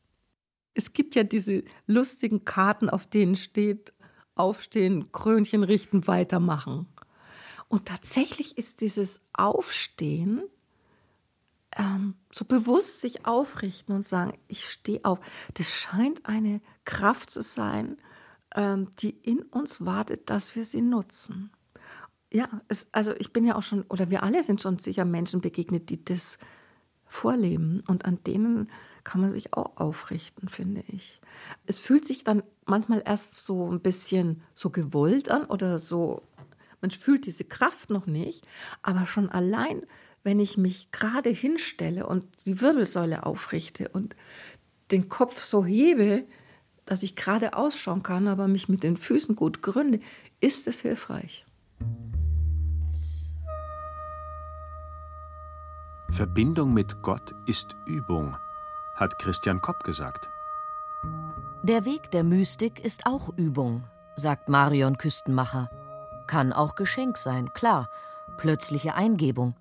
Es 0.75 0.93
gibt 0.93 1.15
ja 1.15 1.23
diese 1.23 1.63
lustigen 1.87 2.45
Karten, 2.45 2.89
auf 2.91 3.07
denen 3.07 3.37
steht, 3.37 3.93
aufstehen, 4.35 5.13
Krönchen 5.13 5.65
richten, 5.65 6.07
weitermachen. 6.07 6.87
Und 7.69 7.87
tatsächlich 7.87 8.59
ist 8.59 8.81
dieses 8.81 9.23
Aufstehen 9.33 10.43
ähm, 11.77 12.15
so 12.31 12.45
bewusst 12.45 13.01
sich 13.01 13.27
aufrichten 13.27 13.95
und 13.95 14.03
sagen, 14.03 14.39
ich 14.49 14.69
stehe 14.69 15.05
auf. 15.05 15.21
Das 15.55 15.71
scheint 15.71 16.27
eine 16.27 16.61
Kraft 16.85 17.31
zu 17.31 17.43
sein, 17.43 17.97
ähm, 18.55 18.89
die 18.99 19.11
in 19.11 19.43
uns 19.43 19.85
wartet, 19.85 20.31
dass 20.31 20.55
wir 20.57 20.65
sie 20.65 20.83
nutzen. 20.83 21.51
Ja, 22.33 22.49
es, 22.69 22.89
also 22.93 23.13
ich 23.19 23.33
bin 23.33 23.45
ja 23.45 23.57
auch 23.57 23.63
schon, 23.63 23.83
oder 23.83 24.11
wir 24.11 24.23
alle 24.23 24.43
sind 24.43 24.61
schon 24.61 24.79
sicher 24.79 25.05
Menschen 25.05 25.41
begegnet, 25.41 25.91
die 25.91 26.05
das 26.05 26.39
vorleben 27.07 27.83
und 27.87 28.07
an 28.07 28.23
denen 28.25 28.71
kann 29.05 29.21
man 29.21 29.31
sich 29.31 29.53
auch 29.53 29.77
aufrichten, 29.77 30.49
finde 30.49 30.83
ich. 30.87 31.21
Es 31.67 31.79
fühlt 31.79 32.07
sich 32.07 32.25
dann 32.25 32.43
manchmal 32.65 33.03
erst 33.05 33.45
so 33.45 33.71
ein 33.71 33.81
bisschen 33.81 34.43
so 34.55 34.71
gewollt 34.71 35.31
an 35.31 35.45
oder 35.45 35.79
so, 35.79 36.23
man 36.81 36.91
fühlt 36.91 37.27
diese 37.27 37.45
Kraft 37.45 37.91
noch 37.91 38.07
nicht, 38.07 38.47
aber 38.83 39.07
schon 39.07 39.29
allein 39.29 39.83
wenn 40.25 40.39
ich 40.39 40.57
mich 40.57 40.91
gerade 40.93 41.31
hinstelle 41.31 42.07
und 42.07 42.47
die 42.47 42.61
Wirbelsäule 42.61 43.27
aufrichte 43.27 43.89
und 43.89 44.15
den 44.91 45.09
Kopf 45.09 45.43
so 45.43 45.65
hebe, 45.65 46.25
dass 46.85 47.03
ich 47.03 47.17
gerade 47.17 47.57
ausschauen 47.57 48.03
kann, 48.03 48.29
aber 48.29 48.49
mich 48.49 48.69
mit 48.69 48.83
den 48.83 48.97
Füßen 48.97 49.35
gut 49.35 49.63
gründe, 49.63 50.01
ist 50.41 50.69
es 50.69 50.81
hilfreich. 50.81 51.47
Verbindung 56.11 56.75
mit 56.75 57.03
Gott 57.03 57.35
ist 57.47 57.75
Übung, 57.87 58.37
hat 58.97 59.19
Christian 59.19 59.61
Kopp 59.61 59.83
gesagt. 59.85 60.29
Der 61.63 61.85
Weg 61.85 62.11
der 62.11 62.23
Mystik 62.23 62.85
ist 62.85 63.07
auch 63.07 63.31
Übung, 63.37 63.85
sagt 64.17 64.49
Marion 64.49 64.99
Küstenmacher. 64.99 65.71
Kann 66.27 66.53
auch 66.53 66.75
Geschenk 66.75 67.17
sein, 67.17 67.53
klar, 67.55 67.89
plötzliche 68.37 68.95
Eingebung 68.95 69.55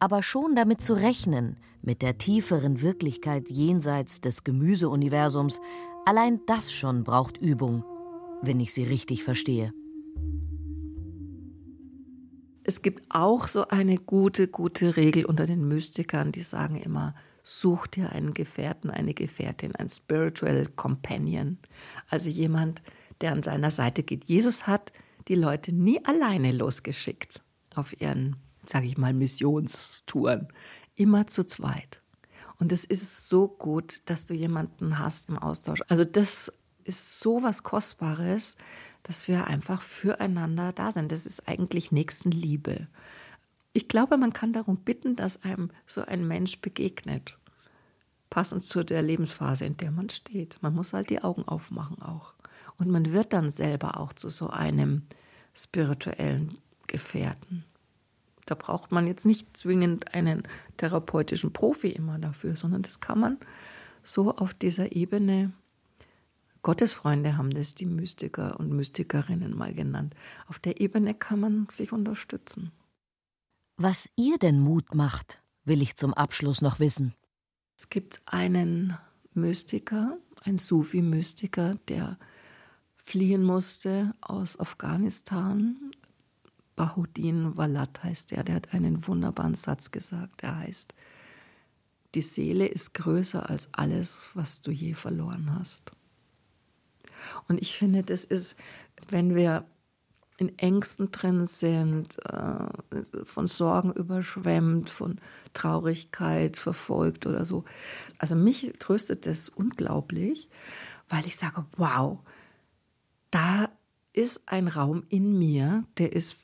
aber 0.00 0.22
schon 0.22 0.56
damit 0.56 0.80
zu 0.80 0.94
rechnen, 0.94 1.56
mit 1.82 2.02
der 2.02 2.18
tieferen 2.18 2.80
Wirklichkeit 2.80 3.48
jenseits 3.48 4.20
des 4.20 4.44
Gemüseuniversums, 4.44 5.60
allein 6.04 6.40
das 6.46 6.72
schon 6.72 7.04
braucht 7.04 7.38
Übung, 7.38 7.84
wenn 8.42 8.60
ich 8.60 8.74
sie 8.74 8.84
richtig 8.84 9.22
verstehe. 9.22 9.72
Es 12.64 12.82
gibt 12.82 13.04
auch 13.08 13.46
so 13.46 13.68
eine 13.68 13.96
gute, 13.96 14.48
gute 14.48 14.96
Regel 14.96 15.24
unter 15.24 15.46
den 15.46 15.66
Mystikern, 15.66 16.32
die 16.32 16.42
sagen 16.42 16.76
immer, 16.76 17.14
such 17.42 17.86
dir 17.86 18.10
einen 18.10 18.34
Gefährten, 18.34 18.90
eine 18.90 19.14
Gefährtin, 19.14 19.74
ein 19.74 19.88
Spiritual 19.88 20.66
Companion. 20.76 21.58
Also 22.08 22.28
jemand, 22.30 22.82
der 23.20 23.32
an 23.32 23.42
seiner 23.42 23.70
Seite 23.70 24.02
geht. 24.02 24.26
Jesus 24.26 24.66
hat 24.66 24.92
die 25.28 25.34
Leute 25.34 25.74
nie 25.74 26.04
alleine 26.04 26.52
losgeschickt 26.52 27.42
auf 27.74 27.98
ihren, 28.00 28.36
sage 28.70 28.86
ich 28.86 28.96
mal, 28.96 29.12
Missionstouren. 29.12 30.48
Immer 30.94 31.26
zu 31.26 31.44
zweit. 31.44 32.02
Und 32.58 32.72
es 32.72 32.84
ist 32.84 33.28
so 33.28 33.48
gut, 33.48 34.02
dass 34.06 34.26
du 34.26 34.34
jemanden 34.34 34.98
hast 34.98 35.28
im 35.28 35.38
Austausch. 35.38 35.82
Also 35.88 36.04
das 36.04 36.52
ist 36.84 37.20
so 37.20 37.42
was 37.42 37.62
Kostbares, 37.62 38.56
dass 39.02 39.28
wir 39.28 39.46
einfach 39.46 39.80
füreinander 39.80 40.72
da 40.72 40.92
sind. 40.92 41.10
Das 41.10 41.26
ist 41.26 41.48
eigentlich 41.48 41.90
Nächstenliebe. 41.90 42.86
Ich 43.72 43.88
glaube, 43.88 44.18
man 44.18 44.32
kann 44.32 44.52
darum 44.52 44.76
bitten, 44.78 45.16
dass 45.16 45.42
einem 45.42 45.70
so 45.86 46.02
ein 46.02 46.26
Mensch 46.26 46.60
begegnet. 46.60 47.38
Passend 48.28 48.64
zu 48.64 48.84
der 48.84 49.02
Lebensphase, 49.02 49.64
in 49.64 49.76
der 49.76 49.90
man 49.90 50.10
steht. 50.10 50.58
Man 50.60 50.74
muss 50.74 50.92
halt 50.92 51.10
die 51.10 51.22
Augen 51.22 51.44
aufmachen 51.44 52.02
auch. 52.02 52.34
Und 52.76 52.88
man 52.88 53.12
wird 53.12 53.32
dann 53.32 53.50
selber 53.50 53.98
auch 53.98 54.12
zu 54.12 54.28
so 54.28 54.50
einem 54.50 55.02
spirituellen 55.54 56.58
Gefährten. 56.86 57.64
Da 58.50 58.56
braucht 58.56 58.90
man 58.90 59.06
jetzt 59.06 59.26
nicht 59.26 59.56
zwingend 59.56 60.12
einen 60.12 60.42
therapeutischen 60.76 61.52
Profi 61.52 61.90
immer 61.90 62.18
dafür, 62.18 62.56
sondern 62.56 62.82
das 62.82 62.98
kann 62.98 63.20
man 63.20 63.38
so 64.02 64.34
auf 64.34 64.54
dieser 64.54 64.90
Ebene 64.90 65.52
Gottesfreunde 66.62 67.36
haben 67.36 67.50
das 67.50 67.76
die 67.76 67.86
Mystiker 67.86 68.58
und 68.58 68.72
Mystikerinnen 68.72 69.56
mal 69.56 69.72
genannt. 69.72 70.14
Auf 70.48 70.58
der 70.58 70.80
Ebene 70.80 71.14
kann 71.14 71.38
man 71.38 71.68
sich 71.70 71.92
unterstützen. 71.92 72.72
Was 73.76 74.10
ihr 74.16 74.36
denn 74.36 74.58
Mut 74.58 74.94
macht, 74.94 75.40
will 75.64 75.80
ich 75.80 75.94
zum 75.94 76.12
Abschluss 76.12 76.60
noch 76.60 76.80
wissen. 76.80 77.14
Es 77.78 77.88
gibt 77.88 78.20
einen 78.26 78.96
Mystiker, 79.32 80.18
ein 80.42 80.58
Sufi-Mystiker, 80.58 81.76
der 81.88 82.18
fliehen 82.96 83.44
musste 83.44 84.14
aus 84.20 84.58
Afghanistan. 84.58 85.92
Bahuddin 86.80 87.58
Walat 87.58 88.02
heißt 88.04 88.32
er. 88.32 88.42
Der 88.42 88.54
hat 88.54 88.72
einen 88.72 89.06
wunderbaren 89.06 89.54
Satz 89.54 89.90
gesagt. 89.90 90.42
Er 90.42 90.60
heißt: 90.60 90.94
Die 92.14 92.22
Seele 92.22 92.66
ist 92.66 92.94
größer 92.94 93.50
als 93.50 93.68
alles, 93.72 94.28
was 94.32 94.62
du 94.62 94.70
je 94.70 94.94
verloren 94.94 95.54
hast. 95.58 95.92
Und 97.48 97.60
ich 97.60 97.76
finde, 97.76 98.02
das 98.02 98.24
ist, 98.24 98.56
wenn 99.10 99.34
wir 99.34 99.66
in 100.38 100.58
Ängsten 100.58 101.12
drin 101.12 101.44
sind, 101.44 102.16
äh, 102.24 103.24
von 103.24 103.46
Sorgen 103.46 103.92
überschwemmt, 103.92 104.88
von 104.88 105.20
Traurigkeit 105.52 106.56
verfolgt 106.56 107.26
oder 107.26 107.44
so. 107.44 107.66
Also 108.16 108.36
mich 108.36 108.72
tröstet 108.78 109.26
das 109.26 109.50
unglaublich, 109.50 110.48
weil 111.10 111.26
ich 111.26 111.36
sage, 111.36 111.66
wow, 111.76 112.20
da 113.30 113.68
ist 114.14 114.48
ein 114.48 114.66
Raum 114.66 115.04
in 115.10 115.38
mir, 115.38 115.84
der 115.98 116.14
ist 116.14 116.38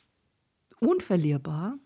unverlierbar. 0.80 1.78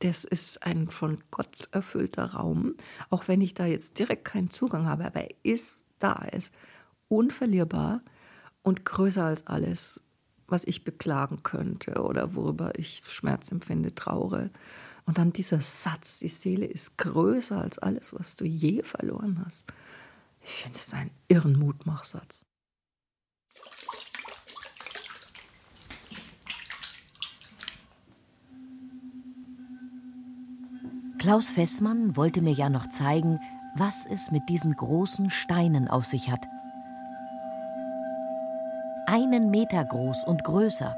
Das 0.00 0.24
ist 0.24 0.62
ein 0.62 0.88
von 0.88 1.22
Gott 1.30 1.68
erfüllter 1.70 2.34
Raum, 2.34 2.74
auch 3.10 3.28
wenn 3.28 3.40
ich 3.40 3.54
da 3.54 3.64
jetzt 3.64 3.98
direkt 3.98 4.24
keinen 4.24 4.50
Zugang 4.50 4.86
habe, 4.86 5.06
aber 5.06 5.22
er 5.22 5.34
ist 5.42 5.86
da, 5.98 6.12
er 6.12 6.34
ist 6.34 6.52
unverlierbar 7.08 8.02
und 8.62 8.84
größer 8.84 9.24
als 9.24 9.46
alles, 9.46 10.02
was 10.46 10.64
ich 10.64 10.84
beklagen 10.84 11.42
könnte 11.42 12.02
oder 12.02 12.34
worüber 12.34 12.78
ich 12.78 13.02
Schmerz 13.06 13.50
empfinde, 13.50 13.94
traure. 13.94 14.50
Und 15.06 15.18
dann 15.18 15.32
dieser 15.32 15.60
Satz, 15.60 16.18
die 16.18 16.28
Seele 16.28 16.66
ist 16.66 16.98
größer 16.98 17.60
als 17.60 17.78
alles, 17.78 18.12
was 18.12 18.36
du 18.36 18.44
je 18.44 18.82
verloren 18.82 19.42
hast. 19.44 19.72
Ich 20.42 20.50
finde 20.50 20.78
es 20.78 20.92
einen 20.92 21.10
irren 21.28 21.58
Mutmachsatz. 21.58 22.44
Klaus 31.24 31.48
Fessmann 31.48 32.16
wollte 32.16 32.42
mir 32.42 32.52
ja 32.52 32.68
noch 32.68 32.86
zeigen, 32.86 33.40
was 33.74 34.04
es 34.04 34.30
mit 34.30 34.48
diesen 34.48 34.76
großen 34.76 35.30
Steinen 35.30 35.88
auf 35.88 36.04
sich 36.04 36.30
hat 36.30 36.46
einen 39.06 39.50
Meter 39.50 39.84
groß 39.84 40.24
und 40.24 40.44
größer, 40.44 40.96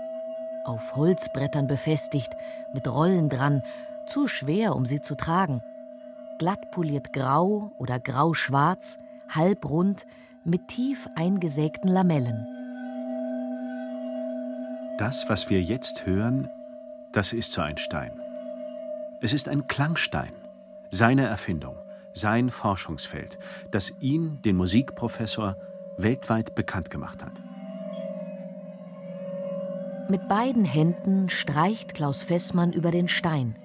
auf 0.65 0.97
Holzbrettern 0.97 1.67
befestigt, 1.67 2.37
mit 2.73 2.89
Rollen 2.89 3.29
dran, 3.29 3.63
zu 4.07 4.27
schwer, 4.27 4.75
um 4.75 4.87
sie 4.87 5.01
zu 5.01 5.17
tragen. 5.17 5.63
Glatt 6.39 6.71
poliert 6.71 7.13
grau 7.13 7.73
oder 7.79 7.99
grau-schwarz, 7.99 8.99
halbrund, 9.29 10.07
mit 10.45 10.69
tief 10.69 11.09
eingesägten 11.15 11.91
Lamellen. 11.91 12.47
Das, 14.99 15.29
was 15.29 15.51
wir 15.51 15.61
jetzt 15.61 16.07
hören, 16.07 16.49
das 17.13 17.33
ist 17.33 17.53
so 17.53 17.61
ein 17.63 17.77
Stein. 17.77 18.26
Es 19.23 19.33
ist 19.33 19.49
ein 19.49 19.67
Klangstein, 19.67 20.35
seine 20.91 21.27
Erfindung, 21.27 21.77
sein 22.13 22.51
Forschungsfeld, 22.51 23.39
das 23.71 23.95
ihn, 24.01 24.43
den 24.43 24.57
Musikprofessor, 24.57 25.57
weltweit 25.97 26.55
bekannt 26.55 26.91
gemacht 26.91 27.25
hat. 27.25 27.43
Mit 30.11 30.29
beiden 30.29 30.67
Händen 30.67 31.31
streicht 31.31 31.95
Klaus 31.95 32.23
Fessmann 32.23 32.73
über 32.73 32.91
den 32.91 33.09
Stein. 33.09 33.57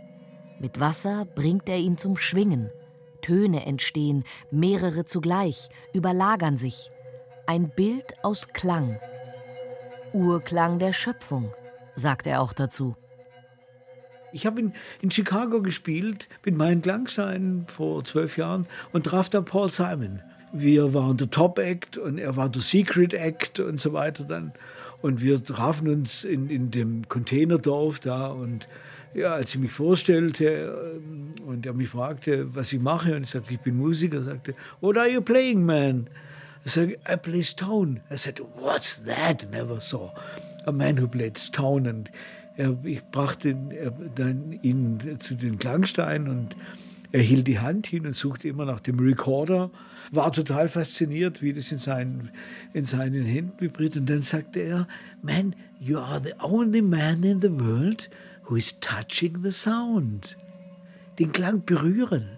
Mit 0.58 0.80
Wasser 0.80 1.26
bringt 1.36 1.68
er 1.68 1.78
ihn 1.78 1.98
zum 1.98 2.16
Schwingen. 2.16 2.72
Töne 3.22 3.66
entstehen, 3.66 4.24
mehrere 4.52 5.06
zugleich, 5.06 5.70
überlagern 5.94 6.58
sich. 6.58 6.92
Ein 7.46 7.70
Bild 7.70 8.24
aus 8.24 8.48
Klang. 8.48 9.00
Urklang 10.14 10.80
der 10.80 10.94
Schöpfung, 10.94 11.54
sagt 11.96 12.26
er 12.26 12.42
auch 12.42 12.54
dazu. 12.54 12.96
Ich 14.34 14.46
habe 14.46 14.60
in, 14.60 14.74
in 15.02 15.12
Chicago 15.12 15.62
gespielt 15.62 16.28
mit 16.46 16.56
meinen 16.58 16.82
Klangsteinen 16.82 17.66
vor 17.68 18.04
zwölf 18.04 18.38
Jahren 18.38 18.66
und 18.94 19.06
traf 19.06 19.30
da 19.30 19.42
Paul 19.42 19.70
Simon. 19.70 20.22
Wir 20.54 20.94
waren 20.94 21.18
der 21.18 21.30
Top 21.30 21.60
Act 21.60 21.98
und 21.98 22.18
er 22.18 22.36
war 22.36 22.50
der 22.50 22.62
Secret 22.62 23.14
Act 23.14 23.60
und 23.60 23.80
so 23.80 23.94
weiter 23.94 24.24
dann. 24.24 24.54
Und 25.02 25.22
wir 25.22 25.44
trafen 25.44 25.88
uns 25.90 26.24
in, 26.24 26.50
in 26.50 26.72
dem 26.72 27.08
Containerdorf 27.10 28.00
da 28.00 28.28
und 28.28 28.68
ja, 29.14 29.34
als 29.34 29.54
ich 29.54 29.60
mich 29.60 29.72
vorstellte 29.72 30.94
ähm, 30.96 31.32
und 31.46 31.66
er 31.66 31.74
mich 31.74 31.90
fragte, 31.90 32.54
was 32.56 32.72
ich 32.72 32.80
mache, 32.80 33.16
und 33.16 33.24
ich 33.24 33.30
sagte, 33.30 33.54
ich 33.54 33.60
bin 33.60 33.78
Musiker, 33.78 34.22
sagte, 34.22 34.56
What 34.80 34.98
are 34.98 35.10
you 35.10 35.22
playing, 35.22 35.66
man? 35.66 36.08
Ich 36.64 36.74
sagte, 36.74 36.98
I 37.10 37.18
play 37.18 37.44
Stone. 37.44 38.02
Er 38.10 38.18
sagte, 38.18 38.44
What's 38.60 39.04
that? 39.04 39.52
Never 39.52 39.82
saw 39.82 40.12
a 40.66 40.72
man 40.72 41.02
who 41.02 41.08
played 41.08 41.38
Stone. 41.38 41.90
Und 41.90 42.12
er, 42.62 42.78
ich 42.84 43.04
brachte 43.04 43.56
dann 44.16 44.60
ihn 44.62 45.18
zu 45.20 45.36
den 45.36 45.58
Klangsteinen 45.58 46.30
und 46.30 46.56
er 47.12 47.22
hielt 47.22 47.48
die 47.48 47.60
Hand 47.60 47.88
hin 47.88 48.06
und 48.06 48.16
suchte 48.16 48.48
immer 48.48 48.66
nach 48.66 48.80
dem 48.80 49.00
Recorder 49.00 49.72
war 50.12 50.32
total 50.34 50.68
fasziniert, 50.68 51.42
wie 51.42 51.54
das 51.54 51.72
in 51.72 51.78
seinen, 51.78 52.32
in 52.74 52.86
seinen 52.86 53.24
Händen 53.24 53.60
vibriert. 53.60 53.96
Und 53.96 54.10
dann 54.10 54.22
sagte 54.22 54.60
er, 54.60 54.88
man, 55.22 55.56
you 55.80 55.98
are 55.98 56.22
the 56.22 56.34
only 56.42 56.82
man 56.82 57.24
in 57.24 57.42
the 57.42 57.52
world 57.52 58.10
who 58.44 58.56
is 58.56 58.80
touching 58.80 59.42
the 59.42 59.52
sound. 59.52 60.38
Den 61.18 61.32
Klang 61.32 61.64
berühren. 61.66 62.38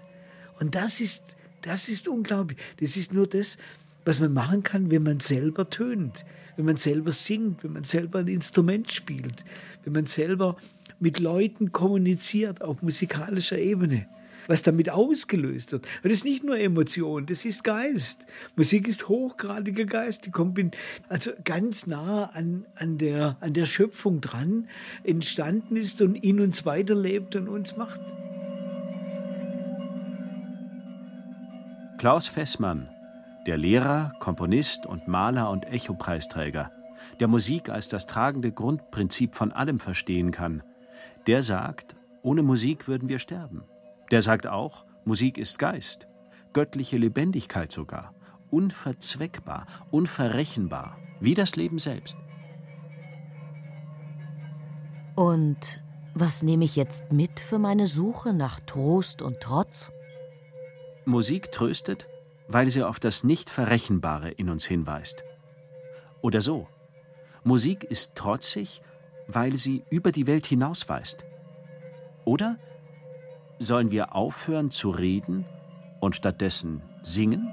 Und 0.59 0.75
das 0.75 1.01
ist, 1.01 1.35
das 1.61 1.89
ist 1.89 2.07
unglaublich. 2.07 2.59
Das 2.79 2.95
ist 2.95 3.13
nur 3.13 3.27
das, 3.27 3.57
was 4.05 4.19
man 4.19 4.33
machen 4.33 4.63
kann, 4.63 4.91
wenn 4.91 5.03
man 5.03 5.19
selber 5.19 5.69
tönt, 5.69 6.25
wenn 6.55 6.65
man 6.65 6.77
selber 6.77 7.11
singt, 7.11 7.63
wenn 7.63 7.73
man 7.73 7.83
selber 7.83 8.19
ein 8.19 8.27
Instrument 8.27 8.91
spielt, 8.91 9.43
wenn 9.83 9.93
man 9.93 10.05
selber 10.05 10.57
mit 10.99 11.19
Leuten 11.19 11.71
kommuniziert 11.71 12.61
auf 12.61 12.81
musikalischer 12.81 13.57
Ebene 13.57 14.07
was 14.47 14.61
damit 14.61 14.89
ausgelöst 14.89 15.71
wird. 15.71 15.85
Und 15.85 16.05
das 16.05 16.13
ist 16.13 16.25
nicht 16.25 16.43
nur 16.43 16.57
Emotion, 16.57 17.25
das 17.25 17.45
ist 17.45 17.63
Geist. 17.63 18.25
Musik 18.55 18.87
ist 18.87 19.07
hochgradiger 19.07 19.85
Geist, 19.85 20.25
die 20.25 20.31
kommt 20.31 20.59
also 21.09 21.31
ganz 21.43 21.87
nah 21.87 22.25
an, 22.25 22.65
an, 22.75 22.97
der, 22.97 23.37
an 23.39 23.53
der 23.53 23.65
Schöpfung 23.65 24.21
dran, 24.21 24.67
entstanden 25.03 25.75
ist 25.75 26.01
und 26.01 26.15
in 26.15 26.39
uns 26.39 26.65
weiterlebt 26.65 27.35
und 27.35 27.47
uns 27.47 27.75
macht. 27.75 28.01
Klaus 31.97 32.27
Fessmann, 32.27 32.89
der 33.47 33.57
Lehrer, 33.57 34.11
Komponist 34.19 34.85
und 34.85 35.07
Maler 35.07 35.49
und 35.49 35.65
Echo-Preisträger, 35.65 36.69
der 37.19 37.27
Musik 37.27 37.69
als 37.69 37.87
das 37.87 38.05
tragende 38.05 38.51
Grundprinzip 38.51 39.35
von 39.35 39.51
allem 39.51 39.79
verstehen 39.79 40.31
kann, 40.31 40.63
der 41.27 41.43
sagt, 41.43 41.95
ohne 42.21 42.43
Musik 42.43 42.87
würden 42.87 43.09
wir 43.09 43.19
sterben. 43.19 43.63
Der 44.11 44.21
sagt 44.21 44.47
auch, 44.47 44.85
Musik 45.05 45.37
ist 45.37 45.59
Geist, 45.59 46.07
göttliche 46.53 46.97
Lebendigkeit 46.97 47.71
sogar, 47.71 48.13
unverzweckbar, 48.51 49.65
unverrechenbar, 49.91 50.97
wie 51.19 51.33
das 51.33 51.55
Leben 51.55 51.79
selbst. 51.79 52.17
Und 55.15 55.83
Was 56.15 56.43
nehme 56.43 56.63
ich 56.63 56.75
jetzt 56.75 57.11
mit 57.11 57.39
für 57.39 57.57
meine 57.57 57.87
Suche 57.87 58.33
nach 58.33 58.59
Trost 58.59 59.23
und 59.23 59.39
Trotz? 59.39 59.91
Musik 61.05 61.51
tröstet, 61.51 62.07
weil 62.47 62.69
sie 62.69 62.83
auf 62.83 62.99
das 62.99 63.23
Nicht-Verrechenbare 63.23 64.29
in 64.29 64.51
uns 64.51 64.63
hinweist. 64.63 65.23
Oder 66.21 66.39
so. 66.41 66.67
Musik 67.45 67.83
ist 67.83 68.15
trotzig, 68.15 68.81
weil 69.27 69.57
sie 69.57 69.83
über 69.89 70.13
die 70.13 70.27
Welt 70.27 70.45
hinausweist. 70.45 71.25
Oder 72.23 72.57
sollen 73.59 73.91
wir 73.91 74.15
aufhören 74.15 74.71
zu 74.71 74.91
reden 74.91 75.45
und 75.99 76.15
stattdessen 76.15 76.81
singen? 77.01 77.51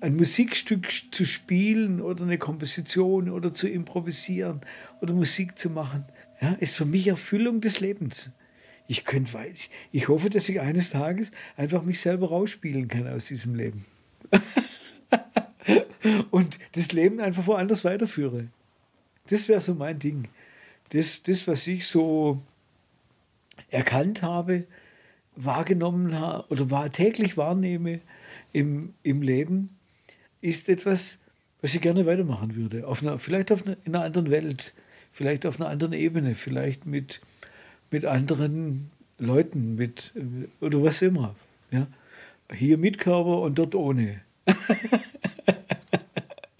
Ein 0.00 0.16
Musikstück 0.16 0.88
zu 1.10 1.24
spielen 1.24 2.00
oder 2.00 2.24
eine 2.24 2.38
Komposition 2.38 3.30
oder 3.30 3.52
zu 3.52 3.68
improvisieren 3.68 4.60
oder 5.00 5.14
Musik 5.14 5.58
zu 5.58 5.70
machen, 5.70 6.04
ja, 6.40 6.52
ist 6.60 6.74
für 6.74 6.84
mich 6.84 7.08
Erfüllung 7.08 7.60
des 7.62 7.80
Lebens. 7.80 8.30
Ich 8.86 9.04
könnte, 9.04 9.38
ich, 9.90 10.08
hoffe, 10.08 10.30
dass 10.30 10.48
ich 10.48 10.60
eines 10.60 10.90
Tages 10.90 11.30
einfach 11.56 11.82
mich 11.82 12.00
selber 12.00 12.28
rausspielen 12.28 12.88
kann 12.88 13.08
aus 13.08 13.26
diesem 13.26 13.54
Leben. 13.54 13.86
und 16.30 16.58
das 16.72 16.92
Leben 16.92 17.20
einfach 17.20 17.46
woanders 17.46 17.84
weiterführe. 17.84 18.48
Das 19.28 19.48
wäre 19.48 19.60
so 19.60 19.74
mein 19.74 19.98
Ding. 19.98 20.28
Das, 20.90 21.22
das, 21.22 21.46
was 21.46 21.66
ich 21.66 21.86
so 21.86 22.40
erkannt 23.70 24.22
habe, 24.22 24.64
wahrgenommen 25.36 26.18
habe 26.18 26.48
oder 26.48 26.70
war, 26.70 26.90
täglich 26.90 27.36
wahrnehme 27.36 28.00
im, 28.52 28.94
im 29.02 29.22
Leben, 29.22 29.70
ist 30.40 30.68
etwas, 30.68 31.20
was 31.60 31.74
ich 31.74 31.80
gerne 31.80 32.06
weitermachen 32.06 32.56
würde. 32.56 32.86
Auf 32.86 33.02
einer, 33.02 33.18
vielleicht 33.18 33.52
auf 33.52 33.66
einer, 33.66 33.76
in 33.84 33.94
einer 33.94 34.04
anderen 34.04 34.30
Welt, 34.30 34.74
vielleicht 35.12 35.46
auf 35.46 35.60
einer 35.60 35.68
anderen 35.68 35.92
Ebene, 35.92 36.34
vielleicht 36.34 36.86
mit, 36.86 37.20
mit 37.90 38.04
anderen 38.04 38.90
Leuten, 39.18 39.74
mit, 39.74 40.12
oder 40.60 40.82
was 40.82 41.02
immer. 41.02 41.34
Ja? 41.70 41.86
Hier 42.52 42.78
mit 42.78 42.98
Körper 42.98 43.40
und 43.42 43.58
dort 43.58 43.74
ohne. 43.74 44.20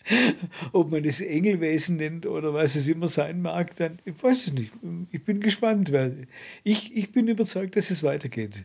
Ob 0.72 0.90
man 0.90 1.04
es 1.04 1.20
Engelwesen 1.20 1.96
nennt 1.96 2.26
oder 2.26 2.54
was 2.54 2.76
es 2.76 2.88
immer 2.88 3.08
sein 3.08 3.42
mag, 3.42 3.76
dann 3.76 3.98
ich 4.04 4.22
weiß 4.22 4.48
es 4.48 4.52
nicht. 4.52 4.72
Ich 5.12 5.24
bin 5.24 5.40
gespannt, 5.40 5.92
weil 5.92 6.26
ich, 6.64 6.96
ich 6.96 7.12
bin 7.12 7.28
überzeugt, 7.28 7.76
dass 7.76 7.90
es 7.90 8.02
weitergeht. 8.02 8.64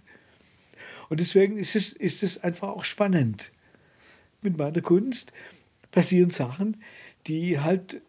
Und 1.10 1.20
deswegen 1.20 1.58
ist 1.58 1.76
es, 1.76 1.94
ist 1.94 2.24
es 2.24 2.44
einfach 2.44 2.70
auch 2.70 2.86
spannend. 2.86 3.52
Mit 4.42 4.58
meiner 4.58 4.82
Kunst 4.82 5.32
passieren 5.92 6.32
Sachen, 6.32 6.78
die 7.28 7.60
halt, 7.60 8.02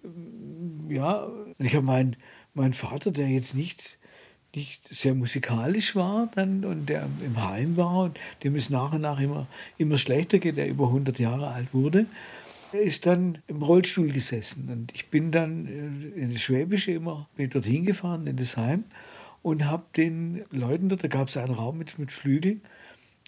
ja, 0.88 1.28
ich 1.58 1.74
habe 1.74 1.86
meinen 1.86 2.16
mein 2.54 2.72
Vater, 2.72 3.10
der 3.10 3.28
jetzt 3.28 3.54
nicht, 3.54 3.98
nicht 4.54 4.88
sehr 4.88 5.14
musikalisch 5.14 5.96
war 5.96 6.30
dann 6.34 6.64
und 6.64 6.86
der 6.86 7.08
im 7.24 7.42
Heim 7.42 7.76
war 7.76 8.04
und 8.04 8.18
dem 8.42 8.54
es 8.54 8.70
nach 8.70 8.92
und 8.92 9.02
nach 9.02 9.20
immer, 9.20 9.48
immer 9.76 9.98
schlechter 9.98 10.38
geht, 10.38 10.56
der 10.56 10.68
über 10.68 10.86
100 10.86 11.18
Jahre 11.18 11.48
alt 11.48 11.74
wurde, 11.74 12.06
ist 12.78 13.06
dann 13.06 13.38
im 13.46 13.62
Rollstuhl 13.62 14.10
gesessen. 14.10 14.68
Und 14.70 14.92
ich 14.94 15.08
bin 15.08 15.30
dann 15.30 15.66
äh, 15.66 16.20
in 16.20 16.32
das 16.32 16.42
Schwäbische 16.42 16.92
immer 16.92 17.28
bin 17.36 17.50
dorthin 17.50 17.84
gefahren, 17.84 18.26
in 18.26 18.36
das 18.36 18.56
Heim, 18.56 18.84
und 19.42 19.66
habe 19.66 19.84
den 19.96 20.44
Leuten 20.50 20.88
dort, 20.88 21.04
da 21.04 21.08
gab 21.08 21.28
es 21.28 21.36
einen 21.36 21.52
Raum 21.52 21.78
mit, 21.78 21.98
mit 21.98 22.12
Flügeln, 22.12 22.62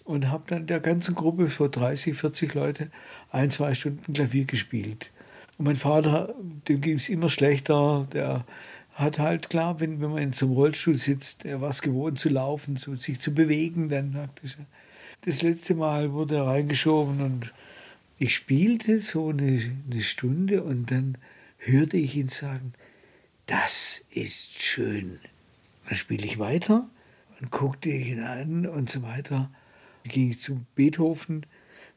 und 0.03 0.29
habe 0.29 0.45
dann 0.47 0.67
der 0.67 0.79
ganzen 0.79 1.15
Gruppe, 1.15 1.49
so 1.49 1.67
30, 1.67 2.15
40 2.15 2.53
Leute, 2.53 2.89
ein, 3.29 3.51
zwei 3.51 3.73
Stunden 3.73 4.13
Klavier 4.13 4.45
gespielt. 4.45 5.11
Und 5.57 5.65
mein 5.65 5.75
Vater, 5.75 6.33
dem 6.67 6.81
ging 6.81 6.95
es 6.95 7.09
immer 7.09 7.29
schlechter, 7.29 8.07
der 8.13 8.45
hat 8.93 9.19
halt 9.19 9.49
klar, 9.49 9.79
wenn, 9.79 10.01
wenn 10.01 10.11
man 10.11 10.23
in 10.23 10.33
so 10.33 10.45
einem 10.45 10.55
Rollstuhl 10.55 10.95
sitzt, 10.95 11.45
er 11.45 11.61
war 11.61 11.69
es 11.69 11.81
gewohnt 11.81 12.17
zu 12.17 12.29
laufen, 12.29 12.77
zu, 12.77 12.95
sich 12.95 13.19
zu 13.19 13.33
bewegen, 13.33 13.89
dann 13.89 14.15
er, 14.15 14.27
das 15.21 15.41
letzte 15.41 15.75
Mal 15.75 16.13
wurde 16.13 16.37
er 16.37 16.47
reingeschoben 16.47 17.21
und 17.21 17.53
ich 18.17 18.33
spielte 18.33 18.99
so 18.99 19.29
eine, 19.29 19.61
eine 19.89 20.01
Stunde 20.01 20.63
und 20.63 20.91
dann 20.91 21.17
hörte 21.57 21.97
ich 21.97 22.15
ihn 22.15 22.29
sagen, 22.29 22.73
das 23.45 24.05
ist 24.09 24.61
schön. 24.61 25.19
Dann 25.85 25.95
spiele 25.95 26.25
ich 26.25 26.39
weiter 26.39 26.89
und 27.39 27.51
guckte 27.51 27.89
ihn 27.89 28.21
an 28.21 28.65
und 28.65 28.89
so 28.89 29.03
weiter. 29.03 29.51
Dann 30.03 30.11
ging 30.11 30.31
ich 30.31 30.39
zu 30.39 30.65
Beethoven, 30.75 31.45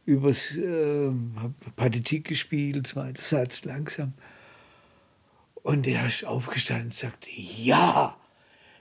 übers 0.05 0.55
äh, 0.57 1.11
Partitik 1.77 2.27
gespielt, 2.29 2.87
zweiter 2.87 3.23
Satz 3.23 3.65
langsam. 3.65 4.13
Und 5.55 5.87
er 5.87 6.07
ist 6.07 6.25
aufgestanden 6.25 6.87
und 6.87 6.95
sagte, 6.95 7.29
ja, 7.31 8.17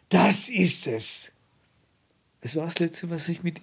das 0.09 0.49
ist 0.49 0.87
es. 0.87 1.31
Es 2.41 2.55
war 2.55 2.65
das 2.65 2.79
Letzte, 2.79 3.09
was 3.09 3.27
ich 3.27 3.43
mit 3.43 3.61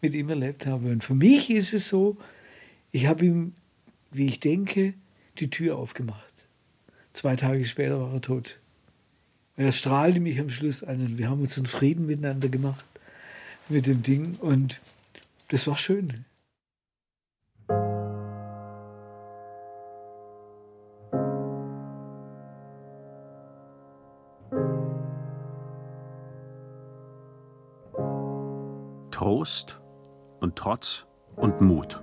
mit 0.00 0.14
ihm 0.14 0.28
erlebt 0.28 0.66
habe. 0.66 0.90
Und 0.90 1.04
für 1.04 1.14
mich 1.14 1.50
ist 1.50 1.74
es 1.74 1.88
so, 1.88 2.16
ich 2.90 3.06
habe 3.06 3.24
ihm, 3.24 3.54
wie 4.10 4.26
ich 4.26 4.40
denke, 4.40 4.94
die 5.38 5.50
Tür 5.50 5.76
aufgemacht. 5.76 6.48
Zwei 7.12 7.36
Tage 7.36 7.64
später 7.64 8.00
war 8.00 8.12
er 8.12 8.20
tot. 8.20 8.58
Er 9.56 9.72
strahlte 9.72 10.20
mich 10.20 10.38
am 10.38 10.50
Schluss 10.50 10.84
an 10.84 11.00
und 11.00 11.18
wir 11.18 11.28
haben 11.28 11.40
uns 11.40 11.56
einen 11.56 11.66
Frieden 11.66 12.06
miteinander 12.06 12.48
gemacht 12.48 12.84
mit 13.68 13.86
dem 13.86 14.02
Ding 14.02 14.36
und 14.36 14.80
das 15.48 15.66
war 15.66 15.76
schön. 15.76 16.24
Trost 29.10 29.80
und 30.40 30.54
Trotz 30.54 31.06
und 31.34 31.60
Mut. 31.60 32.00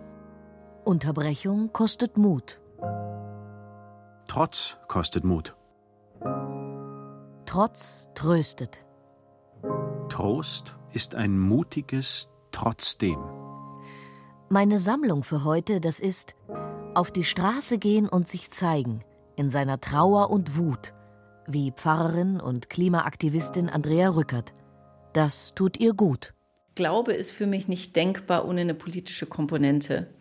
Unterbrechung 0.85 1.73
kostet 1.73 2.15
Mut. 2.15 2.61
Trotz 4.27 4.77
kostet 4.87 5.23
Mut. 5.23 5.55
Trotz 7.47 8.09
tröstet. 8.13 8.85
Trost 10.09 10.75
ist 10.93 11.15
ein 11.15 11.39
mutiges 11.39 12.29
Trotzdem. 12.51 13.17
Meine 14.49 14.77
Sammlung 14.77 15.23
für 15.23 15.43
heute, 15.43 15.81
das 15.81 15.99
ist 15.99 16.35
auf 16.93 17.11
die 17.11 17.23
Straße 17.23 17.79
gehen 17.79 18.07
und 18.07 18.27
sich 18.27 18.51
zeigen, 18.51 19.03
in 19.35 19.49
seiner 19.49 19.81
Trauer 19.81 20.29
und 20.29 20.55
Wut, 20.55 20.93
wie 21.47 21.71
Pfarrerin 21.71 22.39
und 22.39 22.69
Klimaaktivistin 22.69 23.69
Andrea 23.69 24.09
Rückert. 24.09 24.53
Das 25.13 25.55
tut 25.55 25.79
ihr 25.79 25.95
gut. 25.95 26.35
Glaube 26.75 27.13
ist 27.13 27.31
für 27.31 27.47
mich 27.47 27.67
nicht 27.67 27.95
denkbar 27.95 28.47
ohne 28.47 28.61
eine 28.61 28.75
politische 28.75 29.25
Komponente 29.25 30.13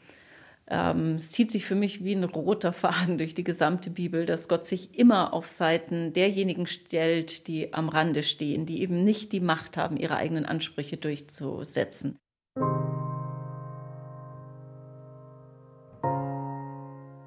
ähm, 0.66 1.16
es 1.16 1.30
zieht 1.30 1.50
sich 1.50 1.66
für 1.66 1.74
mich 1.74 2.04
wie 2.04 2.14
ein 2.14 2.24
roter 2.24 2.72
Faden 2.72 3.18
durch 3.18 3.34
die 3.34 3.44
gesamte 3.44 3.90
Bibel, 3.90 4.24
dass 4.24 4.48
Gott 4.48 4.64
sich 4.66 4.98
immer 4.98 5.34
auf 5.34 5.46
Seiten 5.46 6.12
derjenigen 6.12 6.66
stellt, 6.66 7.46
die 7.48 7.74
am 7.74 7.88
Rande 7.88 8.22
stehen, 8.22 8.66
die 8.66 8.80
eben 8.80 9.04
nicht 9.04 9.32
die 9.32 9.40
Macht 9.40 9.76
haben, 9.76 9.96
ihre 9.96 10.16
eigenen 10.16 10.46
Ansprüche 10.46 10.96
durchzusetzen. 10.96 12.18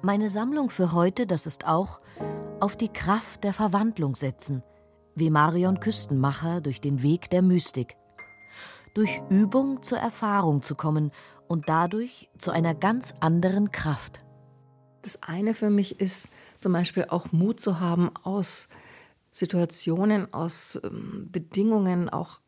Meine 0.02 0.28
Sammlung 0.28 0.70
für 0.70 0.92
heute, 0.92 1.26
das 1.26 1.46
ist 1.46 1.66
auch 1.66 2.00
auf 2.60 2.76
die 2.76 2.88
Kraft 2.88 3.44
der 3.44 3.52
Verwandlung 3.52 4.16
setzen, 4.16 4.62
wie 5.14 5.30
Marion 5.30 5.80
Küstenmacher 5.80 6.60
durch 6.60 6.80
den 6.80 7.02
Weg 7.02 7.30
der 7.30 7.42
Mystik. 7.42 7.96
Durch 8.94 9.20
Übung 9.28 9.82
zur 9.82 9.98
Erfahrung 9.98 10.62
zu 10.62 10.74
kommen 10.74 11.12
und 11.48 11.68
dadurch 11.68 12.28
zu 12.38 12.50
einer 12.50 12.74
ganz 12.74 13.14
anderen 13.20 13.72
Kraft. 13.72 14.20
Das 15.02 15.22
eine 15.22 15.54
für 15.54 15.70
mich 15.70 16.00
ist 16.00 16.28
zum 16.58 16.72
Beispiel 16.72 17.06
auch 17.08 17.32
Mut 17.32 17.60
zu 17.60 17.80
haben, 17.80 18.14
aus 18.22 18.68
Situationen, 19.30 20.32
aus 20.32 20.78
ähm, 20.82 21.28
Bedingungen 21.30 22.08
auch 22.08 22.40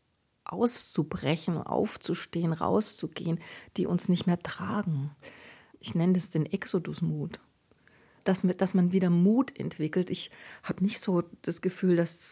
auszubrechen, 0.45 1.59
aufzustehen, 1.59 2.53
rauszugehen, 2.53 3.39
die 3.77 3.87
uns 3.87 4.09
nicht 4.09 4.27
mehr 4.27 4.41
tragen. 4.41 5.11
Ich 5.79 5.95
nenne 5.95 6.15
das 6.15 6.31
den 6.31 6.47
Exodus-Mut. 6.47 7.39
Dass, 8.25 8.43
dass 8.43 8.75
man 8.75 8.93
wieder 8.93 9.09
Mut 9.09 9.59
entwickelt. 9.59 10.11
Ich 10.11 10.31
habe 10.63 10.85
nicht 10.85 11.01
so 11.01 11.23
das 11.43 11.63
Gefühl, 11.63 11.97
dass 11.97 12.31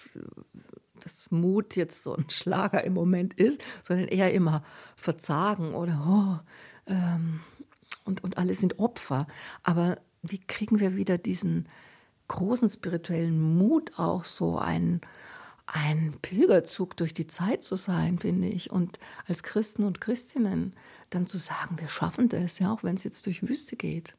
dass 0.98 1.30
Mut 1.30 1.76
jetzt 1.76 2.02
so 2.02 2.14
ein 2.14 2.30
Schlager 2.30 2.84
im 2.84 2.94
Moment 2.94 3.34
ist, 3.34 3.60
sondern 3.82 4.08
eher 4.08 4.32
immer 4.32 4.62
Verzagen 4.96 5.74
oder 5.74 6.42
oh, 6.86 6.92
ähm, 6.92 7.40
und, 8.04 8.24
und 8.24 8.38
alle 8.38 8.54
sind 8.54 8.78
Opfer. 8.78 9.26
Aber 9.62 9.98
wie 10.22 10.38
kriegen 10.38 10.80
wir 10.80 10.96
wieder 10.96 11.18
diesen 11.18 11.68
großen 12.28 12.68
spirituellen 12.68 13.56
Mut, 13.56 13.98
auch 13.98 14.24
so 14.24 14.58
ein, 14.58 15.00
ein 15.66 16.14
Pilgerzug 16.22 16.96
durch 16.96 17.12
die 17.12 17.26
Zeit 17.26 17.62
zu 17.62 17.76
sein, 17.76 18.18
finde 18.18 18.48
ich. 18.48 18.70
Und 18.70 18.98
als 19.26 19.42
Christen 19.42 19.84
und 19.84 20.00
Christinnen 20.00 20.74
dann 21.10 21.26
zu 21.26 21.38
sagen, 21.38 21.78
wir 21.78 21.88
schaffen 21.88 22.28
das, 22.28 22.58
ja, 22.58 22.72
auch 22.72 22.82
wenn 22.84 22.96
es 22.96 23.04
jetzt 23.04 23.26
durch 23.26 23.48
Wüste 23.48 23.76
geht. 23.76 24.14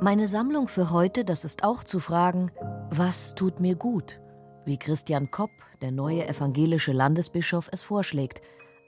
Meine 0.00 0.28
Sammlung 0.28 0.68
für 0.68 0.92
heute, 0.92 1.24
das 1.24 1.44
ist 1.44 1.64
auch 1.64 1.82
zu 1.82 1.98
fragen, 1.98 2.52
was 2.88 3.34
tut 3.34 3.58
mir 3.58 3.74
gut? 3.74 4.20
Wie 4.64 4.78
Christian 4.78 5.32
Kopp, 5.32 5.50
der 5.82 5.90
neue 5.90 6.28
evangelische 6.28 6.92
Landesbischof, 6.92 7.68
es 7.72 7.82
vorschlägt, 7.82 8.40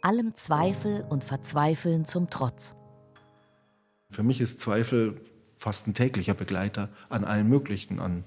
allem 0.03 0.35
Zweifel 0.35 1.05
und 1.11 1.25
Verzweifeln 1.25 2.05
zum 2.05 2.31
Trotz. 2.31 2.77
Für 4.09 4.23
mich 4.23 4.41
ist 4.41 4.61
Zweifel 4.61 5.21
fast 5.57 5.89
ein 5.89 5.95
täglicher 5.95 6.35
Begleiter 6.35 6.91
an 7.09 7.25
allen 7.25 7.49
möglichen, 7.49 7.99
an, 7.99 8.23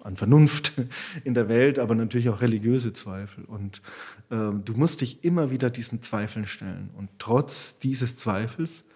an 0.00 0.16
Vernunft 0.16 0.72
in 1.24 1.34
der 1.34 1.48
Welt, 1.48 1.78
aber 1.78 1.94
natürlich 1.94 2.30
auch 2.30 2.40
religiöse 2.40 2.92
Zweifel. 2.92 3.44
Und 3.44 3.80
äh, 4.30 4.50
du 4.52 4.72
musst 4.74 5.02
dich 5.02 5.22
immer 5.22 5.52
wieder 5.52 5.70
diesen 5.70 6.02
Zweifeln 6.02 6.46
stellen. 6.46 6.90
Und 6.96 7.10
trotz 7.20 7.78
dieses 7.78 8.16
Zweifels 8.16 8.86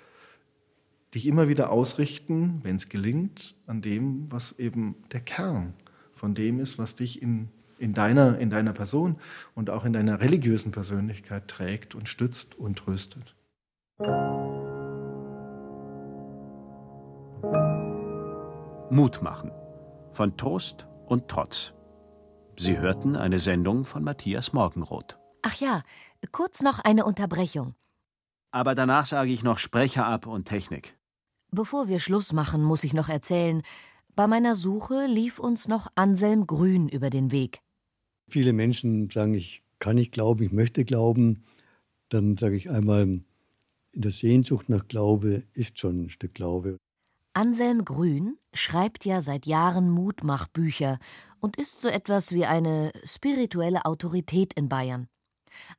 dich 1.14 1.26
immer 1.26 1.48
wieder 1.48 1.70
ausrichten, 1.70 2.61
wenn 2.62 2.76
es 2.76 2.88
gelingt, 2.88 3.54
an 3.66 3.82
dem, 3.82 4.30
was 4.30 4.59
eben 4.59 4.96
der 5.12 5.20
Kern 5.20 5.74
von 6.12 6.34
dem 6.34 6.61
ist, 6.61 6.78
was 6.78 6.94
dich 6.94 7.22
in 7.22 7.50
in 7.78 7.92
deiner, 7.92 8.38
in 8.38 8.50
deiner 8.50 8.72
Person 8.72 9.18
und 9.54 9.70
auch 9.70 9.84
in 9.84 9.92
deiner 9.92 10.20
religiösen 10.20 10.72
Persönlichkeit 10.72 11.48
trägt 11.48 11.94
und 11.94 12.09
stützt 12.09 12.54
und 12.54 12.76
tröstet. 12.78 13.34
Mut 18.90 19.20
machen. 19.22 19.50
Von 20.12 20.36
Trost 20.36 20.86
und 21.07 21.28
Trotz. 21.28 21.74
Sie 22.59 22.78
hörten 22.78 23.16
eine 23.16 23.38
Sendung 23.38 23.84
von 23.84 24.02
Matthias 24.02 24.52
Morgenroth. 24.52 25.18
Ach 25.42 25.54
ja, 25.57 25.82
kurz 26.32 26.62
noch 26.62 26.78
eine 26.78 27.04
Unterbrechung. 27.04 27.74
Aber 28.57 28.74
danach 28.74 29.04
sage 29.04 29.30
ich 29.30 29.42
noch 29.42 29.59
Sprecher 29.59 30.07
ab 30.07 30.26
und 30.26 30.48
Technik. 30.48 30.96
Bevor 31.50 31.88
wir 31.88 32.00
Schluss 32.00 32.32
machen, 32.32 32.62
muss 32.64 32.84
ich 32.84 32.94
noch 32.94 33.11
erzählen, 33.11 33.61
bei 34.14 34.26
meiner 34.26 34.57
Suche 34.57 35.04
lief 35.04 35.38
uns 35.38 35.68
noch 35.68 35.88
Anselm 35.94 36.46
Grün 36.46 36.88
über 36.88 37.11
den 37.11 37.32
Weg. 37.32 37.61
Viele 38.30 38.54
Menschen 38.54 39.11
sagen, 39.11 39.34
ich 39.34 39.62
kann 39.78 39.96
nicht 39.96 40.11
glauben, 40.11 40.42
ich 40.42 40.52
möchte 40.52 40.86
glauben. 40.86 41.44
Dann 42.09 42.38
sage 42.38 42.57
ich 42.57 42.70
einmal, 42.70 43.02
in 43.02 43.24
der 43.92 44.11
Sehnsucht 44.11 44.70
nach 44.70 44.88
Glaube 44.88 45.42
ist 45.52 45.78
schon 45.78 46.04
ein 46.04 46.09
Stück 46.09 46.32
Glaube. 46.32 46.78
Anselm 47.34 47.84
Grün 47.84 48.38
schreibt 48.54 49.04
ja 49.04 49.20
seit 49.20 49.44
Jahren 49.44 49.90
Mutmachbücher 49.90 50.98
und 51.40 51.59
ist 51.59 51.82
so 51.82 51.88
etwas 51.88 52.32
wie 52.32 52.46
eine 52.46 52.90
spirituelle 53.04 53.84
Autorität 53.84 54.54
in 54.54 54.70
Bayern. 54.70 55.09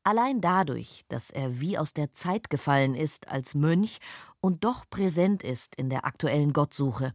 Allein 0.03 0.41
dadurch, 0.41 1.01
dass 1.07 1.30
er 1.30 1.59
wie 1.59 1.78
aus 1.78 1.93
der 1.93 2.13
Zeit 2.13 2.49
gefallen 2.49 2.95
ist 2.95 3.28
als 3.28 3.55
Mönch 3.55 3.99
und 4.39 4.63
doch 4.63 4.89
präsent 4.89 5.43
ist 5.43 5.75
in 5.75 5.89
der 5.89 6.05
aktuellen 6.05 6.53
Gottsuche. 6.53 7.13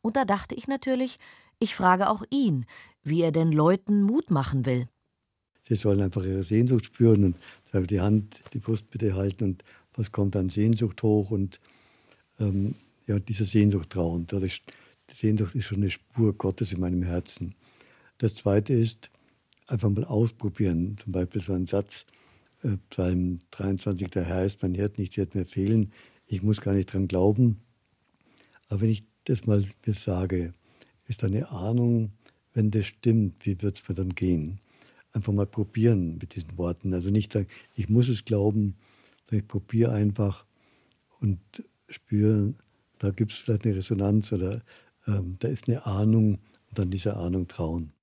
Und 0.00 0.16
da 0.16 0.24
dachte 0.24 0.54
ich 0.54 0.68
natürlich, 0.68 1.18
ich 1.58 1.74
frage 1.74 2.08
auch 2.08 2.22
ihn, 2.30 2.66
wie 3.02 3.22
er 3.22 3.32
den 3.32 3.52
Leuten 3.52 4.02
Mut 4.02 4.30
machen 4.30 4.66
will. 4.66 4.88
Sie 5.62 5.76
sollen 5.76 6.02
einfach 6.02 6.24
ihre 6.24 6.42
Sehnsucht 6.42 6.86
spüren 6.86 7.36
und 7.72 7.90
die 7.90 8.00
Hand, 8.00 8.42
die 8.52 8.58
Brust 8.58 8.90
bitte 8.90 9.14
halten 9.14 9.44
und 9.44 9.64
was 9.94 10.12
kommt 10.12 10.36
an 10.36 10.50
Sehnsucht 10.50 11.02
hoch 11.02 11.30
und 11.30 11.60
ähm, 12.38 12.74
ja, 13.06 13.18
dieser 13.18 13.44
Sehnsucht 13.44 13.90
trauen. 13.90 14.26
Die 14.30 15.14
Sehnsucht 15.14 15.54
ist 15.54 15.64
schon 15.64 15.78
eine 15.78 15.90
Spur 15.90 16.32
Gottes 16.34 16.72
in 16.72 16.80
meinem 16.80 17.02
Herzen. 17.02 17.54
Das 18.18 18.34
Zweite 18.34 18.74
ist, 18.74 19.10
einfach 19.66 19.90
mal 19.90 20.04
ausprobieren. 20.04 20.96
Zum 20.98 21.12
Beispiel 21.12 21.42
so 21.42 21.52
ein 21.52 21.66
Satz, 21.66 22.06
äh, 22.62 22.76
Psalm 22.90 23.38
23, 23.52 24.08
der 24.08 24.24
Herr 24.24 24.44
ist 24.44 24.62
mein 24.62 24.74
Herd, 24.74 24.98
nichts 24.98 25.16
wird 25.16 25.34
mir 25.34 25.46
fehlen. 25.46 25.92
Ich 26.26 26.42
muss 26.42 26.60
gar 26.60 26.74
nicht 26.74 26.92
dran 26.92 27.08
glauben. 27.08 27.60
Aber 28.68 28.82
wenn 28.82 28.90
ich 28.90 29.04
das 29.24 29.46
mal 29.46 29.64
sage, 29.86 30.54
ist 31.06 31.24
eine 31.24 31.50
Ahnung, 31.50 32.12
wenn 32.54 32.70
das 32.70 32.86
stimmt, 32.86 33.44
wie 33.44 33.60
wird 33.60 33.76
es 33.76 33.88
mir 33.88 33.94
dann 33.94 34.14
gehen? 34.14 34.60
Einfach 35.12 35.32
mal 35.32 35.46
probieren 35.46 36.18
mit 36.18 36.34
diesen 36.34 36.56
Worten. 36.56 36.94
Also 36.94 37.10
nicht 37.10 37.32
sagen, 37.32 37.48
ich 37.74 37.88
muss 37.88 38.08
es 38.08 38.24
glauben, 38.24 38.76
sondern 39.24 39.44
ich 39.44 39.48
probiere 39.48 39.92
einfach 39.92 40.44
und 41.20 41.38
spüre, 41.88 42.54
da 42.98 43.10
gibt 43.10 43.32
es 43.32 43.38
vielleicht 43.38 43.64
eine 43.64 43.76
Resonanz 43.76 44.32
oder 44.32 44.62
ähm, 45.06 45.36
da 45.38 45.48
ist 45.48 45.68
eine 45.68 45.84
Ahnung 45.86 46.34
und 46.68 46.78
dann 46.78 46.90
dieser 46.90 47.16
Ahnung 47.16 47.48
trauen. 47.48 47.93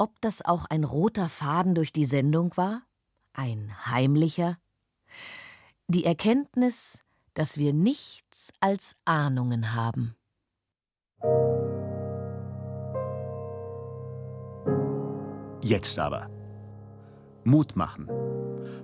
Ob 0.00 0.18
das 0.22 0.42
auch 0.42 0.64
ein 0.64 0.84
roter 0.84 1.28
Faden 1.28 1.74
durch 1.74 1.92
die 1.92 2.06
Sendung 2.06 2.56
war? 2.56 2.80
Ein 3.34 3.70
heimlicher? 3.84 4.56
Die 5.88 6.06
Erkenntnis, 6.06 7.00
dass 7.34 7.58
wir 7.58 7.74
nichts 7.74 8.54
als 8.60 8.96
Ahnungen 9.04 9.74
haben. 9.74 10.16
Jetzt 15.62 15.98
aber. 15.98 16.30
Mut 17.44 17.76
machen. 17.76 18.08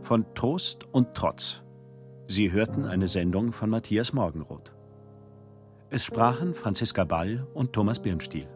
Von 0.02 0.26
Trost 0.34 0.84
und 0.84 1.14
Trotz. 1.14 1.62
Sie 2.26 2.52
hörten 2.52 2.84
eine 2.84 3.06
Sendung 3.06 3.52
von 3.52 3.70
Matthias 3.70 4.12
Morgenroth. 4.12 4.74
Es 5.88 6.04
sprachen 6.04 6.52
Franziska 6.52 7.04
Ball 7.04 7.46
und 7.54 7.72
Thomas 7.72 8.02
Birnstiel. 8.02 8.50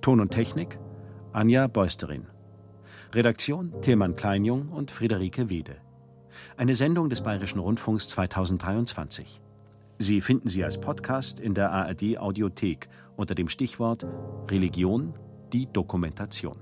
Ton 0.00 0.20
und 0.20 0.30
Technik 0.30 0.78
Anja 1.34 1.66
Beusterin. 1.66 2.26
Redaktion 3.14 3.72
Tilman 3.80 4.16
Kleinjung 4.16 4.68
und 4.68 4.90
Friederike 4.90 5.48
Wede. 5.48 5.76
Eine 6.58 6.74
Sendung 6.74 7.08
des 7.08 7.22
Bayerischen 7.22 7.58
Rundfunks 7.58 8.06
2023. 8.08 9.40
Sie 9.98 10.20
finden 10.20 10.48
sie 10.48 10.62
als 10.62 10.78
Podcast 10.78 11.40
in 11.40 11.54
der 11.54 11.70
ARD 11.72 12.18
Audiothek 12.18 12.90
unter 13.16 13.34
dem 13.34 13.48
Stichwort 13.48 14.06
Religion, 14.50 15.14
die 15.54 15.72
Dokumentation. 15.72 16.58